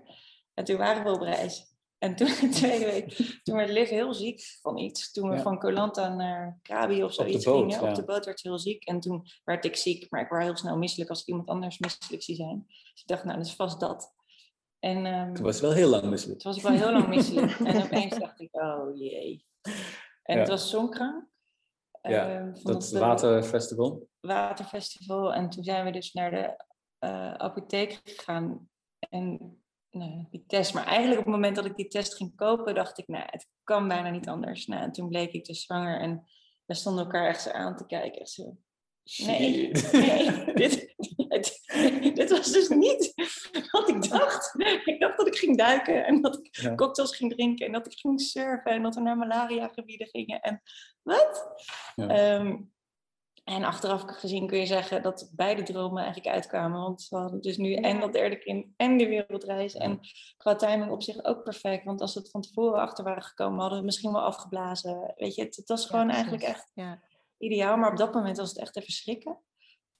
En 0.54 0.64
toen 0.64 0.76
waren 0.76 1.04
we 1.04 1.10
op 1.10 1.20
reis. 1.20 1.76
En 1.98 2.16
toen, 2.16 2.26
de 2.40 2.48
tweede 2.48 2.84
week, 2.84 3.40
toen 3.42 3.56
werd 3.56 3.70
Liv 3.70 3.88
heel 3.88 4.14
ziek 4.14 4.42
van 4.60 4.78
iets. 4.78 5.12
Toen 5.12 5.30
we 5.30 5.38
van 5.38 5.58
Colanta 5.58 6.14
naar 6.14 6.58
Krabi 6.62 7.04
of 7.04 7.14
zoiets 7.14 7.46
op 7.46 7.70
gingen. 7.70 7.88
Op 7.88 7.94
de 7.94 8.04
boot 8.04 8.24
werd 8.24 8.40
ze 8.40 8.48
heel 8.48 8.58
ziek. 8.58 8.84
En 8.84 9.00
toen 9.00 9.26
werd 9.44 9.64
ik 9.64 9.76
ziek, 9.76 10.10
maar 10.10 10.20
ik 10.20 10.28
werd 10.28 10.42
heel 10.42 10.56
snel 10.56 10.76
misselijk 10.76 11.10
als 11.10 11.20
ik 11.20 11.26
iemand 11.26 11.48
anders 11.48 11.78
misselijk 11.78 12.22
zie 12.22 12.34
zijn. 12.34 12.64
Dus 12.66 13.00
ik 13.00 13.06
dacht, 13.06 13.24
nou, 13.24 13.36
dat 13.36 13.46
is 13.46 13.54
vast 13.54 13.80
dat. 13.80 14.14
En, 14.78 15.06
um, 15.06 15.34
toen 15.34 15.44
was 15.44 15.60
wel 15.60 15.72
heel 15.72 15.88
lang 15.88 16.04
misselijk. 16.04 16.40
Toen 16.40 16.52
was 16.52 16.60
ik 16.62 16.68
wel 16.68 16.78
heel 16.78 16.92
lang 16.92 17.08
misselijk. 17.16 17.58
en 17.58 17.82
opeens 17.82 18.18
dacht 18.18 18.40
ik, 18.40 18.48
oh 18.54 18.96
jee. 18.96 19.46
En 20.22 20.38
het 20.38 20.48
was 20.48 20.68
Songkrank. 20.68 21.26
Ja, 22.02 22.52
dat 22.62 22.82
het 22.82 22.98
waterfestival. 22.98 24.08
Waterfestival. 24.20 25.34
En 25.34 25.50
toen 25.50 25.64
zijn 25.64 25.84
we 25.84 25.90
dus 25.90 26.12
naar 26.12 26.30
de 26.30 26.64
uh, 27.08 27.34
apotheek 27.34 28.00
gegaan. 28.04 28.68
En 28.98 29.58
die 30.30 30.44
test. 30.46 30.74
Maar 30.74 30.86
eigenlijk 30.86 31.18
op 31.18 31.24
het 31.24 31.34
moment 31.34 31.56
dat 31.56 31.64
ik 31.64 31.76
die 31.76 31.88
test 31.88 32.14
ging 32.14 32.36
kopen, 32.36 32.74
dacht 32.74 32.98
ik, 32.98 33.08
nou, 33.08 33.24
het 33.26 33.48
kan 33.64 33.88
bijna 33.88 34.10
niet 34.10 34.28
anders. 34.28 34.66
Nou, 34.66 34.82
en 34.82 34.92
toen 34.92 35.08
bleek 35.08 35.32
ik 35.32 35.44
dus 35.44 35.62
zwanger 35.62 36.00
en 36.00 36.28
we 36.64 36.74
stonden 36.74 37.04
elkaar 37.04 37.26
echt 37.26 37.42
zo 37.42 37.50
aan 37.50 37.76
te 37.76 37.86
kijken. 37.86 38.20
Echt 38.20 38.30
zo, 38.30 38.56
nee, 39.16 39.70
nee 39.92 40.52
dit, 40.54 40.94
dit, 42.14 42.30
was 42.30 42.52
dus 42.52 42.68
niet 42.68 43.12
wat 43.70 43.88
ik 43.88 44.08
dacht. 44.08 44.54
Ik 44.84 45.00
dacht 45.00 45.16
dat 45.16 45.26
ik 45.26 45.36
ging 45.36 45.56
duiken 45.56 46.06
en 46.06 46.22
dat 46.22 46.38
ik 46.38 46.56
ja. 46.56 46.74
cocktails 46.74 47.16
ging 47.16 47.32
drinken 47.32 47.66
en 47.66 47.72
dat 47.72 47.86
ik 47.86 47.98
ging 47.98 48.20
surfen 48.20 48.72
en 48.72 48.82
dat 48.82 48.94
we 48.94 49.00
naar 49.00 49.16
malaria 49.16 49.68
gebieden 49.68 50.06
gingen. 50.06 50.40
En 50.40 50.62
wat? 51.02 51.62
Ja. 51.94 52.34
Um, 52.34 52.72
en 53.48 53.64
achteraf 53.64 54.02
gezien 54.06 54.46
kun 54.46 54.58
je 54.58 54.66
zeggen 54.66 55.02
dat 55.02 55.30
beide 55.36 55.62
dromen 55.62 56.02
eigenlijk 56.02 56.34
uitkwamen. 56.34 56.80
Want 56.80 57.06
we 57.10 57.16
hadden 57.16 57.40
dus 57.40 57.56
nu 57.56 57.74
en 57.74 58.00
dat 58.00 58.12
derde 58.12 58.38
kind 58.38 58.66
en 58.76 58.98
de 58.98 59.06
wereldreis. 59.06 59.74
En 59.74 60.00
qua 60.36 60.54
timing 60.54 60.90
op 60.90 61.02
zich 61.02 61.24
ook 61.24 61.42
perfect. 61.42 61.84
Want 61.84 62.00
als 62.00 62.14
we 62.14 62.20
het 62.20 62.30
van 62.30 62.40
tevoren 62.40 62.80
achter 62.80 63.04
waren 63.04 63.22
gekomen, 63.22 63.60
hadden 63.60 63.78
we 63.78 63.84
misschien 63.84 64.12
wel 64.12 64.22
afgeblazen. 64.22 65.12
Weet 65.16 65.34
je, 65.34 65.42
het, 65.42 65.56
het 65.56 65.68
was 65.68 65.86
gewoon 65.86 66.10
eigenlijk 66.10 66.42
echt... 66.42 66.70
Ja. 66.74 67.02
ideaal, 67.38 67.76
maar 67.76 67.90
op 67.90 67.96
dat 67.96 68.14
moment 68.14 68.36
was 68.36 68.48
het 68.48 68.58
echt 68.58 68.76
even 68.76 68.92
schrikken. 68.92 69.38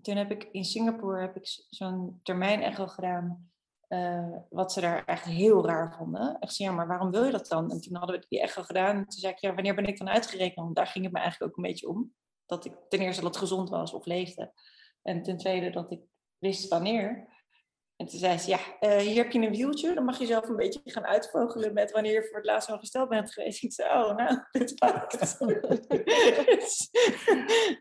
Toen 0.03 0.17
heb 0.17 0.31
ik 0.31 0.49
in 0.53 0.65
Singapore 0.65 1.21
heb 1.21 1.37
ik 1.37 1.65
zo'n 1.69 2.21
termijn-echo 2.23 2.87
gedaan, 2.87 3.51
uh, 3.89 4.37
wat 4.51 4.73
ze 4.73 4.81
daar 4.81 5.05
echt 5.05 5.25
heel 5.25 5.67
raar 5.67 5.95
vonden. 5.95 6.39
Echt 6.39 6.57
ja, 6.57 6.73
maar 6.73 6.87
waarom 6.87 7.11
wil 7.11 7.25
je 7.25 7.33
dat 7.33 7.49
dan? 7.49 7.71
En 7.71 7.81
toen 7.81 7.97
hadden 7.97 8.21
we 8.21 8.27
die 8.29 8.41
echo 8.41 8.63
gedaan. 8.63 8.97
En 8.97 9.09
toen 9.09 9.21
zei 9.21 9.33
ik, 9.33 9.39
ja, 9.39 9.55
wanneer 9.55 9.75
ben 9.75 9.87
ik 9.87 9.99
dan 9.99 10.09
uitgerekend? 10.09 10.65
Want 10.65 10.77
daar 10.77 10.87
ging 10.87 11.05
het 11.05 11.13
me 11.13 11.21
eigenlijk 11.21 11.51
ook 11.51 11.57
een 11.57 11.71
beetje 11.71 11.89
om. 11.89 12.13
Dat 12.49 12.65
ik 12.65 12.73
ten 12.89 13.01
eerste 13.01 13.23
dat 13.23 13.31
het 13.31 13.43
gezond 13.43 13.69
was 13.69 13.93
of 13.93 14.05
leefde. 14.05 14.53
En 15.03 15.23
ten 15.23 15.37
tweede 15.37 15.71
dat 15.71 15.91
ik 15.91 16.01
wist 16.39 16.69
wanneer. 16.69 17.37
En 17.97 18.07
toen 18.07 18.19
zei 18.19 18.39
ze, 18.39 18.51
ja, 18.51 18.59
uh, 18.81 18.97
hier 18.97 19.23
heb 19.23 19.33
je 19.33 19.39
een 19.39 19.51
wieltje. 19.51 19.95
Dan 19.95 20.05
mag 20.05 20.19
je 20.19 20.27
zelf 20.27 20.49
een 20.49 20.57
beetje 20.57 20.81
gaan 20.85 21.07
uitvogelen 21.07 21.73
met 21.73 21.91
wanneer 21.91 22.13
je 22.13 22.25
voor 22.25 22.37
het 22.37 22.47
laatst 22.47 22.71
al 22.71 22.79
gesteld 22.79 23.09
bent 23.09 23.33
geweest. 23.33 23.63
Ik 23.63 23.73
zei, 23.73 23.89
oh, 23.89 24.17
nou, 24.17 24.41
dit 24.53 24.75
pakt. 24.75 25.39
dus, 26.47 26.91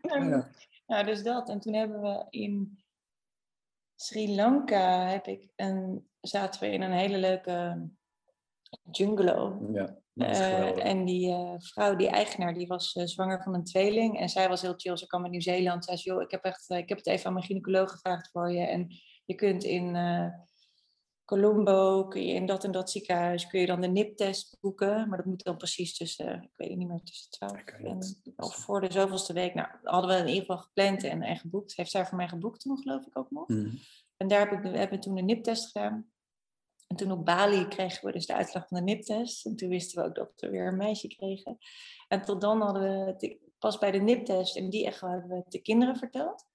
ja. 0.02 0.50
Nou, 0.86 1.04
dus 1.04 1.22
dat. 1.22 1.48
En 1.48 1.60
toen 1.60 1.74
hebben 1.74 2.00
we 2.00 2.26
in 2.30 2.82
Sri 3.94 4.34
Lanka 4.34 5.06
heb 5.06 5.26
ik 5.26 5.48
een, 5.56 6.08
zaten 6.20 6.60
we 6.60 6.70
in 6.70 6.82
een 6.82 6.92
hele 6.92 7.18
leuke 7.18 7.88
jungle. 8.90 9.58
Ja, 9.72 9.98
uh, 10.18 10.84
en 10.84 11.04
die 11.04 11.28
uh, 11.28 11.54
vrouw, 11.58 11.96
die 11.96 12.08
eigenaar, 12.08 12.54
die 12.54 12.66
was 12.66 12.94
uh, 12.94 13.04
zwanger 13.04 13.42
van 13.42 13.54
een 13.54 13.64
tweeling. 13.64 14.20
En 14.20 14.28
zij 14.28 14.48
was 14.48 14.62
heel 14.62 14.74
chill. 14.76 14.96
Ze 14.96 15.06
kwam 15.06 15.22
uit 15.22 15.30
Nieuw-Zeeland. 15.30 15.84
Zei 15.84 15.96
joh, 15.96 16.22
ik 16.22 16.30
heb, 16.30 16.44
echt, 16.44 16.70
ik 16.70 16.88
heb 16.88 16.98
het 16.98 17.06
even 17.06 17.26
aan 17.26 17.32
mijn 17.32 17.44
gynaecoloog 17.44 17.90
gevraagd 17.90 18.30
voor 18.30 18.52
je. 18.52 18.66
En 18.66 18.86
je 19.24 19.34
kunt 19.34 19.64
in 19.64 19.96
Colombo, 21.28 22.08
kun 22.08 22.26
je 22.26 22.32
in 22.32 22.46
dat 22.46 22.64
en 22.64 22.72
dat 22.72 22.90
ziekenhuis, 22.90 23.46
kun 23.46 23.60
je 23.60 23.66
dan 23.66 23.80
de 23.80 23.86
NIP-test 23.86 24.56
boeken. 24.60 25.08
Maar 25.08 25.16
dat 25.18 25.26
moet 25.26 25.44
dan 25.44 25.56
precies 25.56 25.96
tussen, 25.96 26.42
ik 26.42 26.52
weet 26.56 26.76
niet 26.76 26.88
meer, 26.88 27.02
tussen 27.02 27.30
12 27.30 27.52
en, 27.64 27.98
of 28.36 28.54
voor 28.54 28.80
de 28.80 28.92
zoveelste 28.92 29.32
week. 29.32 29.54
Nou, 29.54 29.68
hadden 29.82 30.10
we 30.10 30.16
in 30.16 30.26
ieder 30.26 30.40
geval 30.40 30.58
gepland 30.58 31.04
en, 31.04 31.22
en 31.22 31.36
geboekt. 31.36 31.76
Heeft 31.76 31.90
zij 31.90 32.06
voor 32.06 32.16
mij 32.16 32.28
geboekt 32.28 32.60
toen, 32.60 32.78
geloof 32.78 33.06
ik 33.06 33.18
ook 33.18 33.30
nog. 33.30 33.48
Mm. 33.48 33.78
En 34.16 34.28
daar 34.28 34.40
heb 34.40 34.52
ik, 34.52 34.62
hebben 34.62 34.98
we 34.98 35.04
toen 35.04 35.18
een 35.18 35.24
NIP-test 35.24 35.66
gedaan. 35.66 36.10
En 36.88 36.96
toen 36.96 37.10
op 37.10 37.24
Bali 37.24 37.68
kregen 37.68 38.06
we 38.06 38.12
dus 38.12 38.26
de 38.26 38.34
uitslag 38.34 38.68
van 38.68 38.76
de 38.76 38.84
NIP-test. 38.84 39.46
En 39.46 39.56
toen 39.56 39.68
wisten 39.68 40.02
we 40.02 40.08
ook 40.08 40.14
dat 40.14 40.32
we 40.36 40.50
weer 40.50 40.66
een 40.66 40.76
meisje 40.76 41.08
kregen. 41.08 41.58
En 42.08 42.22
tot 42.22 42.40
dan 42.40 42.60
hadden 42.60 42.82
we, 42.82 43.38
pas 43.58 43.78
bij 43.78 43.90
de 43.90 43.98
NIP-test 43.98 44.56
en 44.56 44.70
die 44.70 44.86
echo 44.86 45.08
hebben 45.08 45.28
we 45.28 45.36
het 45.36 45.50
de 45.50 45.62
kinderen 45.62 45.96
verteld. 45.96 46.46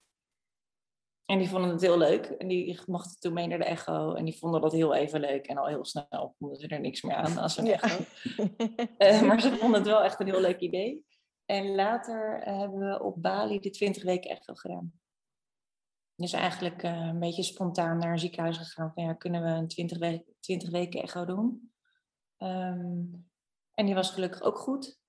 En 1.26 1.38
die 1.38 1.50
vonden 1.50 1.70
het 1.70 1.82
heel 1.82 1.98
leuk. 1.98 2.26
En 2.26 2.48
die 2.48 2.80
mochten 2.86 3.20
toen 3.20 3.34
mee 3.34 3.48
naar 3.48 3.58
de 3.58 3.66
echo. 3.66 4.14
En 4.14 4.26
die 4.26 4.38
vonden 4.38 4.62
dat 4.62 4.72
heel 4.72 4.94
even 4.94 5.20
leuk. 5.20 5.48
En 5.48 5.58
al 5.58 5.68
heel 5.68 5.86
snel 5.86 6.36
vonden 6.38 6.58
ze 6.58 6.68
er 6.68 6.80
niks 6.80 7.02
meer 7.02 7.16
aan 7.16 7.38
als 7.38 7.58
een 7.58 7.68
echo. 7.68 8.04
uh, 8.98 9.22
maar 9.22 9.42
ze 9.42 9.58
vonden 9.58 9.80
het 9.80 9.90
wel 9.90 10.04
echt 10.04 10.20
een 10.20 10.28
heel 10.28 10.42
leuk 10.42 10.60
idee. 10.60 11.06
En 11.46 11.76
later 11.76 12.48
uh, 12.48 12.58
hebben 12.60 12.80
we 12.80 13.04
op 13.04 13.22
Bali 13.22 13.60
de 13.60 13.70
20 13.70 14.04
weken 14.04 14.30
echo 14.30 14.54
gedaan. 14.54 15.03
Dus 16.16 16.34
eigenlijk 16.34 16.84
uh, 16.84 16.92
een 16.92 17.20
beetje 17.20 17.44
spontaan 17.44 17.98
naar 17.98 18.12
een 18.12 18.20
ziekenhuis 18.20 18.58
gegaan. 18.58 18.92
Van 18.94 19.04
ja, 19.04 19.14
kunnen 19.14 19.44
we 19.44 19.50
een 19.50 19.68
20, 19.68 19.98
we 19.98 20.24
20 20.40 20.70
weken 20.70 21.02
echo 21.02 21.26
doen? 21.26 21.74
Um, 22.38 23.32
en 23.74 23.86
die 23.86 23.96
was 23.96 24.12
gelukkig 24.12 24.42
ook 24.42 24.58
goed. 24.58 25.00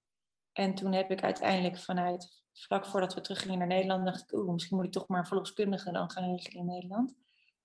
En 0.53 0.75
toen 0.75 0.93
heb 0.93 1.11
ik 1.11 1.23
uiteindelijk 1.23 1.79
vanuit 1.79 2.43
vlak 2.53 2.87
voordat 2.87 3.15
we 3.15 3.21
teruggingen 3.21 3.59
naar 3.59 3.67
Nederland, 3.67 4.05
dacht 4.05 4.23
ik, 4.23 4.33
oeh, 4.33 4.53
misschien 4.53 4.77
moet 4.77 4.87
ik 4.87 4.93
toch 4.93 5.09
maar 5.09 5.27
verloskundige 5.27 5.93
dan 5.93 6.11
gaan 6.11 6.31
regelen 6.31 6.61
in 6.61 6.67
Nederland. 6.67 7.15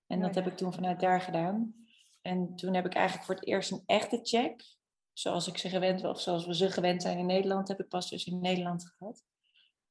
En 0.06 0.20
dat 0.20 0.34
heb 0.34 0.46
ik 0.46 0.56
toen 0.56 0.72
vanuit 0.72 1.00
daar 1.00 1.20
gedaan. 1.20 1.74
En 2.22 2.56
toen 2.56 2.74
heb 2.74 2.86
ik 2.86 2.94
eigenlijk 2.94 3.26
voor 3.26 3.34
het 3.34 3.46
eerst 3.46 3.70
een 3.70 3.82
echte 3.86 4.18
check, 4.22 4.76
zoals 5.12 5.48
ik 5.48 5.58
ze 5.58 5.68
gewend 5.68 6.00
was, 6.00 6.10
of 6.10 6.20
zoals 6.20 6.46
we 6.46 6.54
ze 6.54 6.70
gewend 6.70 7.02
zijn 7.02 7.18
in 7.18 7.26
Nederland, 7.26 7.68
heb 7.68 7.80
ik 7.80 7.88
pas 7.88 8.10
dus 8.10 8.24
in 8.24 8.40
Nederland 8.40 8.86
gehad. 8.96 9.24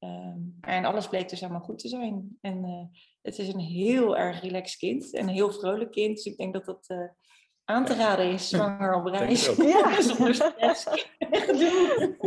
Um, 0.00 0.58
en 0.60 0.84
alles 0.84 1.08
bleek 1.08 1.28
dus 1.28 1.40
helemaal 1.40 1.62
goed 1.62 1.78
te 1.78 1.88
zijn. 1.88 2.38
En 2.40 2.64
uh, 2.64 3.00
het 3.22 3.38
is 3.38 3.48
een 3.48 3.60
heel 3.60 4.16
erg 4.16 4.40
relaxed 4.40 4.78
kind 4.78 5.14
en 5.14 5.28
een 5.28 5.34
heel 5.34 5.52
vrolijk 5.52 5.90
kind. 5.90 6.16
Dus 6.16 6.24
ik 6.24 6.36
denk 6.36 6.52
dat 6.52 6.64
dat 6.64 6.84
uh, 6.88 7.08
aan 7.64 7.84
te 7.84 7.94
raden 7.94 8.32
is, 8.32 8.48
zwanger 8.48 8.94
op 8.94 9.06
reis. 9.06 9.56
Ja. 9.56 10.00
Zonder 10.02 10.34
stress. 10.34 10.84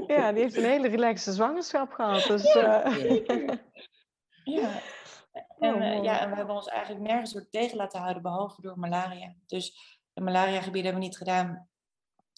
ja, 0.08 0.32
die 0.32 0.42
heeft 0.42 0.58
een 0.58 0.64
hele 0.64 0.88
relaxe 0.88 1.32
zwangerschap 1.32 1.92
gehad. 1.92 2.24
Dus, 2.24 2.56
uh... 2.56 2.98
ja. 4.44 4.82
En, 5.60 5.82
uh, 5.82 6.04
ja, 6.04 6.20
en 6.20 6.30
we 6.30 6.36
hebben 6.36 6.56
ons 6.56 6.68
eigenlijk 6.68 7.08
nergens 7.08 7.34
door 7.34 7.50
tegen 7.50 7.78
laten 7.78 8.00
houden, 8.00 8.22
behalve 8.22 8.62
door 8.62 8.80
malaria. 8.80 9.36
Dus 9.46 9.78
de 10.14 10.22
malaria-gebieden 10.22 10.84
hebben 10.84 11.02
we 11.02 11.08
niet 11.08 11.18
gedaan, 11.18 11.70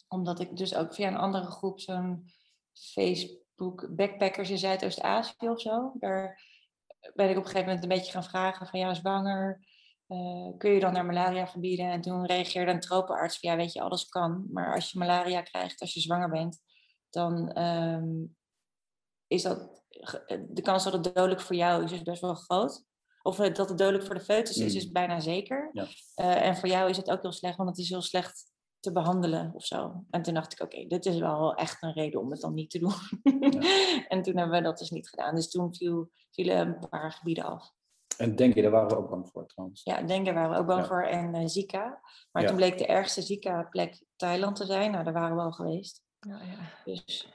omdat 0.08 0.40
ik 0.40 0.58
dus 0.58 0.76
ook 0.76 0.94
via 0.94 1.08
een 1.08 1.18
andere 1.18 1.46
groep, 1.46 1.80
zo'n 1.80 2.30
Facebook 2.74 3.45
Backpackers 3.90 4.50
in 4.50 4.58
Zuidoost-Azië 4.58 5.50
of 5.50 5.62
zo, 5.62 5.92
daar 6.00 6.42
ben 7.14 7.30
ik 7.30 7.38
op 7.38 7.44
een 7.44 7.50
gegeven 7.50 7.66
moment 7.66 7.84
een 7.84 7.98
beetje 7.98 8.12
gaan 8.12 8.24
vragen 8.24 8.68
van 8.68 8.80
ja, 8.80 8.94
zwanger, 8.94 9.66
uh, 10.08 10.58
kun 10.58 10.72
je 10.72 10.80
dan 10.80 10.94
naar 10.94 11.06
malaria 11.06 11.46
gebieden? 11.46 11.92
En 11.92 12.02
toen 12.02 12.26
reageerde 12.26 12.72
een 12.72 12.80
tropenarts 12.80 13.40
van 13.40 13.50
ja, 13.50 13.56
weet 13.56 13.74
je, 13.74 13.82
alles 13.82 14.06
kan. 14.06 14.46
Maar 14.52 14.74
als 14.74 14.92
je 14.92 15.00
malaria 15.00 15.42
krijgt 15.42 15.82
als 15.82 15.94
je 15.94 16.00
zwanger 16.00 16.30
bent, 16.30 16.62
dan 17.10 17.60
um, 17.60 18.36
is 19.28 19.42
dat 19.42 19.84
de 20.50 20.62
kans 20.62 20.84
dat 20.84 20.94
het 20.94 21.04
dodelijk 21.04 21.42
voor 21.42 21.56
jou 21.56 21.84
is, 21.84 21.92
is 21.92 22.02
best 22.02 22.22
wel 22.22 22.36
groot. 22.36 22.84
Of 23.22 23.36
dat 23.36 23.70
het 23.70 23.78
dodelijk 23.78 24.06
voor 24.06 24.16
de 24.16 24.22
foetus 24.22 24.58
is, 24.58 24.76
is 24.76 24.92
bijna 24.92 25.20
zeker. 25.20 25.70
Ja. 25.74 25.84
Uh, 26.16 26.46
en 26.46 26.58
voor 26.58 26.70
jou 26.70 26.90
is 26.90 26.98
het 26.98 27.10
ook 27.10 27.22
heel 27.22 27.32
slecht, 27.32 27.58
want 27.58 27.70
het 27.70 27.78
is 27.78 27.90
heel 27.90 28.02
slecht 28.02 28.52
te 28.86 28.92
behandelen 28.92 29.52
of 29.54 29.66
zo. 29.66 30.04
En 30.10 30.22
toen 30.22 30.34
dacht 30.34 30.54
ik, 30.54 30.62
oké, 30.62 30.76
okay, 30.76 30.88
dit 30.88 31.06
is 31.06 31.20
wel 31.20 31.56
echt 31.56 31.84
een 31.84 31.94
reden 31.94 32.20
om 32.22 32.32
het 32.32 32.42
dan 32.42 32.54
niet 32.54 32.70
te 32.70 32.80
doen. 32.80 32.94
Ja. 33.24 33.62
en 34.14 34.22
toen 34.22 34.38
hebben 34.38 34.58
we 34.58 34.64
dat 34.64 34.78
dus 34.78 34.90
niet 34.90 35.10
gedaan. 35.10 35.36
Dus 35.36 35.50
toen 35.50 35.76
viel, 35.76 36.12
vielen 36.32 36.58
een 36.58 36.90
paar 36.90 37.12
gebieden 37.12 37.44
af. 37.44 37.72
En 38.18 38.36
Dengue, 38.36 38.62
daar 38.62 38.72
waren 38.72 38.88
we 38.90 38.98
ook 38.98 39.10
bang 39.10 39.30
voor 39.30 39.48
trouwens. 39.48 39.84
Ja, 39.84 40.02
Dengue 40.02 40.34
waren 40.34 40.52
we 40.52 40.58
ook 40.58 40.68
bang 40.68 40.82
Ja. 40.82 40.88
voor 40.88 41.04
en 41.04 41.34
eh, 41.34 41.48
Zika. 41.48 42.00
Maar 42.32 42.42
Ja. 42.42 42.48
toen 42.48 42.58
bleek 42.58 42.78
de 42.78 42.86
ergste 42.86 43.22
Zika-plek 43.22 44.04
Thailand 44.16 44.56
te 44.56 44.66
zijn. 44.66 44.92
Nou, 44.92 45.04
daar 45.04 45.14
waren 45.14 45.36
we 45.36 45.42
al 45.42 45.52
geweest. 45.52 46.04
Ja, 46.20 46.42
ja. 46.42 46.92
Dus 46.94 47.30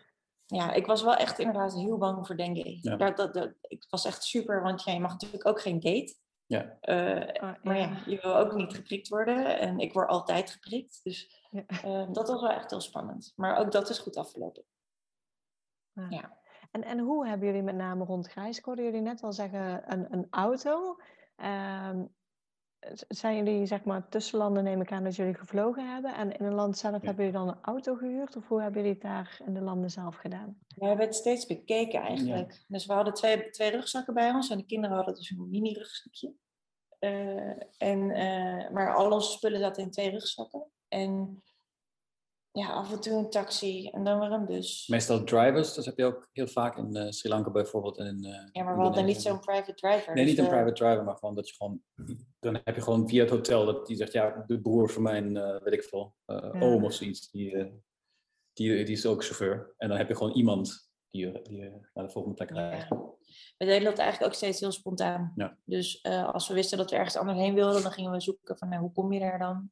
ja, 0.47 0.73
ik 0.73 0.87
was 0.87 1.03
wel 1.03 1.17
echt 1.17 1.39
inderdaad 1.39 1.75
heel 1.75 1.99
bang 1.99 2.27
voor 2.27 2.37
dengue. 2.37 2.79
Ja. 2.81 2.97
Dat, 2.97 3.17
dat, 3.17 3.35
dat, 3.35 3.53
ik 3.61 3.87
was 3.89 4.05
echt 4.05 4.25
super, 4.25 4.63
want 4.63 4.85
ja, 4.85 4.93
je 4.93 5.01
mag 5.01 5.13
natuurlijk 5.13 5.47
ook 5.47 5.61
geen 5.61 5.81
date. 5.81 6.15
Ja. 6.51 6.77
Eh, 6.81 7.43
Ah, 7.43 7.55
maar 7.63 7.79
ja. 7.79 7.97
je 8.07 8.19
wil 8.23 8.37
ook 8.37 8.55
niet 8.55 8.75
geprikt 8.75 9.09
worden. 9.09 9.59
En 9.59 9.79
ik 9.79 9.93
word 9.93 10.09
altijd 10.09 10.51
geprikt. 10.51 11.01
Dus 11.03 11.47
Ja. 11.51 11.65
eh, 11.67 12.07
dat 12.13 12.29
was 12.29 12.41
wel 12.41 12.51
echt 12.51 12.71
heel 12.71 12.81
spannend. 12.81 13.33
Maar 13.37 13.57
ook 13.59 13.73
dat 13.73 13.89
is 13.91 13.99
goed 13.99 14.17
afgelopen. 14.17 14.65
Ja. 15.93 16.07
Ja. 16.09 16.39
En, 16.71 16.83
en 16.85 16.99
hoe 16.99 17.27
hebben 17.29 17.47
jullie 17.47 17.63
met 17.63 17.75
name 17.75 18.05
rondgereisd? 18.05 18.59
Ik 18.59 18.65
hoorde 18.65 18.83
jullie 18.83 19.01
net 19.01 19.23
al 19.23 19.33
zeggen 19.33 19.93
een, 19.93 20.07
een 20.13 20.27
auto. 20.31 20.97
Ehm, 21.37 22.05
zijn 23.09 23.37
jullie 23.37 23.67
zeg 23.67 23.85
maar 23.85 24.09
tussenlanden 24.09 24.65
neem 24.65 24.81
ik 24.81 24.93
aan 24.93 25.05
dat 25.05 25.17
jullie 25.17 25.35
gevlogen 25.35 25.93
hebben. 25.93 26.15
En 26.15 26.39
in 26.39 26.45
een 26.45 26.55
land 26.55 26.79
zelf 26.79 27.01
Ja. 27.01 27.07
hebben 27.07 27.25
jullie 27.25 27.39
dan 27.41 27.49
een 27.49 27.63
auto 27.63 27.95
gehuurd? 27.95 28.37
Of 28.37 28.49
hoe 28.49 28.61
hebben 28.63 28.81
jullie 28.81 28.95
het 28.97 29.03
daar 29.07 29.41
in 29.47 29.55
de 29.55 29.61
landen 29.61 29.91
zelf 29.91 30.17
gedaan? 30.17 30.59
We 30.77 30.87
hebben 30.87 31.07
het 31.07 31.15
steeds 31.15 31.47
bekeken 31.47 32.01
eigenlijk. 32.01 32.65
Dus 32.69 32.87
we 32.87 32.93
hadden 32.93 33.15
twee, 33.15 33.51
twee 33.51 33.71
rugzakken 33.71 34.15
bij 34.15 34.31
ons. 34.31 34.51
En 34.51 34.59
de 34.59 34.65
kinderen 34.67 34.97
hadden 34.97 35.15
dus 35.15 35.31
een 35.31 35.49
mini-rugzakje. 35.51 36.33
Eh, 36.99 37.49
en, 37.79 38.11
eh, 38.11 38.71
maar 38.71 38.95
al 38.95 39.11
onze 39.13 39.31
spullen 39.31 39.61
zaten 39.61 39.83
in 39.83 39.91
twee 39.91 40.11
rugzakken. 40.11 40.67
En 40.89 41.43
ja, 42.53 42.69
af 42.73 42.93
en 42.93 43.01
toe 43.01 43.13
een 43.13 43.31
taxi 43.31 43.89
en 43.89 44.05
dan 44.05 44.21
weer 44.21 44.31
een 44.33 44.47
bus. 44.47 44.87
Meestal 44.87 45.25
drivers, 45.25 45.75
dat 45.75 45.85
heb 45.85 45.97
je 45.99 46.05
ook 46.05 46.29
heel 46.33 46.47
vaak 46.47 46.77
in 46.77 46.97
eh, 46.97 47.11
Sri 47.11 47.29
Lanka 47.29 47.51
bijvoorbeeld. 47.51 47.99
En 47.99 48.07
in, 48.07 48.25
eh, 48.25 48.49
Ja, 48.53 48.63
maar 48.65 48.77
we 48.77 48.83
hadden 48.83 49.05
niet 49.05 49.23
zo'n 49.23 49.41
private 49.41 49.75
driver. 49.75 50.15
Nee, 50.15 50.25
dus 50.25 50.35
niet 50.35 50.45
een 50.45 50.51
private 50.51 50.73
driver, 50.73 51.05
maar 51.05 51.17
gewoon 51.17 51.35
dat 51.35 51.49
je 51.49 51.55
gewoon... 51.55 51.83
Dan 52.39 52.61
heb 52.65 52.75
je 52.75 52.81
gewoon 52.83 53.09
via 53.09 53.21
het 53.23 53.31
hotel 53.31 53.67
dat 53.67 53.87
die 53.87 53.97
zegt, 53.97 54.13
ja, 54.13 54.45
de 54.47 54.61
broer 54.61 54.91
van 54.91 55.03
mijn, 55.03 55.37
eh, 55.37 55.63
weet 55.63 55.75
ik 55.75 55.83
veel, 55.83 56.15
Ja. 56.27 56.61
oom 56.61 56.85
of 56.85 56.93
zoiets, 56.93 57.31
die, 57.31 57.81
die, 58.53 58.85
die 58.85 58.95
is 58.97 59.07
ook 59.07 59.25
chauffeur. 59.25 59.75
En 59.77 59.89
dan 59.89 59.99
heb 59.99 60.09
je 60.09 60.17
gewoon 60.17 60.33
iemand 60.33 60.91
die 61.11 61.27
je, 61.27 61.41
die 61.43 61.61
naar 61.95 62.05
de 62.05 62.11
volgende 62.11 62.37
plek 62.37 62.51
rijdt. 62.51 62.87
Ja. 62.89 62.97
We 63.59 63.65
deden 63.65 63.85
dat 63.85 63.99
eigenlijk 63.99 64.33
ook 64.33 64.39
steeds 64.39 64.61
heel 64.61 64.73
spontaan. 64.73 65.33
Ja. 65.37 65.57
Dus 65.65 66.03
als 66.05 66.49
we 66.49 66.55
wisten 66.55 66.79
dat 66.79 66.91
we 66.91 66.97
ergens 66.97 67.17
anders 67.17 67.39
heen 67.39 67.55
wilden, 67.55 67.83
dan 67.83 67.93
gingen 67.93 68.11
we 68.13 68.21
zoeken 68.21 68.59
van 68.59 68.69
nou, 68.69 68.81
hoe 68.81 68.93
kom 68.93 69.13
je 69.13 69.21
daar 69.21 69.39
dan? 69.39 69.71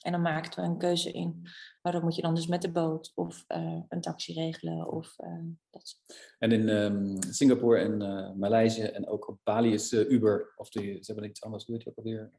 En 0.00 0.12
dan 0.12 0.22
maakten 0.22 0.62
we 0.62 0.68
een 0.68 0.78
keuze 0.78 1.12
in. 1.12 1.48
Maar 1.82 1.92
dan 1.92 2.02
moet 2.02 2.16
je 2.16 2.22
dan 2.22 2.34
dus 2.34 2.46
met 2.46 2.62
de 2.62 2.70
boot 2.70 3.12
of 3.14 3.44
eh, 3.46 3.80
een 3.88 4.00
taxi 4.00 4.32
regelen 4.32 4.92
of 4.92 5.18
eh, 5.18 5.44
dat 5.70 6.00
En 6.38 6.52
in 6.52 6.68
ehm, 6.68 7.32
Singapore 7.32 7.78
en 7.78 8.02
eh 8.02 8.32
Maleisië 8.32 8.82
en 8.82 9.08
ook 9.08 9.28
op 9.28 9.38
Bali 9.42 9.72
is 9.72 9.92
eh, 9.92 10.10
Uber, 10.10 10.52
of 10.56 10.70
die, 10.70 11.04
ze 11.04 11.12
hebben 11.12 11.30
iets 11.30 11.42
anders, 11.42 11.66
hoe 11.66 11.74
heet 11.74 11.84
die 11.84 11.92
ook 11.92 12.04
alweer? 12.04 12.30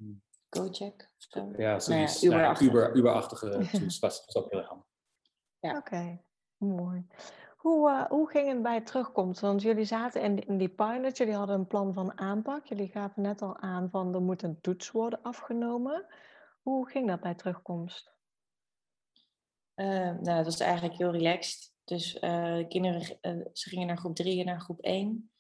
Of 1.18 1.26
zo. 1.30 1.54
Ja, 1.58 1.68
Nou 1.68 1.82
zoiets. 1.82 2.22
Nou 2.22 2.34
ja, 2.34 2.38
Uber-achtig. 2.38 2.68
Uber, 2.68 2.96
Uber-achtige 2.96 3.58
is 4.28 4.36
ook 4.36 4.52
heel 4.52 4.60
erg 4.60 4.68
handig. 4.68 4.88
Ja. 5.60 5.78
Oké, 5.78 6.22
mooi. 6.58 7.08
Hoe, 7.62 7.90
eh, 7.90 8.06
hoe 8.10 8.30
ging 8.30 8.48
het 8.48 8.62
bij 8.62 8.82
terugkomst? 8.82 9.42
Want 9.42 9.62
jullie 9.62 9.86
zaten 9.86 10.22
in, 10.22 10.48
in 10.48 10.58
die 10.58 10.70
pilot, 10.70 11.18
jullie 11.18 11.36
hadden 11.36 11.56
een 11.56 11.68
plan 11.68 11.94
van 11.94 12.20
aanpak. 12.20 12.66
Jullie 12.66 12.88
gaven 12.88 13.22
net 13.22 13.42
al 13.42 13.58
aan 13.58 13.90
van 13.90 14.14
er 14.14 14.22
moet 14.22 14.44
een 14.44 14.62
toets 14.62 14.92
worden 14.92 15.20
afgenomen. 15.22 16.06
Hoe 16.62 16.90
ging 16.90 17.08
dat 17.08 17.22
bij 17.22 17.36
terugkomst? 17.36 18.14
Eh, 19.74 19.88
nou, 19.88 20.24
dat 20.24 20.46
was 20.46 20.60
eigenlijk 20.60 20.98
heel 20.98 21.12
relaxed. 21.12 21.74
Dus 21.84 22.20
eh, 22.20 22.56
de 22.56 22.66
kinderen, 22.68 23.18
eh, 23.22 23.46
ze 23.54 23.70
gingen 23.70 23.88
naar 23.88 23.98
groep 23.98 24.16
3 24.16 24.40
en 24.40 24.46
naar 24.46 24.62
groep 24.62 24.80
1. 24.80 25.32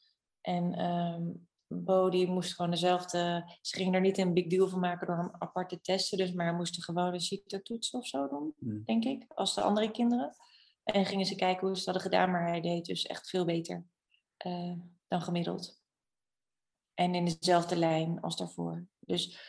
En 0.41 0.86
um, 0.86 1.49
Bo 1.67 2.09
die 2.09 2.28
moest 2.28 2.55
gewoon 2.55 2.72
dezelfde... 2.72 3.51
Ze 3.61 3.78
ging 3.78 3.95
er 3.95 4.01
niet 4.01 4.17
een 4.17 4.34
big 4.34 4.47
deal 4.47 4.67
van 4.67 4.80
maken 4.80 5.07
door 5.07 5.17
hem 5.17 5.32
apart 5.38 5.69
te 5.69 5.82
testen. 5.82 6.17
Dus, 6.17 6.34
maar 6.34 6.45
hij 6.45 6.55
moest 6.55 6.84
gewoon 6.84 7.13
een 7.13 7.19
CITO-toets 7.19 7.91
of 7.91 8.07
zo 8.07 8.28
doen, 8.28 8.53
hmm. 8.59 8.84
denk 8.86 9.03
ik. 9.03 9.26
Als 9.28 9.55
de 9.55 9.61
andere 9.61 9.91
kinderen. 9.91 10.36
En 10.84 11.05
gingen 11.05 11.26
ze 11.26 11.36
kijken 11.36 11.67
hoe 11.67 11.78
ze 11.78 11.86
dat 11.86 11.93
hadden 11.93 12.11
gedaan. 12.11 12.32
Maar 12.32 12.47
hij 12.47 12.61
deed 12.61 12.86
dus 12.86 13.05
echt 13.05 13.30
veel 13.30 13.45
beter 13.45 13.86
uh, 14.45 14.78
dan 15.07 15.22
gemiddeld. 15.22 15.82
En 16.93 17.15
in 17.15 17.26
dezelfde 17.26 17.76
lijn 17.76 18.22
als 18.22 18.36
daarvoor. 18.36 18.88
Dus 18.99 19.39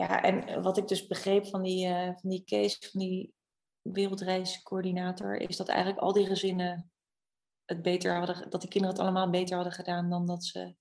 ja, 0.00 0.22
en 0.22 0.62
wat 0.62 0.76
ik 0.76 0.88
dus 0.88 1.06
begreep 1.06 1.46
van 1.46 1.62
die, 1.62 1.88
uh, 1.88 2.04
van 2.04 2.30
die 2.30 2.44
case, 2.44 2.90
van 2.90 3.00
die 3.00 3.34
wereldreiscoördinator, 3.82 5.36
is 5.36 5.56
dat 5.56 5.68
eigenlijk 5.68 6.00
al 6.00 6.12
die 6.12 6.26
gezinnen 6.26 6.90
het 7.64 7.82
beter 7.82 8.16
hadden, 8.16 8.50
dat 8.50 8.60
die 8.60 8.70
kinderen 8.70 8.96
het 8.96 9.04
allemaal 9.04 9.30
beter 9.30 9.54
hadden 9.54 9.72
gedaan 9.72 10.10
dan 10.10 10.26
dat 10.26 10.44
ze 10.44 10.74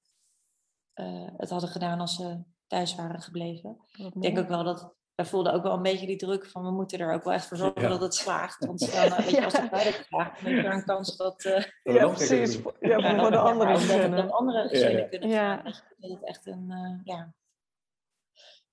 uh, 0.96 1.30
het 1.38 1.50
hadden 1.50 1.70
gedaan 1.70 2.00
als 2.00 2.16
ze 2.16 2.44
thuis 2.68 2.96
waren 2.96 3.22
gebleven. 3.22 3.78
Ik 3.98 4.22
denk 4.22 4.40
ook 4.40 4.48
wel 4.48 4.64
dat 4.64 4.96
wij 5.16 5.26
voelden 5.26 5.54
ook 5.54 5.64
wel 5.64 5.74
een 5.74 5.82
beetje 5.82 6.08
die 6.08 6.18
druk 6.18 6.46
van 6.46 6.64
we 6.64 6.72
moeten 6.72 7.00
er 7.00 7.14
ook 7.14 7.24
wel 7.24 7.34
echt 7.34 7.46
voor 7.46 7.58
zorgen 7.58 7.90
dat 7.90 8.02
het 8.02 8.16
slaagt. 8.16 8.66
Want 8.66 8.80
dan, 8.94 9.06
uh, 9.06 9.18
weet 9.18 9.30
je, 9.30 9.44
als 9.44 9.58
het 9.58 9.70
beide 9.70 10.04
slaagt, 10.08 10.44
dan 10.44 10.54
heb 10.54 10.64
je 10.64 10.70
een 10.70 10.86
kans 10.86 11.18
dat... 11.18 11.46
Uh, 11.46 11.64
ja, 11.84 12.08
precies. 12.08 12.60
Ja, 12.80 13.20
voor 13.20 13.32
de 13.32 13.38
andere 13.38 13.78
gezinnen. 13.78 14.12
Dan 14.12 14.32
andere 14.32 14.68
gezinnen 14.68 15.10
kunnen 15.10 15.32
gaan. 15.32 15.64
Dat 15.98 16.12
het 16.12 16.24
echt 16.24 16.46
een, 16.46 16.66
uh, 16.70 17.00
ja. 17.04 17.34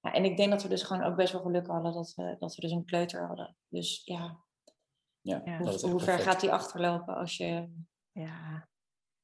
Ja. 0.06 0.12
En 0.12 0.24
ik 0.24 0.36
denk 0.36 0.50
dat 0.50 0.62
we 0.62 0.68
dus 0.68 0.82
gewoon 0.82 1.02
ook 1.02 1.16
best 1.16 1.32
wel 1.32 1.42
geluk 1.42 1.66
hadden 1.66 1.92
dat 1.92 2.12
we, 2.14 2.36
dat 2.38 2.54
we 2.54 2.60
dus 2.60 2.70
een 2.70 2.84
kleuter 2.84 3.26
hadden. 3.26 3.56
Dus 3.68 4.02
ja, 4.04 4.44
ja, 5.20 5.58
hoe, 5.58 5.90
hoe 5.90 6.00
ver 6.00 6.18
gaat 6.18 6.40
die 6.40 6.52
achterlopen 6.52 7.16
als 7.16 7.36
je... 7.36 7.68
Ja, 8.12 8.68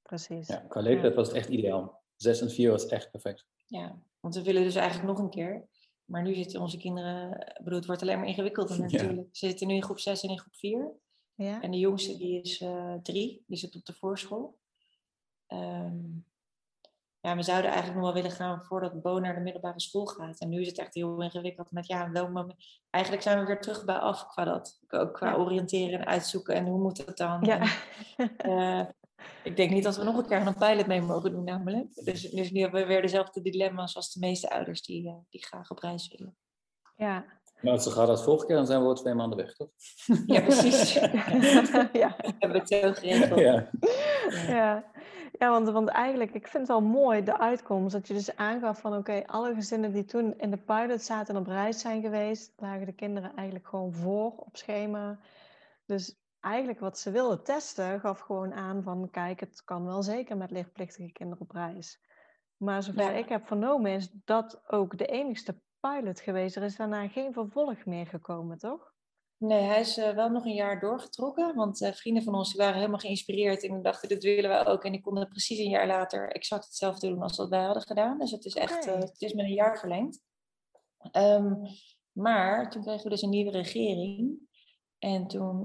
precies. 0.02 0.48
Ja, 0.48 0.56
qua 0.56 0.80
leeftijd 0.80 1.14
was 1.14 1.28
het 1.28 1.36
echt 1.36 1.48
ideaal. 1.48 2.02
Zes 2.16 2.40
en 2.40 2.50
vier 2.50 2.70
was 2.70 2.86
echt 2.86 3.10
perfect. 3.10 3.46
Ja, 3.66 4.02
want 4.20 4.34
we 4.34 4.42
willen 4.42 4.62
dus 4.62 4.74
eigenlijk 4.74 5.08
nog 5.08 5.18
een 5.18 5.30
keer. 5.30 5.68
Maar 6.04 6.22
nu 6.22 6.34
zitten 6.34 6.60
onze 6.60 6.76
kinderen, 6.76 7.30
ik 7.30 7.64
bedoel, 7.64 7.78
het 7.78 7.86
wordt 7.86 8.02
alleen 8.02 8.18
maar 8.18 8.28
ingewikkelder 8.28 8.80
natuurlijk. 8.82 9.28
Ze 9.36 9.46
zitten 9.46 9.66
nu 9.66 9.74
in 9.74 9.82
groep 9.82 9.98
6 9.98 10.22
en 10.22 10.28
in 10.28 10.38
groep 10.38 10.54
4. 10.54 10.92
Ja. 11.34 11.60
En 11.60 11.70
de 11.70 11.78
jongste 11.78 12.16
die 12.16 12.40
is 12.40 12.60
uh, 12.60 12.94
drie, 12.94 13.44
die 13.46 13.56
zit 13.56 13.76
op 13.76 13.84
de 13.84 13.92
voorschool. 13.92 14.58
Um, 15.48 16.26
ja, 17.22 17.36
we 17.36 17.42
zouden 17.42 17.70
eigenlijk 17.70 18.00
nog 18.00 18.12
wel 18.12 18.22
willen 18.22 18.36
gaan 18.36 18.64
voordat 18.64 19.02
Bo 19.02 19.18
naar 19.18 19.34
de 19.34 19.40
middelbare 19.40 19.80
school 19.80 20.06
gaat. 20.06 20.40
En 20.40 20.48
nu 20.48 20.60
is 20.60 20.66
het 20.66 20.78
echt 20.78 20.94
heel 20.94 21.22
ingewikkeld 21.22 21.70
met, 21.70 21.86
ja, 21.86 22.10
welk 22.10 22.30
moment... 22.30 22.54
Eigenlijk 22.90 23.24
zijn 23.24 23.40
we 23.40 23.46
weer 23.46 23.60
terug 23.60 23.84
bij 23.84 23.96
af 23.96 24.26
qua 24.26 24.44
dat. 24.44 24.80
Ook 24.88 25.14
qua 25.14 25.36
oriënteren 25.36 25.98
en 25.98 26.06
uitzoeken 26.06 26.54
en 26.54 26.64
hoe 26.64 26.80
moet 26.80 26.98
het 26.98 27.16
dan. 27.16 27.38
Ja. 27.42 27.60
uh, 28.46 28.86
ik 29.44 29.56
denk 29.56 29.70
niet 29.70 29.84
dat 29.84 29.96
we 29.96 30.04
nog 30.04 30.16
een 30.16 30.26
keer 30.26 30.46
een 30.46 30.54
pilot 30.54 30.86
mee 30.86 31.02
mogen 31.02 31.30
doen 31.30 31.44
namelijk. 31.44 32.04
Dus, 32.04 32.22
dus 32.30 32.50
nu 32.50 32.60
hebben 32.60 32.80
we 32.80 32.86
weer 32.86 33.02
dezelfde 33.02 33.42
dilemma's 33.42 33.96
als 33.96 34.12
de 34.12 34.20
meeste 34.20 34.50
ouders 34.50 34.82
die, 34.82 35.06
uh, 35.06 35.14
die 35.30 35.44
graag 35.44 35.70
op 35.70 35.78
reis 35.78 36.14
willen. 36.16 36.36
Ja. 36.96 37.24
Maar 37.60 37.72
als 37.72 37.82
ze 37.82 37.90
gaat 37.90 38.08
als 38.08 38.22
volgende 38.22 38.46
keer, 38.46 38.56
dan 38.56 38.66
zijn 38.66 38.80
we 38.80 38.86
al 38.86 38.94
twee 38.94 39.14
maanden 39.14 39.38
weg, 39.38 39.54
toch? 39.54 39.68
Ja, 40.26 40.40
precies. 40.40 40.92
ja. 42.02 42.16
Hebben 42.38 42.52
we 42.52 42.58
het 42.58 42.68
zo 42.68 42.92
geregeld. 42.92 43.40
Ja. 43.40 43.70
ja. 44.46 44.91
Ja, 45.38 45.50
want, 45.50 45.68
want 45.68 45.88
eigenlijk, 45.88 46.34
ik 46.34 46.46
vind 46.46 46.68
het 46.68 46.78
wel 46.78 46.88
mooi, 46.88 47.24
de 47.24 47.38
uitkomst. 47.38 47.92
Dat 47.92 48.08
je 48.08 48.14
dus 48.14 48.36
aangaf 48.36 48.80
van, 48.80 48.96
oké, 48.96 49.22
alle 49.26 49.54
gezinnen 49.54 49.92
die 49.92 50.04
toen 50.04 50.38
in 50.38 50.50
de 50.50 50.56
pilot 50.56 51.02
zaten 51.02 51.34
en 51.34 51.40
op 51.40 51.46
reis 51.46 51.80
zijn 51.80 52.02
geweest, 52.02 52.52
lagen 52.56 52.86
de 52.86 52.92
kinderen 52.92 53.34
eigenlijk 53.34 53.68
gewoon 53.68 53.92
voor 53.92 54.32
op 54.36 54.56
schema. 54.56 55.18
Dus 55.86 56.20
eigenlijk 56.40 56.80
wat 56.80 56.98
ze 56.98 57.10
wilden 57.10 57.44
testen, 57.44 58.00
gaf 58.00 58.20
gewoon 58.20 58.52
aan 58.52 58.82
van, 58.82 59.10
kijk, 59.10 59.40
het 59.40 59.64
kan 59.64 59.84
wel 59.84 60.02
zeker 60.02 60.36
met 60.36 60.50
lichtplichtige 60.50 61.12
kinderen 61.12 61.42
op 61.42 61.50
reis. 61.50 62.00
Maar 62.56 62.82
zover 62.82 63.14
ik 63.14 63.28
heb 63.28 63.46
vernomen 63.46 63.90
is 63.90 64.10
dat 64.24 64.62
ook 64.66 64.98
de 64.98 65.06
enigste 65.06 65.60
pilot 65.80 66.20
geweest. 66.20 66.56
Er 66.56 66.62
is 66.62 66.76
daarna 66.76 67.08
geen 67.08 67.32
vervolg 67.32 67.84
meer 67.84 68.06
gekomen, 68.06 68.58
toch? 68.58 68.91
Nee, 69.42 69.60
hij 69.60 69.80
is 69.80 69.98
uh, 69.98 70.10
wel 70.10 70.28
nog 70.28 70.44
een 70.44 70.54
jaar 70.54 70.80
doorgetrokken. 70.80 71.54
Want 71.54 71.80
uh, 71.80 71.92
vrienden 71.92 72.22
van 72.22 72.34
ons 72.34 72.48
die 72.48 72.60
waren 72.60 72.76
helemaal 72.76 72.98
geïnspireerd 72.98 73.62
en 73.64 73.82
dachten, 73.82 74.08
dit 74.08 74.22
willen 74.22 74.50
we 74.50 74.66
ook. 74.66 74.84
En 74.84 74.92
die 74.92 75.00
konden 75.00 75.28
precies 75.28 75.58
een 75.58 75.70
jaar 75.70 75.86
later 75.86 76.32
exact 76.32 76.64
hetzelfde 76.64 77.08
doen 77.08 77.22
als 77.22 77.36
wat 77.36 77.48
wij 77.48 77.62
hadden 77.62 77.82
gedaan. 77.82 78.18
Dus 78.18 78.30
het 78.30 78.44
is 78.44 78.54
echt, 78.54 78.86
uh, 78.86 78.94
het 78.94 79.22
is 79.22 79.32
met 79.32 79.44
een 79.44 79.52
jaar 79.52 79.78
verlengd. 79.78 80.20
Um, 81.12 81.66
maar 82.12 82.70
toen 82.70 82.82
kregen 82.82 83.02
we 83.02 83.08
dus 83.08 83.22
een 83.22 83.30
nieuwe 83.30 83.50
regering. 83.50 84.38
En 84.98 85.26
toen 85.26 85.64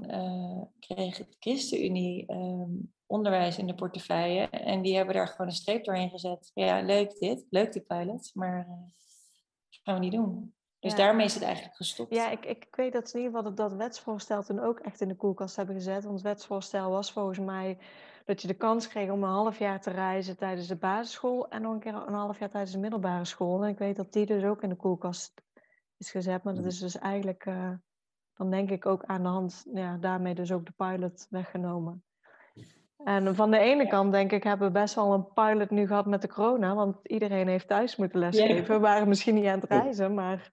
kreeg 0.78 1.16
de 1.16 1.26
ChristenUnie 1.38 2.32
um, 2.32 2.94
onderwijs 3.06 3.58
in 3.58 3.66
de 3.66 3.74
portefeuille. 3.74 4.48
En 4.48 4.82
die 4.82 4.96
hebben 4.96 5.14
daar 5.14 5.28
gewoon 5.28 5.46
een 5.46 5.52
streep 5.52 5.84
doorheen 5.84 6.10
gezet. 6.10 6.50
Ja, 6.54 6.80
leuk 6.82 7.18
dit, 7.18 7.46
leuk 7.50 7.72
die 7.72 7.82
pilot, 7.82 8.30
maar 8.34 8.66
dat 9.68 9.80
gaan 9.82 9.94
we 9.94 10.00
niet 10.00 10.12
doen. 10.12 10.54
Dus 10.80 10.94
daarmee 10.94 11.26
is 11.26 11.34
het 11.34 11.42
eigenlijk 11.42 11.76
gestopt. 11.76 12.14
Ja, 12.14 12.30
ik, 12.30 12.44
ik, 12.44 12.66
weet 12.70 12.92
dat 12.92 13.14
in 13.14 13.20
ieder 13.20 13.36
geval 13.36 13.54
dat, 13.54 13.70
dat 13.70 13.78
wetsvoorstel 13.78 14.42
toen 14.42 14.60
ook 14.60 14.78
echt 14.78 15.00
in 15.00 15.08
de 15.08 15.16
koelkast 15.16 15.56
hebben 15.56 15.74
gezet. 15.74 16.02
Want 16.04 16.14
het 16.14 16.24
wetsvoorstel 16.24 16.90
was 16.90 17.12
volgens 17.12 17.38
mij 17.38 17.78
dat 18.24 18.42
je 18.42 18.48
de 18.48 18.54
kans 18.54 18.88
kreeg 18.88 19.10
om 19.10 19.22
een 19.22 19.30
half 19.30 19.58
jaar 19.58 19.80
te 19.80 19.90
reizen 19.90 20.36
tijdens 20.36 20.66
de 20.66 20.76
basisschool 20.76 21.48
en 21.48 21.62
nog 21.62 21.72
een 21.72 21.80
keer 21.80 21.94
een 21.94 22.14
half 22.14 22.38
jaar 22.38 22.50
tijdens 22.50 22.72
de 22.72 22.78
middelbare 22.78 23.24
school. 23.24 23.62
En 23.62 23.68
ik 23.68 23.78
weet 23.78 23.96
dat 23.96 24.12
die 24.12 24.26
dus 24.26 24.44
ook 24.44 24.62
in 24.62 24.68
de 24.68 24.76
koelkast 24.76 25.42
is 25.96 26.10
gezet. 26.10 26.42
Maar 26.42 26.54
dat 26.54 26.62
mm. 26.62 26.68
is 26.68 26.78
dus 26.78 26.98
eigenlijk, 26.98 27.46
uh, 27.46 27.72
dan 28.34 28.50
denk 28.50 28.70
ik 28.70 28.86
ook 28.86 29.04
aan 29.04 29.22
de 29.22 29.28
hand, 29.28 29.66
ja, 29.72 29.96
daarmee 29.96 30.34
dus 30.34 30.52
ook 30.52 30.66
de 30.66 30.72
pilot 30.72 31.26
weggenomen. 31.30 32.02
En 33.04 33.34
van 33.34 33.50
de 33.50 33.58
ene 33.58 33.88
kant 33.88 34.12
denk 34.12 34.32
ik, 34.32 34.42
hebben 34.42 34.66
we 34.66 34.80
best 34.80 34.94
wel 34.94 35.12
een 35.12 35.32
pilot 35.32 35.70
nu 35.70 35.86
gehad 35.86 36.06
met 36.06 36.22
de 36.22 36.28
corona, 36.28 36.74
want 36.74 36.96
iedereen 37.02 37.48
heeft 37.48 37.68
thuis 37.68 37.96
moeten 37.96 38.18
lesgeven. 38.18 38.74
We 38.74 38.78
waren 38.80 39.08
misschien 39.08 39.34
niet 39.34 39.46
aan 39.46 39.60
het 39.60 39.70
reizen, 39.70 40.14
maar 40.14 40.50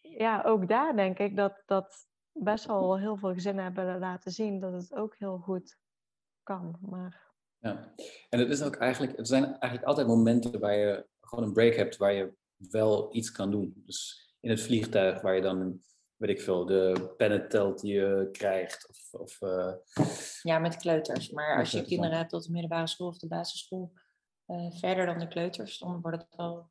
ja, 0.00 0.42
ook 0.42 0.68
daar 0.68 0.96
denk 0.96 1.18
ik 1.18 1.36
dat, 1.36 1.62
dat 1.66 2.06
best 2.32 2.66
wel 2.66 2.98
heel 2.98 3.16
veel 3.16 3.32
gezinnen 3.32 3.64
hebben 3.64 3.98
laten 3.98 4.30
zien 4.30 4.60
dat 4.60 4.72
het 4.72 4.94
ook 4.94 5.14
heel 5.18 5.38
goed 5.38 5.76
kan. 6.42 6.76
Maar... 6.80 7.32
Ja, 7.58 7.92
en 8.28 8.38
het 8.38 8.50
is 8.50 8.62
ook 8.62 8.76
eigenlijk, 8.76 9.18
er 9.18 9.26
zijn 9.26 9.44
eigenlijk 9.44 9.84
altijd 9.84 10.06
momenten 10.06 10.60
waar 10.60 10.76
je 10.76 11.06
gewoon 11.20 11.44
een 11.44 11.52
break 11.52 11.74
hebt 11.74 11.96
waar 11.96 12.12
je 12.12 12.34
wel 12.56 13.14
iets 13.14 13.32
kan 13.32 13.50
doen. 13.50 13.82
Dus 13.86 14.32
in 14.40 14.50
het 14.50 14.62
vliegtuig 14.62 15.20
waar 15.20 15.34
je 15.34 15.42
dan 15.42 15.80
weet 16.16 16.30
ik 16.30 16.40
veel, 16.40 16.66
de 16.66 17.12
pennentelt 17.16 17.80
die 17.80 17.94
je 17.94 18.28
krijgt. 18.32 18.88
Of, 18.88 19.20
of 19.20 19.40
uh... 19.40 19.72
Ja, 20.42 20.58
met 20.58 20.76
kleuters. 20.76 21.30
Maar 21.30 21.58
als 21.58 21.70
je 21.70 21.84
kinderen 21.84 22.16
hebt 22.16 22.30
tot 22.30 22.44
de 22.44 22.50
middelbare 22.50 22.86
school 22.86 23.08
of 23.08 23.18
de 23.18 23.28
basisschool, 23.28 23.92
uh, 24.46 24.70
verder 24.70 25.06
dan 25.06 25.18
de 25.18 25.28
kleuters, 25.28 25.78
dan 25.78 26.00
wordt 26.00 26.16
het 26.16 26.36
wel. 26.36 26.70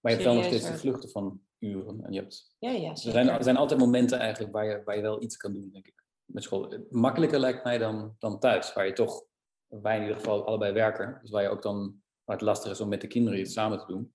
Maar 0.00 0.12
je 0.12 0.18
hebt 0.18 0.24
wel 0.24 0.34
nog 0.34 0.44
steeds 0.44 0.66
de 0.66 0.78
vluchten 0.78 1.10
van 1.10 1.40
uren. 1.58 2.04
En 2.04 2.12
je 2.12 2.20
hebt... 2.20 2.54
Ja, 2.58 2.70
ja. 2.70 2.90
Er 2.90 2.96
zijn, 2.96 3.28
er 3.28 3.44
zijn 3.44 3.56
altijd 3.56 3.80
momenten 3.80 4.18
eigenlijk 4.18 4.52
waar 4.52 4.64
je, 4.64 4.82
waar 4.84 4.96
je 4.96 5.02
wel 5.02 5.22
iets 5.22 5.36
kan 5.36 5.52
doen, 5.52 5.70
denk 5.72 5.86
ik. 5.86 6.04
Met 6.24 6.42
school. 6.42 6.86
Makkelijker 6.90 7.38
lijkt 7.38 7.64
mij 7.64 7.78
dan, 7.78 8.16
dan 8.18 8.38
thuis, 8.38 8.72
waar 8.72 8.86
je 8.86 8.92
toch, 8.92 9.24
wij 9.66 9.96
in 9.96 10.02
ieder 10.02 10.16
geval 10.16 10.46
allebei 10.46 10.72
werken. 10.72 11.18
Dus 11.20 11.30
waar 11.30 11.42
je 11.42 11.48
ook 11.48 11.62
dan, 11.62 12.02
waar 12.24 12.36
het 12.36 12.44
lastig 12.44 12.70
is 12.70 12.80
om 12.80 12.88
met 12.88 13.00
de 13.00 13.06
kinderen 13.06 13.40
iets 13.40 13.52
samen 13.52 13.78
te 13.78 13.86
doen. 13.86 14.14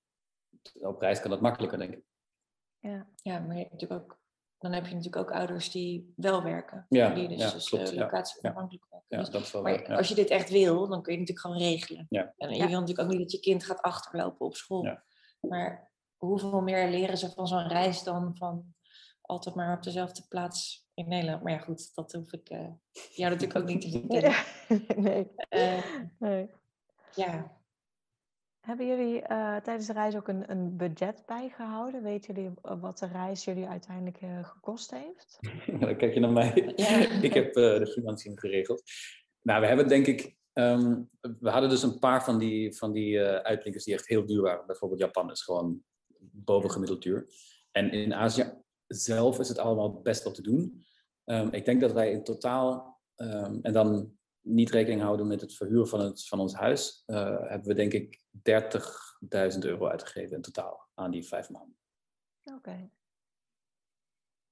Op 0.73 1.01
reis 1.01 1.21
kan 1.21 1.29
dat 1.29 1.41
makkelijker, 1.41 1.77
denk 1.77 1.93
ik. 1.93 2.03
Ja, 2.79 3.07
ja 3.21 3.39
maar 3.39 3.55
je 3.55 3.61
hebt 3.61 3.71
natuurlijk 3.71 4.01
ook 4.01 4.19
dan 4.59 4.71
heb 4.71 4.85
je 4.85 4.95
natuurlijk 4.95 5.29
ook 5.29 5.37
ouders 5.37 5.71
die 5.71 6.13
wel 6.15 6.43
werken. 6.43 6.85
Ja, 6.89 7.13
die 7.13 7.27
dus, 7.27 7.37
ja, 7.37 7.51
dus 7.51 7.69
klopt, 7.69 7.93
uh, 7.93 7.99
locatieafhankelijk 7.99 8.83
ja. 8.83 8.89
werken. 8.89 9.17
Ja, 9.17 9.17
dus, 9.17 9.29
dat 9.29 9.41
is 9.41 9.51
wel 9.51 9.61
maar 9.61 9.87
waar, 9.87 9.97
als 9.97 10.07
je 10.07 10.15
dit 10.15 10.29
echt 10.29 10.49
wil, 10.49 10.87
dan 10.87 11.01
kun 11.01 11.13
je 11.13 11.19
natuurlijk 11.19 11.47
gewoon 11.47 11.61
regelen. 11.61 12.05
Ja. 12.09 12.33
En 12.37 12.49
je 12.49 12.67
wil 12.67 12.79
natuurlijk 12.79 12.99
ook 12.99 13.07
niet 13.07 13.19
dat 13.19 13.31
je 13.31 13.39
kind 13.39 13.65
gaat 13.65 13.81
achterlopen 13.81 14.45
op 14.45 14.55
school. 14.55 14.97
Maar 15.39 15.91
hoeveel 16.17 16.61
meer 16.61 16.89
leren 16.89 17.17
ze 17.17 17.29
van 17.29 17.47
zo'n 17.47 17.67
reis 17.67 18.03
dan 18.03 18.35
van 18.37 18.73
altijd 19.21 19.55
maar 19.55 19.77
op 19.77 19.83
dezelfde 19.83 20.25
plaats 20.29 20.87
in 20.93 21.07
Nederland? 21.07 21.43
Maar 21.43 21.51
ja, 21.51 21.59
goed, 21.59 21.95
dat 21.95 22.11
hoef 22.11 22.33
ik 22.33 22.49
uh, 22.49 22.67
jou 23.09 23.31
natuurlijk 23.31 23.59
ook 23.59 23.65
niet 23.65 23.81
te 23.81 23.89
vertellen. 24.07 24.35
nee. 25.05 25.31
Uh, 25.49 25.83
nee. 26.19 26.49
Ja, 27.15 27.58
hebben 28.59 28.87
jullie 28.87 29.21
uh, 29.21 29.55
tijdens 29.55 29.87
de 29.87 29.93
reis 29.93 30.15
ook 30.15 30.27
een, 30.27 30.51
een 30.51 30.77
budget 30.77 31.23
bijgehouden? 31.25 32.03
Weten 32.03 32.33
jullie 32.33 32.51
eh, 32.61 32.81
wat 32.81 32.97
de 32.97 33.07
reis 33.07 33.43
jullie 33.43 33.67
uiteindelijk 33.67 34.21
uh, 34.21 34.45
gekost 34.45 34.91
heeft? 34.91 35.37
dan 35.79 35.97
kijk 35.97 36.13
je 36.13 36.19
naar 36.19 36.31
mij. 36.31 36.73
Ja. 36.75 36.97
ik 37.29 37.33
heb 37.33 37.53
de 37.53 37.91
financiën 37.93 38.39
geregeld. 38.39 38.83
Nou, 39.41 39.61
we 39.61 39.67
hebben 39.67 39.87
denk 39.87 40.07
ik... 40.07 40.37
Um, 40.53 41.09
we 41.39 41.49
hadden 41.49 41.69
dus 41.69 41.83
een 41.83 41.99
paar 41.99 42.23
van 42.23 42.37
die, 42.37 42.75
van 42.75 42.91
die 42.91 43.21
uitblinkers 43.21 43.83
die 43.83 43.93
echt 43.93 44.07
heel 44.07 44.25
duur 44.25 44.41
waren. 44.41 44.65
Bijvoorbeeld 44.65 45.01
Japan 45.01 45.31
is 45.31 45.41
gewoon 45.41 45.83
bovengemiddeld 46.31 47.01
duur. 47.01 47.27
En 47.71 47.91
in 47.91 48.13
Azië 48.13 48.53
zelf 48.87 49.39
is 49.39 49.47
het 49.47 49.57
allemaal 49.57 50.01
best 50.01 50.23
wel 50.23 50.33
te 50.33 50.41
doen. 50.41 50.83
Um, 51.25 51.49
ik 51.51 51.65
denk 51.65 51.81
dat 51.81 51.91
wij 51.91 52.11
in 52.11 52.23
totaal... 52.23 52.99
Um, 53.15 53.59
en 53.61 53.73
dan 53.73 54.18
niet 54.41 54.69
rekening 54.69 55.01
houden 55.01 55.27
met 55.27 55.41
het 55.41 55.55
verhuur 55.55 55.85
van, 55.85 55.99
het, 55.99 56.27
van 56.27 56.39
ons 56.39 56.53
huis, 56.53 57.03
uh, 57.07 57.17
hebben 57.39 57.67
we 57.67 57.73
denk 57.73 57.93
ik 57.93 58.23
30.000 59.53 59.59
euro 59.59 59.87
uitgegeven 59.87 60.35
in 60.35 60.41
totaal 60.41 60.87
aan 60.93 61.11
die 61.11 61.27
vijf 61.27 61.49
maanden. 61.49 61.77
Oké. 62.43 62.57
Okay. 62.57 62.91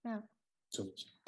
Ja. 0.01 0.29
Zoiets. 0.67 1.21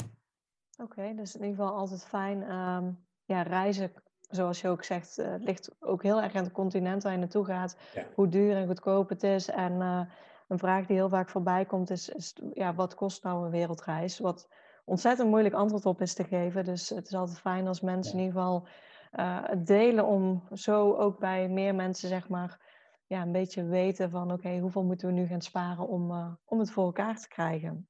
Oké, 0.78 0.91
okay, 0.91 1.16
dus 1.16 1.36
in 1.36 1.43
ieder 1.43 1.55
geval 1.55 1.78
altijd 1.78 2.05
fijn. 2.05 2.51
Um, 2.51 3.07
ja, 3.26 3.41
reizen 3.41 3.91
zoals 4.30 4.62
je 4.62 4.68
ook 4.68 4.84
zegt, 4.84 5.20
uh, 5.20 5.36
ligt 5.39 5.76
ook 5.80 6.03
heel 6.03 6.22
erg 6.22 6.36
aan 6.36 6.43
het 6.43 6.51
continent 6.51 7.03
waar 7.03 7.12
je 7.12 7.18
naartoe 7.18 7.45
gaat. 7.45 7.78
Hoe 8.16 8.28
duur 8.28 8.55
en 8.55 8.68
goedkoop 8.68 9.10
het 9.10 9.24
is. 9.24 9.49
En 9.49 9.72
uh, 9.72 10.01
een 10.47 10.60
vraag 10.60 10.86
die 10.86 10.95
heel 10.95 11.10
vaak 11.10 11.30
voorbij 11.30 11.66
komt 11.66 11.89
is, 11.89 12.10
is, 12.10 12.36
ja, 12.53 12.74
wat 12.74 12.95
kost 12.95 13.24
nou 13.24 13.45
een 13.45 13.51
wereldreis? 13.51 14.20
Wat 14.20 14.49
ontzettend 14.90 15.30
moeilijk 15.30 15.56
antwoord 15.56 15.86
op 15.86 16.02
is 16.02 16.14
te 16.14 16.24
geven. 16.24 16.66
Dus 16.66 16.90
het 16.90 17.08
is 17.08 17.14
altijd 17.14 17.40
fijn 17.40 17.68
als 17.68 17.82
mensen 17.82 18.14
in 18.14 18.20
ieder 18.20 18.34
geval 18.34 18.68
uh, 19.12 19.40
het 19.44 19.68
delen 19.68 20.06
om 20.06 20.48
zo 20.54 20.94
ook 20.94 21.20
bij 21.20 21.50
meer 21.50 21.76
mensen 21.76 22.10
zeg 22.10 22.30
maar 22.30 22.68
ja, 23.08 23.22
een 23.22 23.32
beetje 23.32 23.66
weten 23.66 24.10
van 24.10 24.32
oké, 24.32 24.58
hoeveel 24.60 24.84
moeten 24.84 25.08
we 25.08 25.14
nu 25.14 25.28
gaan 25.28 25.42
sparen 25.42 25.88
om, 25.88 26.12
uh, 26.12 26.34
om 26.46 26.60
het 26.60 26.72
voor 26.72 26.86
elkaar 26.86 27.20
te 27.20 27.28
krijgen. 27.28 27.90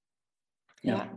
Ja. 0.75 1.11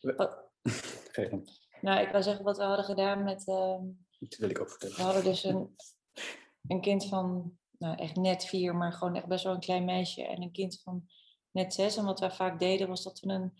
ja. 0.00 0.40
Nou, 1.80 2.00
ik 2.00 2.08
wil 2.12 2.22
zeggen 2.22 2.44
wat 2.44 2.56
we 2.56 2.62
hadden 2.62 2.84
gedaan 2.84 3.24
met. 3.24 3.46
Uh, 3.46 3.78
dat 4.18 4.36
wil 4.38 4.50
ik 4.50 4.60
ook 4.60 4.70
vertellen. 4.70 4.96
We 4.96 5.02
hadden 5.02 5.24
dus 5.24 5.44
een, 5.44 5.76
een 6.68 6.80
kind 6.80 7.08
van 7.08 7.56
nou, 7.78 7.96
echt 7.96 8.16
net 8.16 8.44
vier, 8.44 8.76
maar 8.76 8.92
gewoon 8.92 9.16
echt 9.16 9.26
best 9.26 9.44
wel 9.44 9.54
een 9.54 9.60
klein 9.60 9.84
meisje. 9.84 10.26
En 10.26 10.42
een 10.42 10.52
kind 10.52 10.80
van 10.82 11.08
net 11.50 11.74
zes. 11.74 11.96
En 11.96 12.04
wat 12.04 12.20
wij 12.20 12.30
vaak 12.30 12.58
deden 12.58 12.88
was 12.88 13.02
dat 13.02 13.20
we 13.20 13.28
een, 13.28 13.52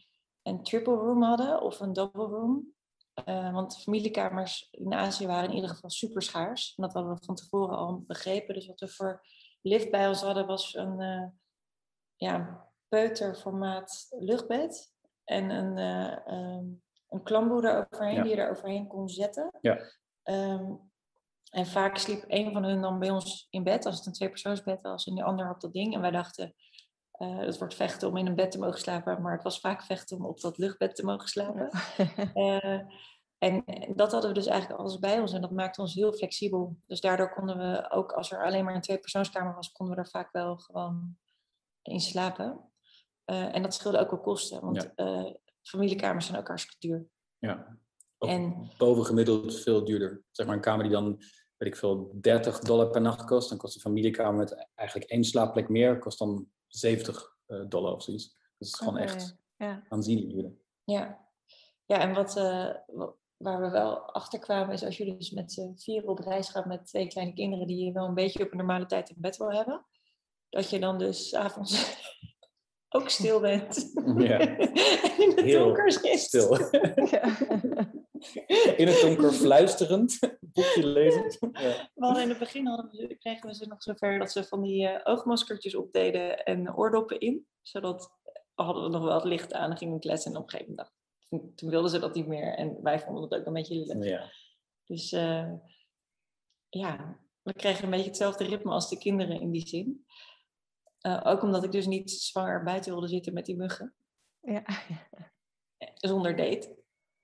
een 0.42 0.62
triple 0.62 0.94
room 0.94 1.22
hadden 1.22 1.62
of 1.62 1.80
een 1.80 1.92
double 1.92 2.26
room. 2.26 2.72
Uh, 3.24 3.52
want 3.52 3.82
familiekamers 3.82 4.68
in 4.70 4.94
Azië 4.94 5.26
waren 5.26 5.48
in 5.48 5.54
ieder 5.54 5.70
geval 5.70 5.90
super 5.90 6.22
schaars. 6.22 6.74
En 6.76 6.82
dat 6.82 6.92
hadden 6.92 7.14
we 7.14 7.24
van 7.24 7.34
tevoren 7.34 7.76
al 7.76 8.04
begrepen. 8.06 8.54
Dus 8.54 8.66
wat 8.66 8.80
we 8.80 8.88
voor 8.88 9.26
lift 9.62 9.90
bij 9.90 10.08
ons 10.08 10.22
hadden 10.22 10.46
was 10.46 10.74
een 10.74 11.00
uh, 11.00 11.26
ja, 12.16 12.66
peuterformaat 12.88 14.06
luchtbed. 14.18 14.92
En 15.24 15.50
een, 15.50 15.76
uh, 15.78 16.56
um, 16.56 16.82
een 17.08 17.22
klamboe 17.22 17.68
eroverheen 17.68 18.22
die 18.22 18.34
je 18.34 18.40
er 18.40 18.50
overheen 18.50 18.86
kon 18.86 19.08
zetten. 19.08 19.58
Ja. 19.60 19.78
Um, 20.24 20.90
en 21.50 21.66
vaak 21.66 21.96
sliep 21.96 22.24
een 22.26 22.52
van 22.52 22.64
hun 22.64 22.80
dan 22.80 22.98
bij 22.98 23.10
ons 23.10 23.46
in 23.50 23.62
bed, 23.62 23.86
als 23.86 23.96
het 23.96 24.06
een 24.06 24.12
tweepersoonsbed 24.12 24.82
was, 24.82 25.06
en 25.06 25.14
de 25.14 25.22
ander 25.22 25.50
op 25.50 25.60
dat 25.60 25.72
ding. 25.72 25.94
En 25.94 26.00
wij 26.00 26.10
dachten, 26.10 26.54
uh, 27.22 27.38
het 27.38 27.58
wordt 27.58 27.74
vechten 27.74 28.08
om 28.08 28.16
in 28.16 28.26
een 28.26 28.34
bed 28.34 28.50
te 28.50 28.58
mogen 28.58 28.78
slapen, 28.78 29.22
maar 29.22 29.32
het 29.32 29.42
was 29.42 29.60
vaak 29.60 29.82
vechten 29.82 30.16
om 30.16 30.24
op 30.24 30.40
dat 30.40 30.58
luchtbed 30.58 30.94
te 30.94 31.04
mogen 31.04 31.28
slapen. 31.28 31.70
uh, 32.34 32.80
en 33.48 33.64
dat 33.94 34.12
hadden 34.12 34.30
we 34.30 34.36
dus 34.36 34.46
eigenlijk 34.46 34.80
alles 34.80 34.98
bij 34.98 35.20
ons 35.20 35.32
en 35.32 35.40
dat 35.40 35.50
maakte 35.50 35.80
ons 35.80 35.94
heel 35.94 36.12
flexibel. 36.12 36.76
Dus 36.86 37.00
daardoor 37.00 37.32
konden 37.32 37.58
we 37.58 37.90
ook, 37.90 38.12
als 38.12 38.30
er 38.30 38.44
alleen 38.44 38.64
maar 38.64 38.74
een 38.74 38.80
tweepersoonskamer 38.80 39.54
was, 39.54 39.72
konden 39.72 39.94
we 39.96 40.02
er 40.02 40.08
vaak 40.08 40.32
wel 40.32 40.56
gewoon 40.56 41.16
in 41.82 42.00
slapen. 42.00 42.70
Uh, 43.26 43.54
en 43.54 43.62
dat 43.62 43.74
scheelde 43.74 43.98
ook 43.98 44.10
wel 44.10 44.20
kosten, 44.20 44.60
want 44.60 44.90
ja. 44.96 45.34
familiekamers 45.62 46.26
zijn 46.26 46.38
ook 46.38 46.48
hartstikke 46.48 46.86
duur. 46.86 47.06
Ja, 47.38 47.78
en, 48.18 48.70
bovengemiddeld 48.78 49.60
veel 49.60 49.84
duurder. 49.84 50.22
Zeg 50.30 50.46
maar 50.46 50.54
een 50.54 50.62
kamer 50.62 50.82
die 50.82 50.92
dan 50.92 51.22
weet 51.62 51.72
ik 51.72 51.76
veel, 51.76 52.10
30 52.20 52.58
dollar 52.58 52.90
per 52.90 53.00
nacht 53.00 53.24
kost, 53.24 53.48
dan 53.48 53.58
kost 53.58 53.74
een 53.74 53.80
familiekamer 53.80 54.38
met 54.38 54.68
eigenlijk 54.74 55.10
één 55.10 55.24
slaapplek 55.24 55.68
meer, 55.68 55.98
kost 55.98 56.18
dan 56.18 56.48
70 56.72 57.36
uh, 57.46 57.64
dollar 57.68 57.94
of 57.94 58.02
zoiets. 58.02 58.24
Dus 58.24 58.38
het 58.58 58.68
is 58.68 58.74
gewoon 58.74 58.98
echt 58.98 59.36
ja. 59.56 59.82
aanzienlijk 59.88 60.30
duurder. 60.30 60.52
Ja, 60.84 61.28
ja 61.86 61.98
en 61.98 62.14
wat, 62.14 62.36
uh, 62.36 62.74
waar 63.36 63.60
we 63.60 63.70
wel 63.70 64.00
achter 64.00 64.38
kwamen 64.38 64.74
is 64.74 64.84
als 64.84 64.96
jullie 64.96 65.16
dus 65.16 65.30
met 65.30 65.52
z'n 65.52 65.74
vier 65.76 66.06
op 66.08 66.18
reis 66.18 66.48
gaat 66.48 66.66
met 66.66 66.86
twee 66.86 67.06
kleine 67.06 67.32
kinderen 67.32 67.66
die 67.66 67.84
je 67.84 67.92
wel 67.92 68.06
een 68.06 68.14
beetje 68.14 68.44
op 68.44 68.50
een 68.50 68.56
normale 68.56 68.86
tijd 68.86 69.10
in 69.10 69.16
bed 69.18 69.36
wil 69.36 69.52
hebben, 69.52 69.86
dat 70.48 70.70
je 70.70 70.80
dan 70.80 70.98
dus 70.98 71.34
avonds 71.34 72.00
ook 72.92 73.08
stil 73.08 73.40
bent. 73.40 73.92
Ja. 74.16 74.38
en 74.38 74.58
in 75.24 75.36
het 75.36 75.50
donker 75.50 75.92
zit. 75.92 76.18
Stil. 76.18 76.58
Ja. 77.10 77.38
in 78.76 78.86
het 78.86 79.00
donker 79.00 79.32
fluisterend, 79.32 80.18
boekje 80.40 80.86
lezend. 80.86 81.38
Ja. 81.40 81.90
We 81.94 82.04
hadden 82.04 82.22
in 82.22 82.28
het 82.28 82.38
begin 82.38 82.66
hadden 82.66 82.90
we, 82.90 83.16
kregen 83.16 83.48
we 83.48 83.54
ze 83.54 83.66
nog 83.66 83.82
zover 83.82 84.18
dat 84.18 84.32
ze 84.32 84.44
van 84.44 84.62
die 84.62 84.82
uh, 84.82 85.00
oogmaskertjes 85.04 85.74
opdeden 85.74 86.44
en 86.44 86.76
oordoppen 86.76 87.20
in. 87.20 87.46
Zodat 87.62 88.10
hadden 88.54 88.82
we 88.82 88.88
nog 88.88 89.04
wel 89.04 89.14
het 89.14 89.24
licht 89.24 89.52
aan 89.52 89.70
en 89.70 89.76
gingen 89.76 90.00
kletsen 90.00 90.30
en 90.30 90.36
op 90.36 90.44
een 90.44 90.50
gegeven 90.50 90.74
moment 90.74 90.92
toen, 91.28 91.54
toen 91.54 91.70
wilden 91.70 91.90
ze 91.90 91.98
dat 91.98 92.14
niet 92.14 92.26
meer. 92.26 92.54
En 92.54 92.82
wij 92.82 93.00
vonden 93.00 93.22
het 93.22 93.34
ook 93.34 93.46
een 93.46 93.52
beetje 93.52 93.74
lullig. 93.74 94.08
Ja. 94.08 94.30
Dus 94.84 95.12
uh, 95.12 95.52
ja, 96.68 97.18
we 97.42 97.52
kregen 97.52 97.84
een 97.84 97.90
beetje 97.90 98.06
hetzelfde 98.06 98.44
ritme 98.44 98.70
als 98.70 98.88
de 98.88 98.98
kinderen 98.98 99.40
in 99.40 99.50
die 99.50 99.68
zin. 99.68 100.04
Uh, 101.06 101.20
ook 101.24 101.42
omdat 101.42 101.64
ik 101.64 101.72
dus 101.72 101.86
niet 101.86 102.10
zwanger 102.10 102.62
buiten 102.62 102.92
wilde 102.92 103.08
zitten 103.08 103.32
met 103.32 103.46
die 103.46 103.56
muggen. 103.56 103.94
Ja. 104.40 104.64
Zonder 105.94 106.36
date. 106.36 106.76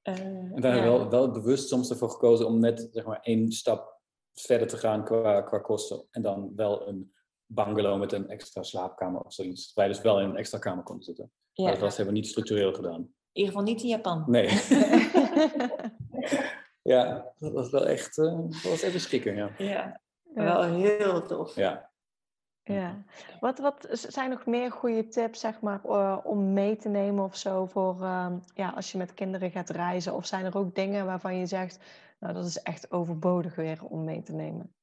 Uh, 0.03 0.15
en 0.15 0.61
daar 0.61 0.73
hebben 0.73 0.93
we 0.93 0.99
wel, 0.99 1.11
wel 1.11 1.31
bewust 1.31 1.69
soms 1.69 1.91
ervoor 1.91 2.11
gekozen 2.11 2.47
om 2.47 2.61
net 2.61 2.89
zeg 2.93 3.05
maar 3.05 3.21
één 3.21 3.53
stap 3.53 4.01
verder 4.33 4.67
te 4.67 4.77
gaan 4.77 5.05
qua, 5.05 5.43
qua 5.43 5.59
kosten. 5.59 6.07
En 6.11 6.23
dan 6.23 6.53
wel 6.57 6.89
een 6.89 7.13
bungalow 7.47 7.99
met 7.99 8.13
een 8.13 8.29
extra 8.29 8.63
slaapkamer 8.63 9.21
of 9.21 9.33
zoiets. 9.33 9.73
Wij 9.75 9.89
dus 9.89 10.01
wel 10.01 10.21
in 10.21 10.29
een 10.29 10.37
extra 10.37 10.59
kamer 10.59 10.85
konden 10.85 11.05
zitten. 11.05 11.31
Ja. 11.53 11.65
Maar 11.65 11.73
dat 11.73 11.83
was, 11.83 11.97
hebben 11.97 12.15
we 12.15 12.21
niet 12.21 12.31
structureel 12.31 12.73
gedaan. 12.73 13.01
In 13.33 13.45
ieder 13.45 13.53
geval 13.53 13.67
niet 13.67 13.83
in 13.83 13.89
Japan. 13.89 14.25
Nee. 14.27 14.49
ja, 16.95 17.33
dat 17.39 17.53
was 17.53 17.71
wel 17.71 17.87
echt 17.87 18.17
uh, 18.17 18.39
dat 18.49 18.63
was 18.63 18.83
even 18.83 19.35
ja. 19.37 19.53
Ja, 19.59 20.01
wel 20.35 20.63
heel 20.63 21.27
tof. 21.27 21.55
Ja. 21.55 21.88
Ja. 22.75 23.03
Wat, 23.41 23.59
wat 23.59 23.87
zijn 23.91 24.31
nog 24.31 24.47
meer 24.47 24.73
goede 24.73 25.09
tips, 25.09 25.41
zeg 25.41 25.61
maar, 25.61 25.81
uh, 25.87 26.19
om 26.25 26.53
mee 26.53 26.77
te 26.77 26.89
nemen 26.89 27.25
of 27.25 27.37
zo 27.37 27.67
voor 27.67 27.97
uh, 28.01 28.33
ja, 28.55 28.69
als 28.69 28.93
je 28.93 28.99
met 28.99 29.15
kinderen 29.15 29.51
gaat 29.51 29.71
reizen? 29.71 30.15
Of 30.15 30.27
zijn 30.27 30.45
er 30.45 30.57
ook 30.57 30.75
dingen 30.75 31.07
waarvan 31.07 31.37
je 31.37 31.47
zegt, 31.47 31.79
nou, 32.21 32.35
dat 32.35 32.45
is 32.45 32.63
echt 32.63 32.93
overbodig 32.93 33.55
weer 33.55 33.85
om 33.85 34.05
mee 34.05 34.23
te 34.23 34.33
nemen? 34.33 34.75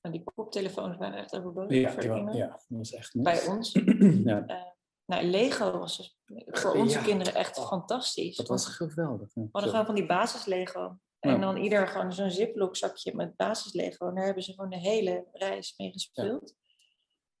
Nou, 0.00 0.14
die 0.14 0.24
koptelefoons 0.34 0.96
waren 0.96 1.18
echt 1.18 1.36
overbodig 1.36 1.78
ja, 1.78 1.90
voor 1.90 2.02
de 2.02 2.08
kinderen. 2.08 2.36
Ja, 2.36 2.48
dat 2.48 2.64
was 2.68 2.92
echt 2.92 3.22
Bij 3.22 3.46
ons. 3.46 3.72
ja. 4.24 4.44
Uh, 4.48 4.56
nou, 5.04 5.24
Lego 5.24 5.78
was 5.78 5.96
dus 5.96 6.18
voor 6.46 6.72
onze 6.72 7.00
kinderen 7.00 7.34
echt 7.34 7.60
fantastisch. 7.60 8.36
Dat 8.36 8.48
was 8.48 8.66
geweldig. 8.66 9.34
We 9.34 9.48
hadden 9.52 9.70
gewoon 9.70 9.86
van 9.86 9.94
die 9.94 10.06
basis 10.06 10.44
Lego. 10.44 10.98
En 11.20 11.40
dan 11.40 11.56
ieder 11.56 11.88
gewoon 11.88 12.12
zo'n 12.12 12.30
ziplock 12.30 12.76
zakje 12.76 13.14
met 13.14 13.36
basis 13.36 13.72
Lego. 13.72 14.08
En 14.08 14.14
daar 14.14 14.24
hebben 14.24 14.42
ze 14.42 14.52
gewoon 14.52 14.70
de 14.70 14.78
hele 14.78 15.26
reis 15.32 15.74
mee 15.76 15.92
gespeeld. 15.92 16.54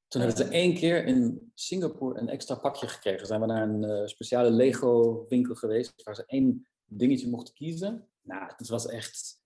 Toen 0.08 0.20
hebben 0.20 0.46
ze 0.46 0.52
één 0.52 0.74
keer 0.74 1.04
in 1.04 1.50
Singapore 1.54 2.18
een 2.18 2.28
extra 2.28 2.54
pakje 2.54 2.88
gekregen. 2.88 3.26
Zijn 3.26 3.40
we 3.40 3.46
naar 3.46 3.68
een 3.68 3.82
uh, 3.82 4.06
speciale 4.06 4.50
Lego 4.50 5.24
winkel 5.28 5.54
geweest 5.54 6.02
waar 6.02 6.14
ze 6.14 6.24
één 6.26 6.68
dingetje 6.84 7.28
mochten 7.28 7.54
kiezen. 7.54 8.08
Nou, 8.22 8.52
het 8.56 8.68
was 8.68 8.86
echt 8.86 9.40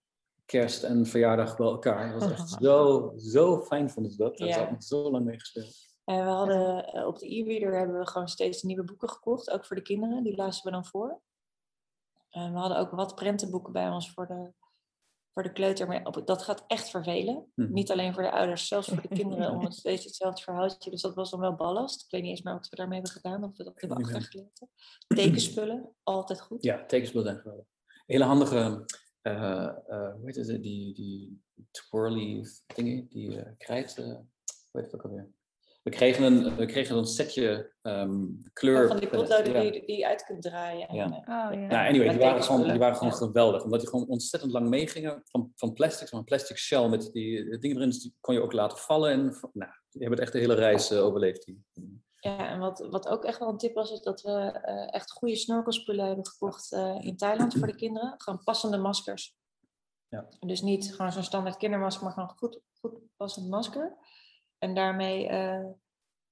kerst 0.45 0.83
en 0.83 1.07
verjaardag 1.07 1.57
bij 1.57 1.66
elkaar. 1.66 2.12
Het 2.12 2.22
was 2.22 2.33
echt 2.33 2.49
zo, 2.62 3.12
zo 3.16 3.61
fijn 3.61 3.91
vonden 3.91 4.12
ze 4.12 4.18
dat. 4.18 4.39
Daar 4.39 4.49
ja. 4.49 4.59
hebben 4.59 4.83
zo 4.83 5.11
lang 5.11 5.24
mee 5.24 5.39
gespeeld. 5.39 5.91
En 6.05 6.24
we 6.24 6.30
hadden 6.30 6.97
uh, 6.97 7.07
op 7.07 7.18
de 7.18 7.35
e-reader 7.35 7.78
hebben 7.78 7.99
we 7.99 8.07
gewoon 8.07 8.28
steeds 8.28 8.62
nieuwe 8.62 8.85
boeken 8.85 9.09
gekocht, 9.09 9.51
ook 9.51 9.66
voor 9.66 9.76
de 9.76 9.83
kinderen. 9.83 10.22
Die 10.22 10.37
lazen 10.37 10.64
we 10.64 10.70
dan 10.70 10.87
voor. 10.87 11.20
En 12.33 12.53
we 12.53 12.59
hadden 12.59 12.78
ook 12.78 12.91
wat 12.91 13.14
prentenboeken 13.14 13.72
bij 13.72 13.89
ons 13.89 14.11
voor 14.11 14.26
de, 14.26 14.53
voor 15.33 15.43
de 15.43 15.53
kleuter. 15.53 15.87
Maar 15.87 16.24
dat 16.24 16.43
gaat 16.43 16.64
echt 16.66 16.91
vervelen. 16.91 17.53
Mm. 17.55 17.72
Niet 17.72 17.91
alleen 17.91 18.14
voor 18.14 18.22
de 18.22 18.30
ouders, 18.30 18.68
zelfs 18.68 18.89
voor 18.89 19.03
de 19.03 19.14
kinderen. 19.20 19.51
om 19.51 19.64
het 19.64 19.74
steeds 19.74 20.05
hetzelfde 20.05 20.43
verhaaltje. 20.43 20.91
Dus 20.91 21.03
dat 21.03 21.14
was 21.14 21.30
dan 21.30 21.41
wel 21.41 21.55
ballast. 21.55 22.05
Ik 22.05 22.11
weet 22.11 22.22
niet 22.22 22.30
eens 22.30 22.43
meer 22.43 22.55
wat 22.55 22.68
we 22.68 22.76
daarmee 22.76 23.01
hebben 23.01 23.20
gedaan. 23.20 23.45
Of 23.45 23.57
we 23.57 23.64
dat 23.64 23.80
hebben 23.80 23.99
achtergelaten. 23.99 24.68
Tekenspullen, 25.07 25.95
altijd 26.03 26.41
goed. 26.41 26.62
Ja, 26.62 26.85
tekenspullen 26.87 27.26
zijn 27.26 27.41
geweldig. 27.41 27.66
Hele 28.07 28.24
handige, 28.24 28.85
uh, 29.22 29.33
uh, 29.89 30.12
hoe 30.12 30.22
heet 30.24 30.37
het, 30.37 30.62
die, 30.62 30.95
die 30.95 31.43
twirly 31.70 32.47
dingen, 32.74 33.09
die 33.09 33.28
uh, 33.28 33.51
krijt, 33.59 33.97
hoe 33.97 34.26
heet 34.72 34.85
het 34.85 34.95
ook 34.95 35.03
alweer? 35.03 35.30
We 35.83 35.91
kregen 35.91 36.24
een, 36.24 36.57
we 36.57 36.66
kregen 36.66 36.97
een 36.97 37.07
setje 37.07 37.72
um, 37.83 38.43
kleur. 38.53 38.83
Oh, 38.83 38.89
van 38.89 38.99
die 38.99 39.09
potloden 39.09 39.72
die, 39.72 39.87
die 39.87 39.97
je 39.97 40.07
uit 40.07 40.24
kunt 40.24 40.43
draaien. 40.43 40.95
Ja. 40.95 41.05
Oh, 41.05 41.22
ja. 41.24 41.51
Nou, 41.51 41.89
anyway, 41.89 42.09
die 42.09 42.18
waren 42.18 42.43
gewoon, 42.43 42.68
die 42.68 42.78
waren 42.78 42.97
gewoon 42.97 43.14
geweldig. 43.14 43.64
Omdat 43.64 43.80
die 43.80 43.89
gewoon 43.89 44.07
ontzettend 44.09 44.53
lang 44.53 44.68
meegingen 44.68 45.22
van, 45.24 45.53
van 45.55 45.72
plastic. 45.72 46.09
Zo'n 46.09 46.24
plastic 46.24 46.59
shell 46.59 46.89
met 46.89 47.12
die 47.12 47.59
dingen 47.59 47.76
erin. 47.76 47.89
Dus 47.89 48.03
die 48.03 48.14
kon 48.20 48.35
je 48.35 48.43
ook 48.43 48.53
laten 48.53 48.78
vallen. 48.78 49.11
En, 49.11 49.22
nou, 49.53 49.70
die 49.91 50.01
hebben 50.01 50.11
het 50.11 50.20
echt 50.20 50.33
de 50.33 50.39
hele 50.39 50.55
reis 50.55 50.93
uh, 50.93 51.05
overleefd. 51.05 51.45
Die. 51.45 51.64
Ja, 52.16 52.49
en 52.49 52.59
wat, 52.59 52.87
wat 52.91 53.09
ook 53.09 53.24
echt 53.24 53.39
wel 53.39 53.49
een 53.49 53.59
tip 53.59 53.74
was, 53.74 53.93
is 53.93 54.01
dat 54.01 54.20
we 54.20 54.61
uh, 54.68 54.95
echt 54.95 55.12
goede 55.12 55.37
snorkelspullen 55.37 56.07
hebben 56.07 56.26
gekocht 56.26 56.72
uh, 56.72 56.99
in 57.01 57.16
Thailand 57.16 57.55
voor 57.55 57.66
de 57.66 57.74
kinderen. 57.74 58.14
Gewoon 58.16 58.43
passende 58.45 58.76
maskers. 58.76 59.37
Ja. 60.09 60.28
Dus 60.41 60.61
niet 60.61 60.95
gewoon 60.95 61.12
zo'n 61.12 61.22
standaard 61.22 61.57
kindermasker, 61.57 62.05
maar 62.05 62.12
gewoon 62.12 62.35
goed, 62.37 62.61
goed 62.80 62.99
passend 63.16 63.49
masker. 63.49 63.97
En 64.62 64.74
daarmee 64.74 65.28
uh, 65.28 65.70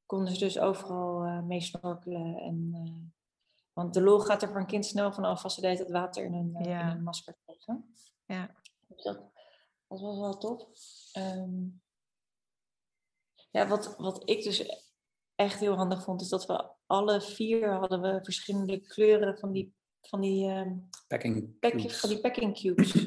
konden 0.07 0.35
ze 0.35 0.39
dus 0.39 0.59
overal 0.59 1.27
uh, 1.27 1.43
mee 1.43 1.61
snorkelen. 1.61 2.37
En, 2.37 2.71
uh, 2.75 3.13
want 3.73 3.95
de 3.95 4.03
lol 4.03 4.19
gaat 4.19 4.43
er 4.43 4.49
voor 4.49 4.61
een 4.61 4.67
kind 4.67 4.87
snel 4.87 5.13
vanaf 5.13 5.45
als 5.45 5.55
ze 5.55 5.61
deed 5.61 5.79
het 5.79 5.91
water 5.91 6.25
in 6.25 6.35
een, 6.35 6.65
ja. 6.65 6.81
in 6.81 6.97
een 6.97 7.03
masker 7.03 7.37
krijgen. 7.45 7.95
Ja. 8.27 8.55
Dus 8.87 9.03
dat, 9.03 9.17
dat 9.89 10.01
was 10.01 10.19
wel 10.19 10.39
tof. 10.39 10.69
Um, 11.19 11.83
ja, 13.51 13.69
wat, 13.69 13.97
wat 13.97 14.29
ik 14.29 14.43
dus 14.43 14.87
echt 15.35 15.61
heel 15.61 15.75
handig 15.75 16.03
vond, 16.03 16.21
is 16.21 16.29
dat 16.29 16.47
we 16.47 16.71
alle 16.87 17.21
vier 17.21 17.73
hadden 17.73 18.01
we 18.01 18.21
verschillende 18.23 18.81
kleuren 18.81 19.39
van 19.39 19.53
die, 19.53 19.75
van 20.01 20.21
die, 20.21 20.51
um, 20.51 20.89
packing 21.09 21.59
pack, 21.59 21.91
van 21.91 22.09
die 22.09 22.21
packing 22.21 22.61
cubes. 22.61 23.07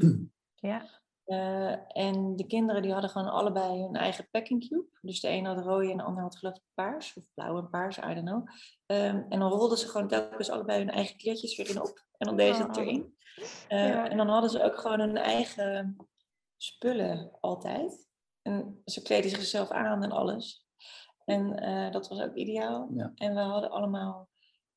ja. 0.70 1.02
Eh, 1.26 1.98
en 1.98 2.36
de 2.36 2.46
kinderen 2.48 2.82
die 2.82 2.92
hadden 2.92 3.10
gewoon 3.10 3.30
allebei 3.32 3.82
hun 3.82 3.96
eigen 3.96 4.28
packing 4.32 4.68
cube. 4.68 4.86
Dus 5.02 5.20
de 5.20 5.30
een 5.30 5.46
had 5.46 5.60
rode 5.66 5.92
en 5.92 5.98
de 5.98 6.04
ander 6.04 6.24
had 6.24 6.36
geloof 6.38 6.56
ik 6.56 6.62
paars. 6.74 7.14
Of 7.18 7.24
blauw 7.34 7.58
en 7.58 7.70
paars, 7.70 7.98
I 7.98 8.02
don't 8.14 8.26
know. 8.26 8.48
Ehm, 8.86 9.22
en 9.30 9.40
dan 9.40 9.52
rolden 9.52 9.78
ze 9.78 9.88
gewoon 9.88 10.08
telkens 10.08 10.50
allebei 10.50 10.80
hun 10.80 10.90
eigen 10.90 11.18
kleertjes 11.18 11.58
weer 11.58 11.70
in 11.70 11.82
op. 11.82 12.06
En 12.18 12.28
dan 12.28 12.36
deden 12.38 12.56
ze 12.56 12.64
het 12.64 12.78
Oh. 12.78 12.84
erin. 12.84 13.16
Eh, 13.68 14.12
En 14.12 14.18
dan 14.18 14.28
hadden 14.28 14.50
ze 14.50 14.64
ook 14.64 14.78
gewoon 14.78 15.00
hun 15.00 15.18
eigen 15.18 15.96
spullen 16.58 17.32
altijd. 17.40 18.08
En 18.42 18.82
ze 18.86 19.02
kleden 19.02 19.30
zichzelf 19.30 19.70
aan 19.72 20.04
en 20.04 20.12
alles. 20.12 20.66
En 21.26 21.60
eh, 21.60 21.92
dat 21.92 22.08
was 22.08 22.22
ook 22.22 22.36
ideaal. 22.36 22.90
Ja. 22.94 23.12
En 23.16 23.34
we 23.34 23.40
hadden 23.42 23.72
allemaal... 23.72 24.30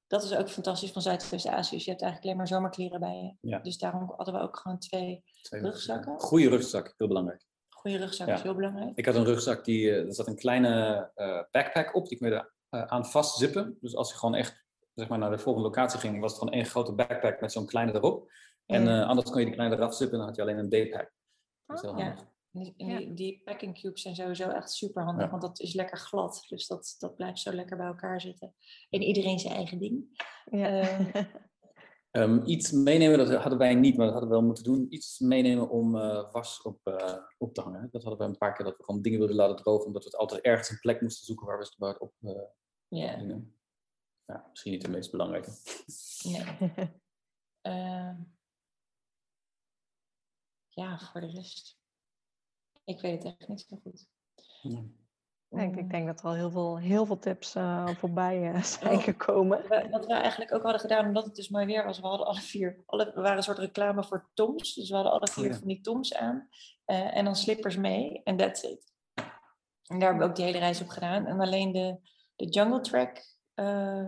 Dat 0.07 0.23
is 0.23 0.35
ook 0.35 0.49
fantastisch 0.51 0.93
van 0.93 1.03
Zuidoost-Azië. 1.03 1.75
Dus 1.77 1.85
je 1.85 1.91
hebt 1.91 2.03
eigenlijk 2.03 2.23
alleen 2.23 2.37
maar 2.37 2.49
zomerkleren 2.49 3.01
bij 3.01 3.37
je. 3.41 3.51
Ja. 3.51 3.59
Dus 3.59 3.79
daarom 3.79 4.13
hadden 4.17 4.35
we 4.35 4.41
ook 4.41 4.57
gewoon 4.57 4.79
twee 4.79 5.25
Twee 5.43 5.61
Rugzakken? 5.61 6.19
Goede 6.21 6.49
rugzak, 6.49 6.95
heel 6.97 7.09
belangrijk. 7.09 7.45
goede 7.69 7.97
rugzakken. 7.97 8.27
Ja. 8.35 8.35
is 8.41 8.43
heel 8.43 8.55
belangrijk. 8.55 8.97
Ik 8.97 9.07
had 9.07 9.15
een 9.15 9.25
rugzak, 9.25 9.65
die, 9.65 9.91
eh, 9.91 10.07
er 10.07 10.15
zat 10.15 10.27
een 10.27 10.37
kleine 10.37 11.11
eh, 11.15 11.43
backpack 11.51 11.95
op, 11.95 12.09
die 12.09 12.19
kon 12.19 12.29
je 12.29 12.35
er 12.35 12.53
eh, 12.69 12.83
aan 12.83 13.07
vastzippen. 13.07 13.79
Dus 13.81 13.97
als 13.97 14.11
je 14.11 14.17
gewoon 14.19 14.35
echt 14.35 14.65
zeg 14.95 15.09
maar, 15.09 15.19
naar 15.19 15.31
de 15.31 15.39
volgende 15.39 15.69
locatie 15.69 15.99
ging, 16.01 16.21
was 16.21 16.31
het 16.31 16.39
gewoon 16.41 16.55
één 16.55 16.65
grote 16.67 16.93
backpack 16.93 17.41
met 17.41 17.53
zo'n 17.53 17.67
kleine 17.67 17.95
erop. 17.95 18.31
En 18.67 18.85
Ja. 18.85 19.03
anders 19.03 19.31
kon 19.31 19.39
je 19.41 19.47
die 19.47 19.55
kleine 19.55 19.77
eraf 19.77 19.95
zippen 19.95 20.13
en 20.13 20.19
dan 20.19 20.27
had 20.27 20.37
je 20.37 20.43
alleen 20.43 20.59
een 20.59 20.69
daypack. 20.69 21.13
Dat 21.67 21.77
is 21.77 21.83
heel 21.83 21.99
Ja. 21.99 22.05
handig. 22.05 22.21
En 22.21 22.29
die, 22.59 22.75
en 22.77 22.87
Ja. 22.87 22.99
die, 22.99 23.15
die 23.15 23.41
packing 23.45 23.81
cubes 23.81 24.03
zijn 24.03 24.15
sowieso 24.17 24.49
echt 24.51 24.71
super 24.71 25.03
handig, 25.05 25.25
Ja. 25.25 25.31
want 25.31 25.43
dat 25.43 25.61
is 25.61 25.75
lekker 25.75 25.99
glad. 25.99 26.45
Dus 26.49 26.67
dat, 26.67 26.95
dat 26.99 27.17
blijft 27.17 27.39
zo 27.41 27.53
lekker 27.53 27.77
bij 27.77 27.87
elkaar 27.87 28.21
zitten. 28.21 28.55
En 28.91 29.03
iedereen 29.03 29.39
zijn 29.39 29.55
eigen 29.55 29.79
ding. 29.79 30.25
Ja. 30.51 30.81
Eh, 30.81 31.25
Ehm, 32.11 32.41
iets 32.45 32.71
meenemen, 32.73 33.19
dat 33.19 33.31
hadden 33.41 33.59
wij 33.59 33.75
niet, 33.75 33.97
maar 33.97 34.05
dat 34.07 34.15
hadden 34.15 34.31
we 34.31 34.37
wel 34.37 34.47
moeten 34.47 34.65
doen. 34.65 34.87
Iets 34.95 35.19
meenemen 35.19 35.69
om 35.71 35.97
eh, 35.97 36.33
was 36.33 36.63
op, 36.63 36.87
eh, 36.87 37.17
op 37.39 37.55
te 37.55 37.61
hangen. 37.61 37.89
Dat 37.91 38.03
hadden 38.03 38.21
we 38.21 38.33
een 38.33 38.39
paar 38.39 38.55
keer, 38.55 38.65
dat 38.65 38.77
we 38.77 38.85
gewoon 38.85 39.03
dingen 39.03 39.19
wilden 39.19 39.37
laten 39.37 39.57
drogen, 39.57 39.87
omdat 39.87 40.03
we 40.05 40.09
het 40.11 40.19
altijd 40.19 40.41
ergens 40.43 40.71
een 40.71 40.79
plek 40.81 41.01
moesten 41.01 41.27
zoeken 41.27 41.47
waar 41.47 41.59
we 41.59 41.87
het 41.87 42.01
op 42.01 42.15
eh 42.21 42.43
Ja, 42.89 44.47
misschien 44.51 44.73
niet 44.73 44.83
de 44.85 44.91
meest 44.91 45.11
belangrijke. 45.11 45.51
nee. 46.23 46.45
Eh, 47.61 48.15
ja, 50.69 50.99
voor 50.99 51.21
de 51.21 51.27
rest. 51.31 51.79
Ik 52.87 53.01
weet 53.01 53.23
het 53.23 53.37
echt 53.39 53.49
niet 53.49 53.67
zo 53.69 53.77
goed. 53.83 54.07
Ja. 54.63 54.83
Ja, 55.49 55.63
ik, 55.63 55.91
denk 55.91 56.07
dat 56.07 56.19
er 56.21 56.27
al 56.27 56.35
heel 56.35 56.51
veel, 56.51 56.79
heel 56.79 57.07
veel 57.07 57.19
tips 57.19 57.55
eh, 57.55 57.89
voorbij 58.01 58.53
eh, 58.53 58.63
zijn 58.63 58.97
Oh. 58.97 59.03
gekomen. 59.03 59.69
Wa- 59.69 59.89
Wat 59.89 60.07
we 60.07 60.13
eigenlijk 60.13 60.55
ook 60.55 60.63
hadden 60.63 60.81
gedaan, 60.81 61.07
omdat 61.07 61.25
het 61.25 61.35
dus 61.35 61.49
mooi 61.49 61.67
weer 61.67 61.85
was, 61.85 62.01
we 62.01 62.07
hadden 62.07 62.27
alle 62.27 62.41
vier, 62.41 62.83
alle, 62.87 63.05
we 63.15 63.21
waren 63.21 63.37
een 63.37 63.43
soort 63.43 63.59
reclame 63.59 64.05
voor 64.05 64.31
Toms. 64.35 64.75
Dus 64.75 64.89
we 64.89 64.95
hadden 64.95 65.13
alle 65.13 65.29
vier 65.29 65.49
ja. 65.51 65.55
van 65.59 65.67
die 65.69 65.81
Toms 65.81 66.15
aan. 66.15 66.49
eh, 66.85 67.17
en 67.17 67.25
dan 67.25 67.37
slippers 67.37 67.77
mee. 67.77 68.21
En 68.25 68.37
that's 68.37 68.63
it. 68.63 68.93
En 69.87 69.99
daar 69.99 70.09
hebben 70.09 70.19
we 70.19 70.25
ook 70.31 70.37
die 70.37 70.45
hele 70.45 70.59
reis 70.59 70.81
op 70.81 70.89
gedaan. 70.89 71.27
En 71.27 71.41
alleen 71.41 71.73
de, 71.73 71.99
de 72.37 72.45
jungle 72.49 72.81
track 72.81 73.25
eh, 73.55 74.05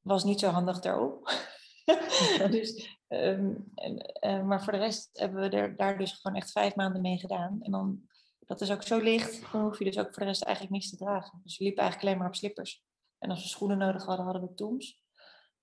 was 0.00 0.24
niet 0.24 0.40
zo 0.40 0.48
handig 0.48 0.80
daarop. 0.80 1.28
dus, 2.50 2.98
ehm, 3.08 3.54
en, 3.74 3.98
eh, 3.98 4.42
maar 4.42 4.64
voor 4.64 4.72
de 4.72 4.78
rest 4.78 5.18
hebben 5.18 5.50
we 5.50 5.74
daar 5.76 5.98
dus 5.98 6.12
gewoon 6.12 6.36
echt 6.36 6.50
vijf 6.50 6.74
maanden 6.74 7.02
mee 7.02 7.18
gedaan. 7.18 7.62
En 7.62 7.70
dan, 7.70 8.08
dat 8.38 8.60
is 8.60 8.70
ook 8.70 8.82
zo 8.82 8.98
licht, 8.98 9.52
dan 9.52 9.62
hoef 9.62 9.78
je 9.78 9.84
dus 9.84 9.98
ook 9.98 10.14
voor 10.14 10.22
de 10.22 10.28
rest 10.28 10.42
eigenlijk 10.42 10.74
niets 10.74 10.90
te 10.90 10.96
dragen. 10.96 11.40
Dus 11.42 11.58
we 11.58 11.64
liepen 11.64 11.82
eigenlijk 11.82 12.08
alleen 12.08 12.22
maar 12.22 12.34
op 12.34 12.38
slippers. 12.38 12.84
En 13.18 13.30
als 13.30 13.42
we 13.42 13.48
schoenen 13.48 13.78
nodig 13.78 14.04
hadden, 14.04 14.24
hadden 14.24 14.42
we 14.42 14.54
Toms. 14.54 15.02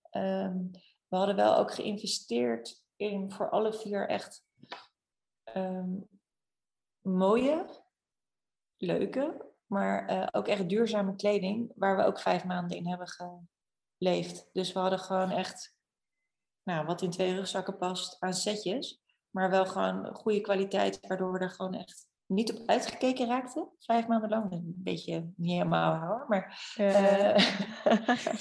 Ehm, 0.09 0.57
we 1.07 1.15
hadden 1.15 1.35
wel 1.35 1.57
ook 1.57 1.73
geïnvesteerd 1.73 2.83
in 2.95 3.31
voor 3.31 3.49
alle 3.49 3.73
vier 3.73 4.07
echt 4.07 4.45
ehm, 5.43 5.95
mooie, 7.01 7.83
leuke, 8.77 9.51
maar 9.65 10.07
eh, 10.07 10.27
ook 10.31 10.47
echt 10.47 10.69
duurzame 10.69 11.15
kleding, 11.15 11.71
waar 11.75 11.97
we 11.97 12.03
ook 12.03 12.19
vijf 12.19 12.43
maanden 12.43 12.77
in 12.77 12.87
hebben 12.87 13.07
geleefd. 13.97 14.49
Dus 14.53 14.73
we 14.73 14.79
hadden 14.79 14.99
gewoon 14.99 15.31
echt, 15.31 15.75
nou, 16.63 16.85
wat 16.85 17.01
in 17.01 17.09
twee 17.09 17.35
rugzakken 17.35 17.77
past, 17.77 18.15
aan 18.19 18.33
setjes, 18.33 19.01
maar 19.29 19.49
wel 19.49 19.65
gewoon 19.65 20.15
goede 20.15 20.41
kwaliteit, 20.41 20.99
waardoor 21.07 21.31
we 21.31 21.39
er 21.39 21.49
gewoon 21.49 21.73
echt 21.73 22.07
niet 22.25 22.59
op 22.59 22.67
uitgekeken 22.67 23.27
raakten. 23.27 23.69
Vijf 23.79 24.07
maanden 24.07 24.29
lang, 24.29 24.51
een 24.51 24.73
beetje 24.77 25.31
niet 25.35 25.51
helemaal 25.51 25.93
houden, 25.95 26.25
maar 26.27 26.73
Eh, 26.75 27.29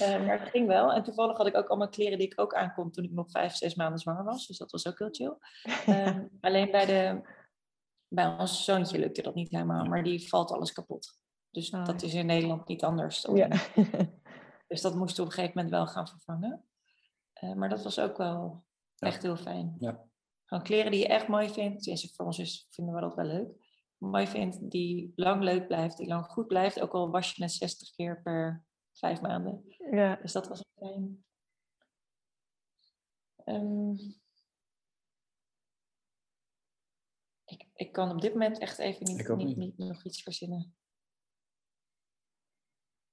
eh, 0.01 0.25
maar 0.25 0.39
het 0.39 0.49
ging 0.49 0.67
wel. 0.67 0.93
En 0.93 1.03
toevallig 1.03 1.37
had 1.37 1.47
ik 1.47 1.55
ook 1.57 1.67
allemaal 1.67 1.89
kleren 1.89 2.17
die 2.17 2.27
ik 2.27 2.39
ook 2.39 2.53
aankom 2.53 2.91
toen 2.91 3.03
ik 3.03 3.11
nog 3.11 3.31
vijf, 3.31 3.55
zes 3.55 3.75
maanden 3.75 3.99
zwanger 3.99 4.23
was. 4.23 4.47
Dus 4.47 4.57
dat 4.57 4.71
was 4.71 4.87
ook 4.87 4.99
heel 4.99 5.11
chill. 5.11 5.37
Ehm, 5.85 6.23
alleen 6.41 6.71
bij, 6.71 6.85
de, 6.85 7.21
bij 8.07 8.27
ons 8.27 8.63
zoontje 8.63 8.99
lukte 8.99 9.21
dat 9.21 9.35
niet 9.35 9.51
helemaal. 9.51 9.85
Maar 9.85 10.03
die 10.03 10.27
valt 10.27 10.51
alles 10.51 10.71
kapot. 10.71 11.21
Dus 11.51 11.71
Oh, 11.71 11.85
dat 11.85 12.01
is 12.01 12.13
in 12.13 12.25
Nederland 12.25 12.67
niet 12.67 12.83
anders. 12.83 13.27
ja. 13.33 13.47
Dus 14.67 14.81
dat 14.81 14.95
moesten 14.95 15.15
we 15.15 15.21
op 15.21 15.27
een 15.27 15.33
gegeven 15.33 15.55
moment 15.55 15.69
wel 15.69 15.87
gaan 15.87 16.07
vervangen. 16.07 16.65
Eh, 17.43 17.53
maar 17.53 17.69
dat 17.69 17.83
was 17.83 17.99
ook 17.99 18.17
wel 18.17 18.65
Ja. 18.95 19.07
echt 19.07 19.21
heel 19.23 19.37
fijn. 19.37 19.75
Ja. 19.79 20.07
Gewoon 20.45 20.63
kleren 20.63 20.91
die 20.91 20.99
je 20.99 21.07
echt 21.07 21.27
mooi 21.27 21.49
vindt. 21.49 21.81
Tenminste, 21.83 22.13
voor 22.15 22.25
ons 22.25 22.39
is, 22.39 22.67
vinden 22.69 22.93
we 22.95 23.01
dat 23.01 23.15
wel 23.15 23.25
leuk. 23.25 23.71
Mooi 23.97 24.27
vindt, 24.27 24.69
die 24.71 25.11
lang 25.15 25.43
leuk 25.43 25.67
blijft, 25.67 25.97
die 25.97 26.07
lang 26.07 26.25
goed 26.25 26.47
blijft. 26.47 26.79
Ook 26.79 26.93
al 26.93 27.09
was 27.11 27.31
je 27.35 27.43
het 27.43 27.51
60 27.51 27.91
keer 27.95 28.21
per 28.21 28.65
vijf 28.93 29.21
maanden. 29.21 29.63
ja. 29.91 30.15
Dus 30.15 30.31
dat 30.31 30.47
was 30.47 30.59
ook 30.59 30.87
fijn. 30.89 31.25
Ehm, 33.43 33.91
ik, 37.45 37.67
ik 37.73 37.91
kan 37.91 38.11
op 38.11 38.21
dit 38.21 38.31
moment 38.33 38.59
echt 38.59 38.77
even 38.79 39.05
niet, 39.05 39.27
niet, 39.27 39.57
niet. 39.57 39.57
niet 39.57 39.77
nog 39.77 40.03
iets 40.03 40.23
verzinnen. 40.23 40.75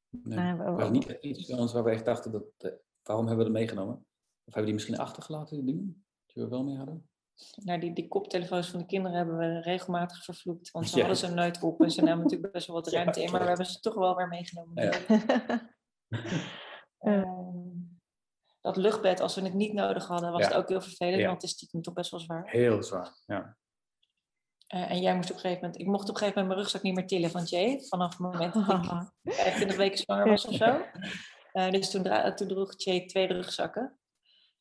Nee. 0.09 0.39
Nee, 0.39 0.55
we- 0.55 0.63
Het 0.65 0.75
was 0.81 0.91
niet 0.91 1.09
iets 1.09 1.73
waar 1.73 1.85
we 1.85 1.91
echt 1.91 2.05
dachten, 2.05 2.33
dat, 2.33 2.45
eh, 2.59 2.73
waarom 3.03 3.27
hebben 3.27 3.47
we 3.47 3.51
het 3.53 3.61
meegenomen? 3.61 4.07
Of 4.51 4.57
hebben 4.57 4.65
die 4.65 4.75
misschien 4.75 4.99
achtergelaten, 4.99 5.57
die 5.57 5.67
dingen? 5.75 6.05
Die 6.27 6.43
we 6.43 6.49
wel 6.49 6.65
mee 6.65 6.77
hadden? 6.77 7.09
Nou, 7.57 7.81
die, 7.81 7.93
die 7.93 8.09
koptelefoons 8.09 8.69
van 8.71 8.79
de 8.79 8.87
kinderen 8.87 9.17
hebben 9.17 9.39
we 9.39 9.61
regelmatig 9.61 10.25
vervloekt. 10.25 10.71
Want 10.71 10.89
ze 10.89 10.97
Ja. 10.97 11.01
hadden 11.05 11.21
ze 11.29 11.35
nooit 11.35 11.63
op 11.63 11.81
en 11.81 11.91
ze 11.91 12.03
namen 12.03 12.23
natuurlijk 12.23 12.53
best 12.53 12.67
wel 12.67 12.77
wat 12.77 12.91
Ja, 12.91 12.97
ruimte 13.03 13.23
in. 13.23 13.31
Maar 13.31 13.41
we 13.41 13.47
hebben 13.47 13.67
ze 13.67 13.81
toch 13.81 13.95
wel 13.95 14.17
weer 14.17 14.29
meegenomen. 14.29 14.83
Ja. 14.85 14.99
Ehm, 16.99 17.69
dat 18.61 18.77
luchtbed, 18.77 19.21
als 19.21 19.35
we 19.35 19.43
het 19.43 19.55
niet 19.55 19.73
nodig 19.73 20.07
hadden, 20.07 20.33
was 20.33 20.45
het 20.45 20.55
ook 20.55 20.69
heel 20.69 20.81
vervelend. 20.81 21.23
Want 21.23 21.35
het 21.35 21.43
is 21.43 21.51
stiekem 21.51 21.83
toch 21.83 21.95
best 21.95 22.11
wel 22.11 22.21
zwaar. 22.21 22.51
Heel 22.51 22.83
zwaar, 22.83 23.13
ja. 23.27 23.57
Eh, 24.67 24.91
en 24.91 25.01
jij 25.01 25.15
moest 25.17 25.31
op 25.31 25.35
een 25.35 25.41
gegeven 25.41 25.63
moment... 25.63 25.81
Ik 25.81 25.87
mocht 25.87 26.09
op 26.09 26.15
een 26.15 26.17
gegeven 26.17 26.41
moment 26.41 26.47
mijn 26.49 26.61
rugzak 26.61 26.83
niet 26.83 26.95
meer 26.95 27.07
tillen 27.07 27.31
van 27.31 27.45
Jay. 27.45 27.81
Vanaf 27.81 28.11
het 28.11 28.19
moment 28.19 28.55
dat 28.55 28.69
ik 29.23 29.35
25 29.35 29.77
weken 29.77 29.99
zwanger 29.99 30.29
was 30.29 30.47
of 30.47 30.55
zo. 30.55 30.83
Eh, 31.53 31.71
dus 31.71 31.91
toen, 31.91 32.35
toen 32.35 32.49
droeg 32.49 32.75
Jay 32.77 33.07
twee 33.07 33.27
rugzakken. 33.27 34.00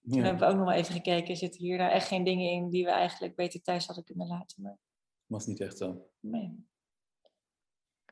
Toen 0.08 0.18
ja. 0.20 0.24
hebben 0.24 0.48
we 0.48 0.54
ook 0.54 0.60
nog 0.60 0.68
wel 0.68 0.78
even 0.78 0.94
gekeken. 0.94 1.36
Zitten 1.38 1.62
hier 1.62 1.78
daar 1.78 1.92
echt 1.92 2.08
geen 2.08 2.24
dingen 2.24 2.50
in 2.52 2.70
die 2.70 2.86
we 2.86 2.92
eigenlijk 2.92 3.36
beter 3.36 3.62
thuis 3.62 3.86
hadden 3.86 4.04
kunnen 4.06 4.28
laten. 4.28 4.62
Maar 4.64 4.78
Was 5.26 5.46
niet 5.46 5.60
echt 5.60 5.78
zo. 5.78 6.10
nee. 6.20 6.68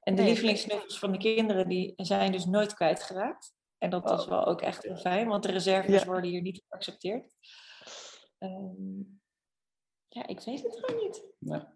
En 0.03 0.15
de 0.15 0.21
Nee. 0.21 0.31
lievelingssnuffels 0.31 0.99
van 0.99 1.11
de 1.11 1.17
kinderen 1.17 1.67
die 1.67 1.93
zijn 1.95 2.31
dus 2.31 2.45
nooit 2.45 2.73
kwijtgeraakt. 2.73 3.55
En 3.77 3.89
dat 3.89 4.03
was 4.03 4.23
Oh. 4.23 4.29
wel 4.29 4.45
ook 4.45 4.61
echt 4.61 4.83
heel 4.83 4.95
fijn, 4.97 5.27
want 5.27 5.43
de 5.43 5.51
reserves 5.51 6.01
Ja. 6.01 6.05
worden 6.05 6.29
hier 6.29 6.41
niet 6.41 6.63
geaccepteerd. 6.67 7.33
Ehm, 8.37 8.99
ja, 10.07 10.27
ik 10.27 10.39
weet 10.39 10.63
het 10.63 10.79
gewoon 10.79 11.03
niet. 11.03 11.23
Ja. 11.39 11.75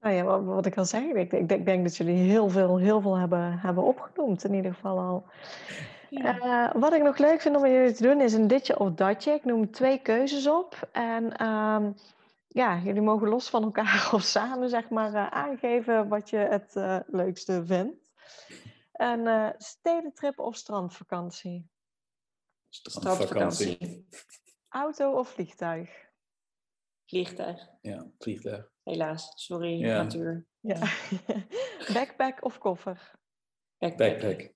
Nou 0.00 0.14
ja, 0.14 0.40
wat, 0.42 0.66
ik 0.66 0.76
al 0.78 0.84
zei, 0.84 1.12
ik, 1.12 1.32
ik, 1.32 1.50
ik 1.52 1.64
denk 1.64 1.84
dat 1.84 1.96
jullie 1.96 2.14
heel 2.16 2.48
veel, 2.48 2.78
heel 2.78 3.00
veel 3.00 3.16
hebben, 3.18 3.58
hebben 3.58 3.84
opgenoemd, 3.84 4.44
in 4.44 4.54
ieder 4.54 4.74
geval 4.74 4.98
al. 4.98 5.26
Eh, 6.12 6.70
wat 6.74 6.92
ik 6.92 7.02
nog 7.02 7.18
leuk 7.18 7.40
vind 7.40 7.56
om 7.56 7.62
met 7.62 7.70
jullie 7.70 7.92
te 7.92 8.02
doen 8.02 8.20
is 8.20 8.32
een 8.32 8.46
ditje 8.46 8.78
of 8.78 8.90
datje. 8.90 9.32
Ik 9.32 9.44
noem 9.44 9.70
twee 9.70 9.98
keuzes 9.98 10.46
op. 10.46 10.88
En 10.92 11.36
ehm, 11.36 11.92
ja, 12.48 12.78
jullie 12.78 13.00
mogen 13.02 13.28
los 13.28 13.50
van 13.50 13.62
elkaar 13.62 14.10
of 14.14 14.22
samen 14.22 14.68
zeg 14.68 14.88
maar 14.88 15.14
eh, 15.14 15.26
aangeven 15.26 16.08
wat 16.08 16.30
je 16.30 16.36
het 16.36 16.76
eh, 16.76 16.98
leukste 17.06 17.66
vindt. 17.66 18.10
Een 18.92 19.26
eh, 19.26 19.48
stedentrip 19.58 20.38
of 20.38 20.56
strandvakantie? 20.56 21.70
Strandvakantie. 22.68 24.06
Auto 24.68 25.12
of 25.18 25.28
vliegtuig? 25.28 26.10
Vliegtuig. 27.06 27.68
Ja, 27.80 28.06
vliegtuig. 28.18 28.70
Helaas. 28.82 29.32
Sorry, 29.34 29.78
Ja. 29.78 30.02
natuur. 30.02 30.46
Ja. 30.60 30.78
Backpack 31.94 32.44
of 32.44 32.58
koffer? 32.58 33.10
Backpack. 33.78 34.20
Backpack. 34.20 34.52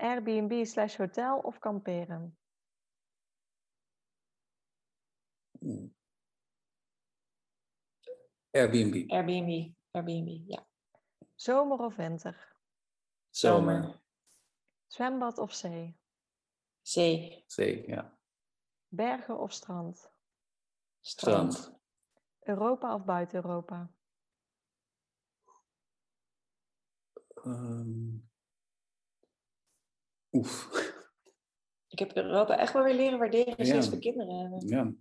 Airbnb 0.00 0.66
slash 0.66 0.96
hotel 0.96 1.40
of 1.44 1.58
kamperen? 1.58 2.36
Airbnb. 8.50 9.10
Airbnb. 9.10 9.74
Airbnb, 9.90 10.48
ja. 10.48 10.66
Zomer 11.34 11.78
of 11.78 11.96
winter? 11.96 12.54
Zomer. 13.30 14.02
Zwembad 14.86 15.38
of 15.38 15.54
zee? 15.54 15.98
Zee. 16.82 17.44
Zee, 17.46 17.86
ja. 17.86 18.18
Bergen 18.88 19.38
of 19.38 19.52
strand? 19.52 20.10
Strand. 21.00 21.78
Europa 22.40 22.94
of 22.94 23.04
buiten 23.04 23.42
Europa? 23.42 23.90
Um, 27.44 28.29
oef. 30.32 30.68
Ik 31.88 31.98
heb 31.98 32.16
Europa 32.16 32.58
echt 32.58 32.72
wel 32.72 32.82
weer 32.82 32.94
leren 32.94 33.18
waarderen 33.18 33.66
sinds 33.66 33.88
we 33.88 33.98
kinderen 33.98 34.38
hebben. 34.38 34.68
Ja. 34.68 34.92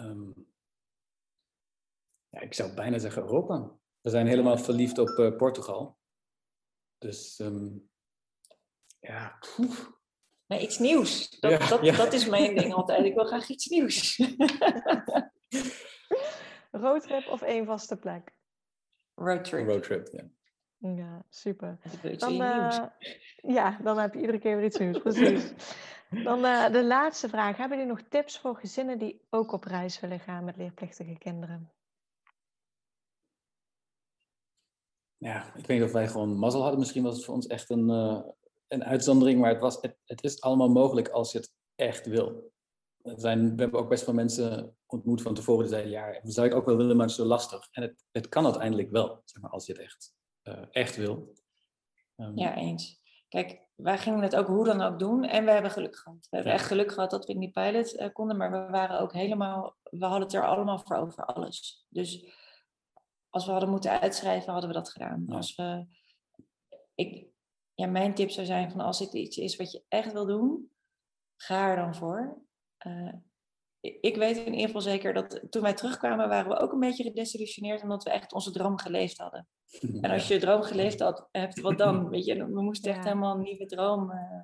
Um, 0.00 0.48
ja, 2.28 2.40
ik 2.40 2.54
zou 2.54 2.74
bijna 2.74 2.98
zeggen 2.98 3.22
Europa. 3.22 3.78
We 4.00 4.10
zijn 4.10 4.26
helemaal 4.26 4.58
verliefd 4.58 4.98
op 4.98 5.08
uh, 5.08 5.36
Portugal. 5.36 5.98
Dus 6.98 7.38
um, 7.38 7.90
ja, 8.98 9.38
oef. 9.58 9.96
Maar 10.46 10.60
iets 10.60 10.78
nieuws. 10.78 11.40
Dat, 11.40 11.50
ja, 11.50 11.68
dat, 11.68 11.82
ja. 11.82 11.96
dat 11.96 12.12
is 12.12 12.28
mijn 12.28 12.54
ding 12.54 12.74
altijd. 12.74 13.04
Ik 13.04 13.14
wil 13.14 13.24
graag 13.24 13.48
iets 13.48 13.66
nieuws. 13.66 14.16
Roadtrip 16.70 17.28
of 17.28 17.42
één 17.42 17.66
vaste 17.66 17.96
plek? 17.96 18.36
Roadtrip. 19.14 19.68
Roadtrip, 19.68 20.08
ja. 20.12 20.30
Ja, 20.78 21.24
super. 21.28 21.78
Dan, 22.16 22.32
uh, 22.32 22.84
ja, 23.36 23.78
dan 23.82 23.98
heb 23.98 24.14
je 24.14 24.20
iedere 24.20 24.38
keer 24.38 24.56
weer 24.56 24.64
iets 24.64 24.78
nieuws, 24.78 24.98
precies. 24.98 25.52
Dan 26.24 26.44
uh, 26.44 26.70
de 26.70 26.84
laatste 26.84 27.28
vraag. 27.28 27.56
Hebben 27.56 27.78
jullie 27.78 27.92
nog 27.92 28.02
tips 28.08 28.38
voor 28.38 28.56
gezinnen 28.56 28.98
die 28.98 29.26
ook 29.30 29.52
op 29.52 29.64
reis 29.64 30.00
willen 30.00 30.20
gaan 30.20 30.44
met 30.44 30.56
leerplichtige 30.56 31.18
kinderen? 31.18 31.72
Ja, 35.16 35.46
ik 35.46 35.66
weet 35.66 35.78
niet 35.78 35.86
of 35.86 35.92
wij 35.92 36.08
gewoon 36.08 36.36
mazzel 36.36 36.60
hadden. 36.60 36.78
Misschien 36.78 37.02
was 37.02 37.16
het 37.16 37.24
voor 37.24 37.34
ons 37.34 37.46
echt 37.46 37.70
een, 37.70 37.88
uh, 37.88 38.20
een 38.68 38.84
uitzondering, 38.84 39.40
maar 39.40 39.50
het, 39.50 39.60
was, 39.60 39.80
het, 39.80 39.96
het 40.04 40.24
is 40.24 40.40
allemaal 40.40 40.70
mogelijk 40.70 41.08
als 41.08 41.32
je 41.32 41.38
het 41.38 41.52
echt 41.74 42.06
wil. 42.06 42.52
Er 43.02 43.20
zijn, 43.20 43.56
we 43.56 43.62
hebben 43.62 43.80
ook 43.80 43.88
best 43.88 44.06
wel 44.06 44.14
mensen 44.14 44.76
ontmoet 44.86 45.22
van 45.22 45.34
tevoren 45.34 45.60
die 45.60 45.72
zeiden, 45.72 45.92
ja, 45.92 46.20
dat 46.22 46.32
zou 46.32 46.46
ik 46.46 46.54
ook 46.54 46.66
wel 46.66 46.76
willen, 46.76 46.96
maar 46.96 47.06
het 47.06 47.14
is 47.14 47.22
zo 47.22 47.28
lastig. 47.28 47.68
En 47.70 47.82
het, 47.82 48.04
het 48.10 48.28
kan 48.28 48.44
uiteindelijk 48.44 48.90
wel, 48.90 49.22
zeg 49.24 49.42
maar, 49.42 49.50
als 49.50 49.66
je 49.66 49.72
het 49.72 49.80
echt, 49.80 50.16
echt 50.70 50.96
wil. 50.96 51.32
Um, 52.16 52.38
ja, 52.38 52.56
eens. 52.56 53.00
Kijk, 53.28 53.66
wij 53.74 53.98
gingen 53.98 54.22
het 54.22 54.36
ook 54.36 54.46
hoe 54.46 54.64
dan 54.64 54.80
ook 54.80 54.98
doen 54.98 55.24
en 55.24 55.44
we 55.44 55.50
hebben 55.50 55.70
geluk 55.70 55.96
gehad. 55.96 56.26
We 56.30 56.36
hebben 56.36 56.52
echt 56.52 56.66
geluk 56.66 56.92
gehad 56.92 57.10
dat 57.10 57.26
we 57.26 57.32
in 57.32 57.40
die 57.40 57.50
pilot 57.50 57.94
uh, 57.94 58.12
konden, 58.12 58.36
maar 58.36 58.50
we 58.50 58.70
waren 58.70 59.00
ook 59.00 59.12
helemaal, 59.12 59.76
we 59.82 60.04
hadden 60.04 60.22
het 60.22 60.32
er 60.32 60.46
allemaal 60.46 60.78
voor 60.78 60.96
over 60.96 61.24
alles. 61.24 61.86
Dus 61.88 62.36
als 63.30 63.44
we 63.44 63.50
hadden 63.50 63.70
moeten 63.70 64.00
uitschrijven, 64.00 64.52
hadden 64.52 64.70
we 64.70 64.76
dat 64.76 64.90
gedaan. 64.90 65.24
Ja. 65.26 65.36
Als 65.36 65.54
we, 65.54 65.86
ik, 66.94 67.26
ja, 67.74 67.86
mijn 67.86 68.14
tip 68.14 68.30
zou 68.30 68.46
zijn 68.46 68.70
van 68.70 68.80
als 68.80 68.98
het 68.98 69.14
iets 69.14 69.36
is 69.36 69.56
wat 69.56 69.72
je 69.72 69.84
echt 69.88 70.12
wil 70.12 70.26
doen, 70.26 70.70
ga 71.36 71.68
er 71.68 71.76
dan 71.76 71.94
voor. 71.94 72.42
Uh, 72.86 73.14
ik 73.80 74.16
weet 74.16 74.36
in 74.36 74.52
ieder 74.52 74.66
geval 74.66 74.80
zeker 74.80 75.14
dat 75.14 75.46
toen 75.50 75.62
wij 75.62 75.74
terugkwamen, 75.74 76.28
waren 76.28 76.50
we 76.50 76.58
ook 76.58 76.72
een 76.72 76.80
beetje 76.80 77.02
gedesillusioneerd 77.02 77.82
omdat 77.82 78.02
we 78.02 78.10
echt 78.10 78.32
onze 78.32 78.50
droom 78.50 78.78
geleefd 78.78 79.18
hadden. 79.18 79.48
En 80.00 80.10
als 80.10 80.28
je 80.28 80.34
je 80.34 80.40
droom 80.40 80.62
geleefd 80.62 81.00
had, 81.00 81.28
hebt, 81.30 81.60
wat 81.60 81.78
dan? 81.78 82.08
Weet 82.10 82.24
je, 82.24 82.46
we 82.46 82.62
moesten 82.62 82.92
echt 82.92 83.04
helemaal 83.04 83.34
een 83.34 83.42
nieuwe 83.42 83.66
droom 83.66 84.10
uh, 84.10 84.40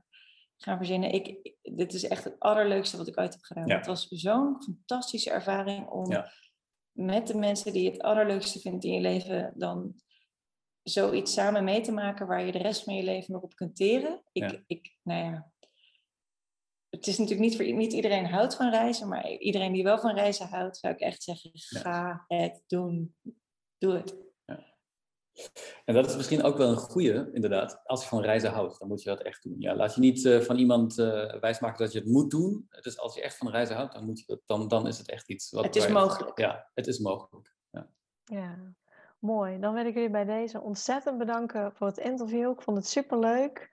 gaan 0.57 0.76
verzinnen. 0.76 1.12
Ik, 1.12 1.55
dit 1.62 1.93
is 1.93 2.09
echt 2.09 2.24
het 2.24 2.39
allerleukste 2.39 2.97
wat 2.97 3.09
ik 3.09 3.18
ooit 3.18 3.32
heb 3.32 3.43
gedaan. 3.43 3.70
Het 3.70 3.87
was 3.87 4.09
zo'n 4.09 4.62
fantastische 4.62 5.30
ervaring 5.30 5.89
om 5.89 6.11
ja. 6.11 6.32
met 6.93 7.26
de 7.26 7.39
mensen 7.39 7.72
die 7.72 7.82
je 7.82 7.91
het 7.91 8.03
allerleukste 8.03 8.61
vindt 8.61 8.85
in 8.85 8.93
je 8.93 9.01
leven 9.01 9.53
dan 9.57 9.95
zoiets 10.82 11.32
samen 11.32 11.64
mee 11.64 11.80
te 11.80 11.93
maken 11.93 12.26
waar 12.26 12.47
je 12.47 12.53
de 12.53 12.59
rest 12.59 12.85
van 12.85 12.95
je 12.95 13.03
leven 13.03 13.32
nog 13.32 13.43
op 13.43 13.55
kunt 13.55 13.76
teren. 13.76 14.22
Ik, 14.32 14.62
ik, 14.66 14.97
nou 15.03 15.24
ja, 15.24 15.53
het 16.95 17.07
is 17.07 17.18
natuurlijk 17.18 17.49
niet 17.49 17.57
voor 17.57 17.74
niet 17.74 17.92
iedereen 17.92 18.26
houdt 18.26 18.57
van 18.57 18.70
reizen, 18.70 19.09
maar 19.09 19.30
iedereen 19.30 19.72
die 19.72 19.82
wel 19.82 19.99
van 19.99 20.14
reizen 20.14 20.49
houdt, 20.49 20.76
zou 20.76 20.95
ik 20.95 21.01
echt 21.01 21.22
zeggen: 21.22 21.51
ga 21.55 22.24
het 22.28 22.62
doen. 22.66 23.14
Doe 23.78 23.92
het. 23.92 24.16
Ja. 24.45 24.64
En 25.84 25.95
dat 25.95 26.07
is 26.07 26.16
misschien 26.16 26.42
ook 26.42 26.57
wel 26.57 26.68
een 26.68 26.76
goede, 26.76 27.30
inderdaad. 27.32 27.80
Als 27.84 28.03
je 28.03 28.09
van 28.09 28.22
reizen 28.22 28.51
houdt, 28.51 28.78
dan 28.78 28.88
moet 28.88 29.03
je 29.03 29.09
dat 29.09 29.22
echt 29.22 29.42
doen. 29.42 29.57
Ja, 29.59 29.76
laat 29.76 29.95
je 29.95 30.01
niet 30.01 30.24
uh, 30.24 30.40
van 30.40 30.57
iemand 30.57 30.99
uh, 30.99 31.40
wijsmaken 31.40 31.84
dat 31.84 31.92
je 31.92 31.99
het 31.99 32.09
moet 32.09 32.30
doen. 32.30 32.66
Dus 32.80 32.99
als 32.99 33.14
je 33.14 33.22
echt 33.22 33.36
van 33.36 33.51
reizen 33.51 33.76
houdt, 33.76 33.92
dan, 33.92 34.05
moet 34.05 34.18
je 34.18 34.26
dat, 34.26 34.40
dan, 34.47 34.68
dan 34.68 34.86
is 34.86 34.99
het 34.99 35.11
echt 35.11 35.28
iets 35.28 35.51
wat. 35.51 35.64
Het 35.64 35.76
is 35.76 35.88
mogelijk. 35.88 36.38
Ja, 36.38 36.70
het 36.74 36.86
is 36.86 36.99
mogelijk. 36.99 37.55
Ja. 37.70 37.88
ja. 38.24 38.74
Mooi. 39.18 39.59
Dan 39.59 39.74
wil 39.74 39.86
ik 39.86 39.95
jullie 39.95 40.11
bij 40.11 40.24
deze 40.24 40.61
ontzettend 40.61 41.18
bedanken 41.18 41.72
voor 41.72 41.86
het 41.86 41.99
interview. 41.99 42.51
Ik 42.51 42.62
vond 42.62 42.76
het 42.76 42.86
superleuk. 42.86 43.70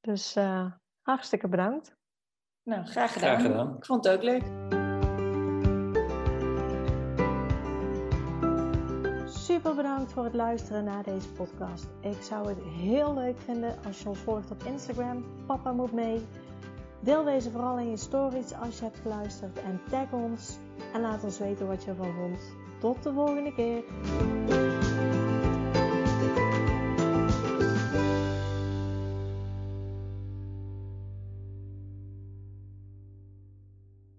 Dus 0.00 0.36
uh, 0.36 0.72
hartstikke 1.00 1.48
bedankt. 1.48 1.96
Nou, 2.64 2.84
graag 2.86 3.12
gedaan. 3.12 3.28
graag 3.28 3.42
gedaan. 3.42 3.76
Ik 3.76 3.84
vond 3.84 4.04
het 4.04 4.14
ook 4.14 4.22
leuk. 4.22 4.42
Super 9.28 9.74
bedankt 9.74 10.12
voor 10.12 10.24
het 10.24 10.34
luisteren 10.34 10.84
naar 10.84 11.02
deze 11.02 11.28
podcast. 11.28 11.86
Ik 12.00 12.22
zou 12.22 12.48
het 12.48 12.58
heel 12.62 13.14
leuk 13.14 13.38
vinden 13.38 13.76
als 13.86 14.02
je 14.02 14.08
ons 14.08 14.18
volgt 14.18 14.50
op 14.50 14.62
Instagram. 14.62 15.24
Papa 15.46 15.72
moet 15.72 15.92
mee. 15.92 16.26
Deel 17.00 17.24
deze 17.24 17.50
vooral 17.50 17.78
in 17.78 17.90
je 17.90 17.96
stories 17.96 18.54
als 18.54 18.78
je 18.78 18.84
hebt 18.84 18.98
geluisterd 18.98 19.62
en 19.62 19.80
tag 19.90 20.12
ons. 20.12 20.56
En 20.92 21.00
laat 21.00 21.24
ons 21.24 21.38
weten 21.38 21.66
wat 21.66 21.84
je 21.84 21.90
ervan 21.90 22.14
vond. 22.14 22.40
Tot 22.80 23.02
de 23.02 23.12
volgende 23.12 23.54
keer. 23.54 23.82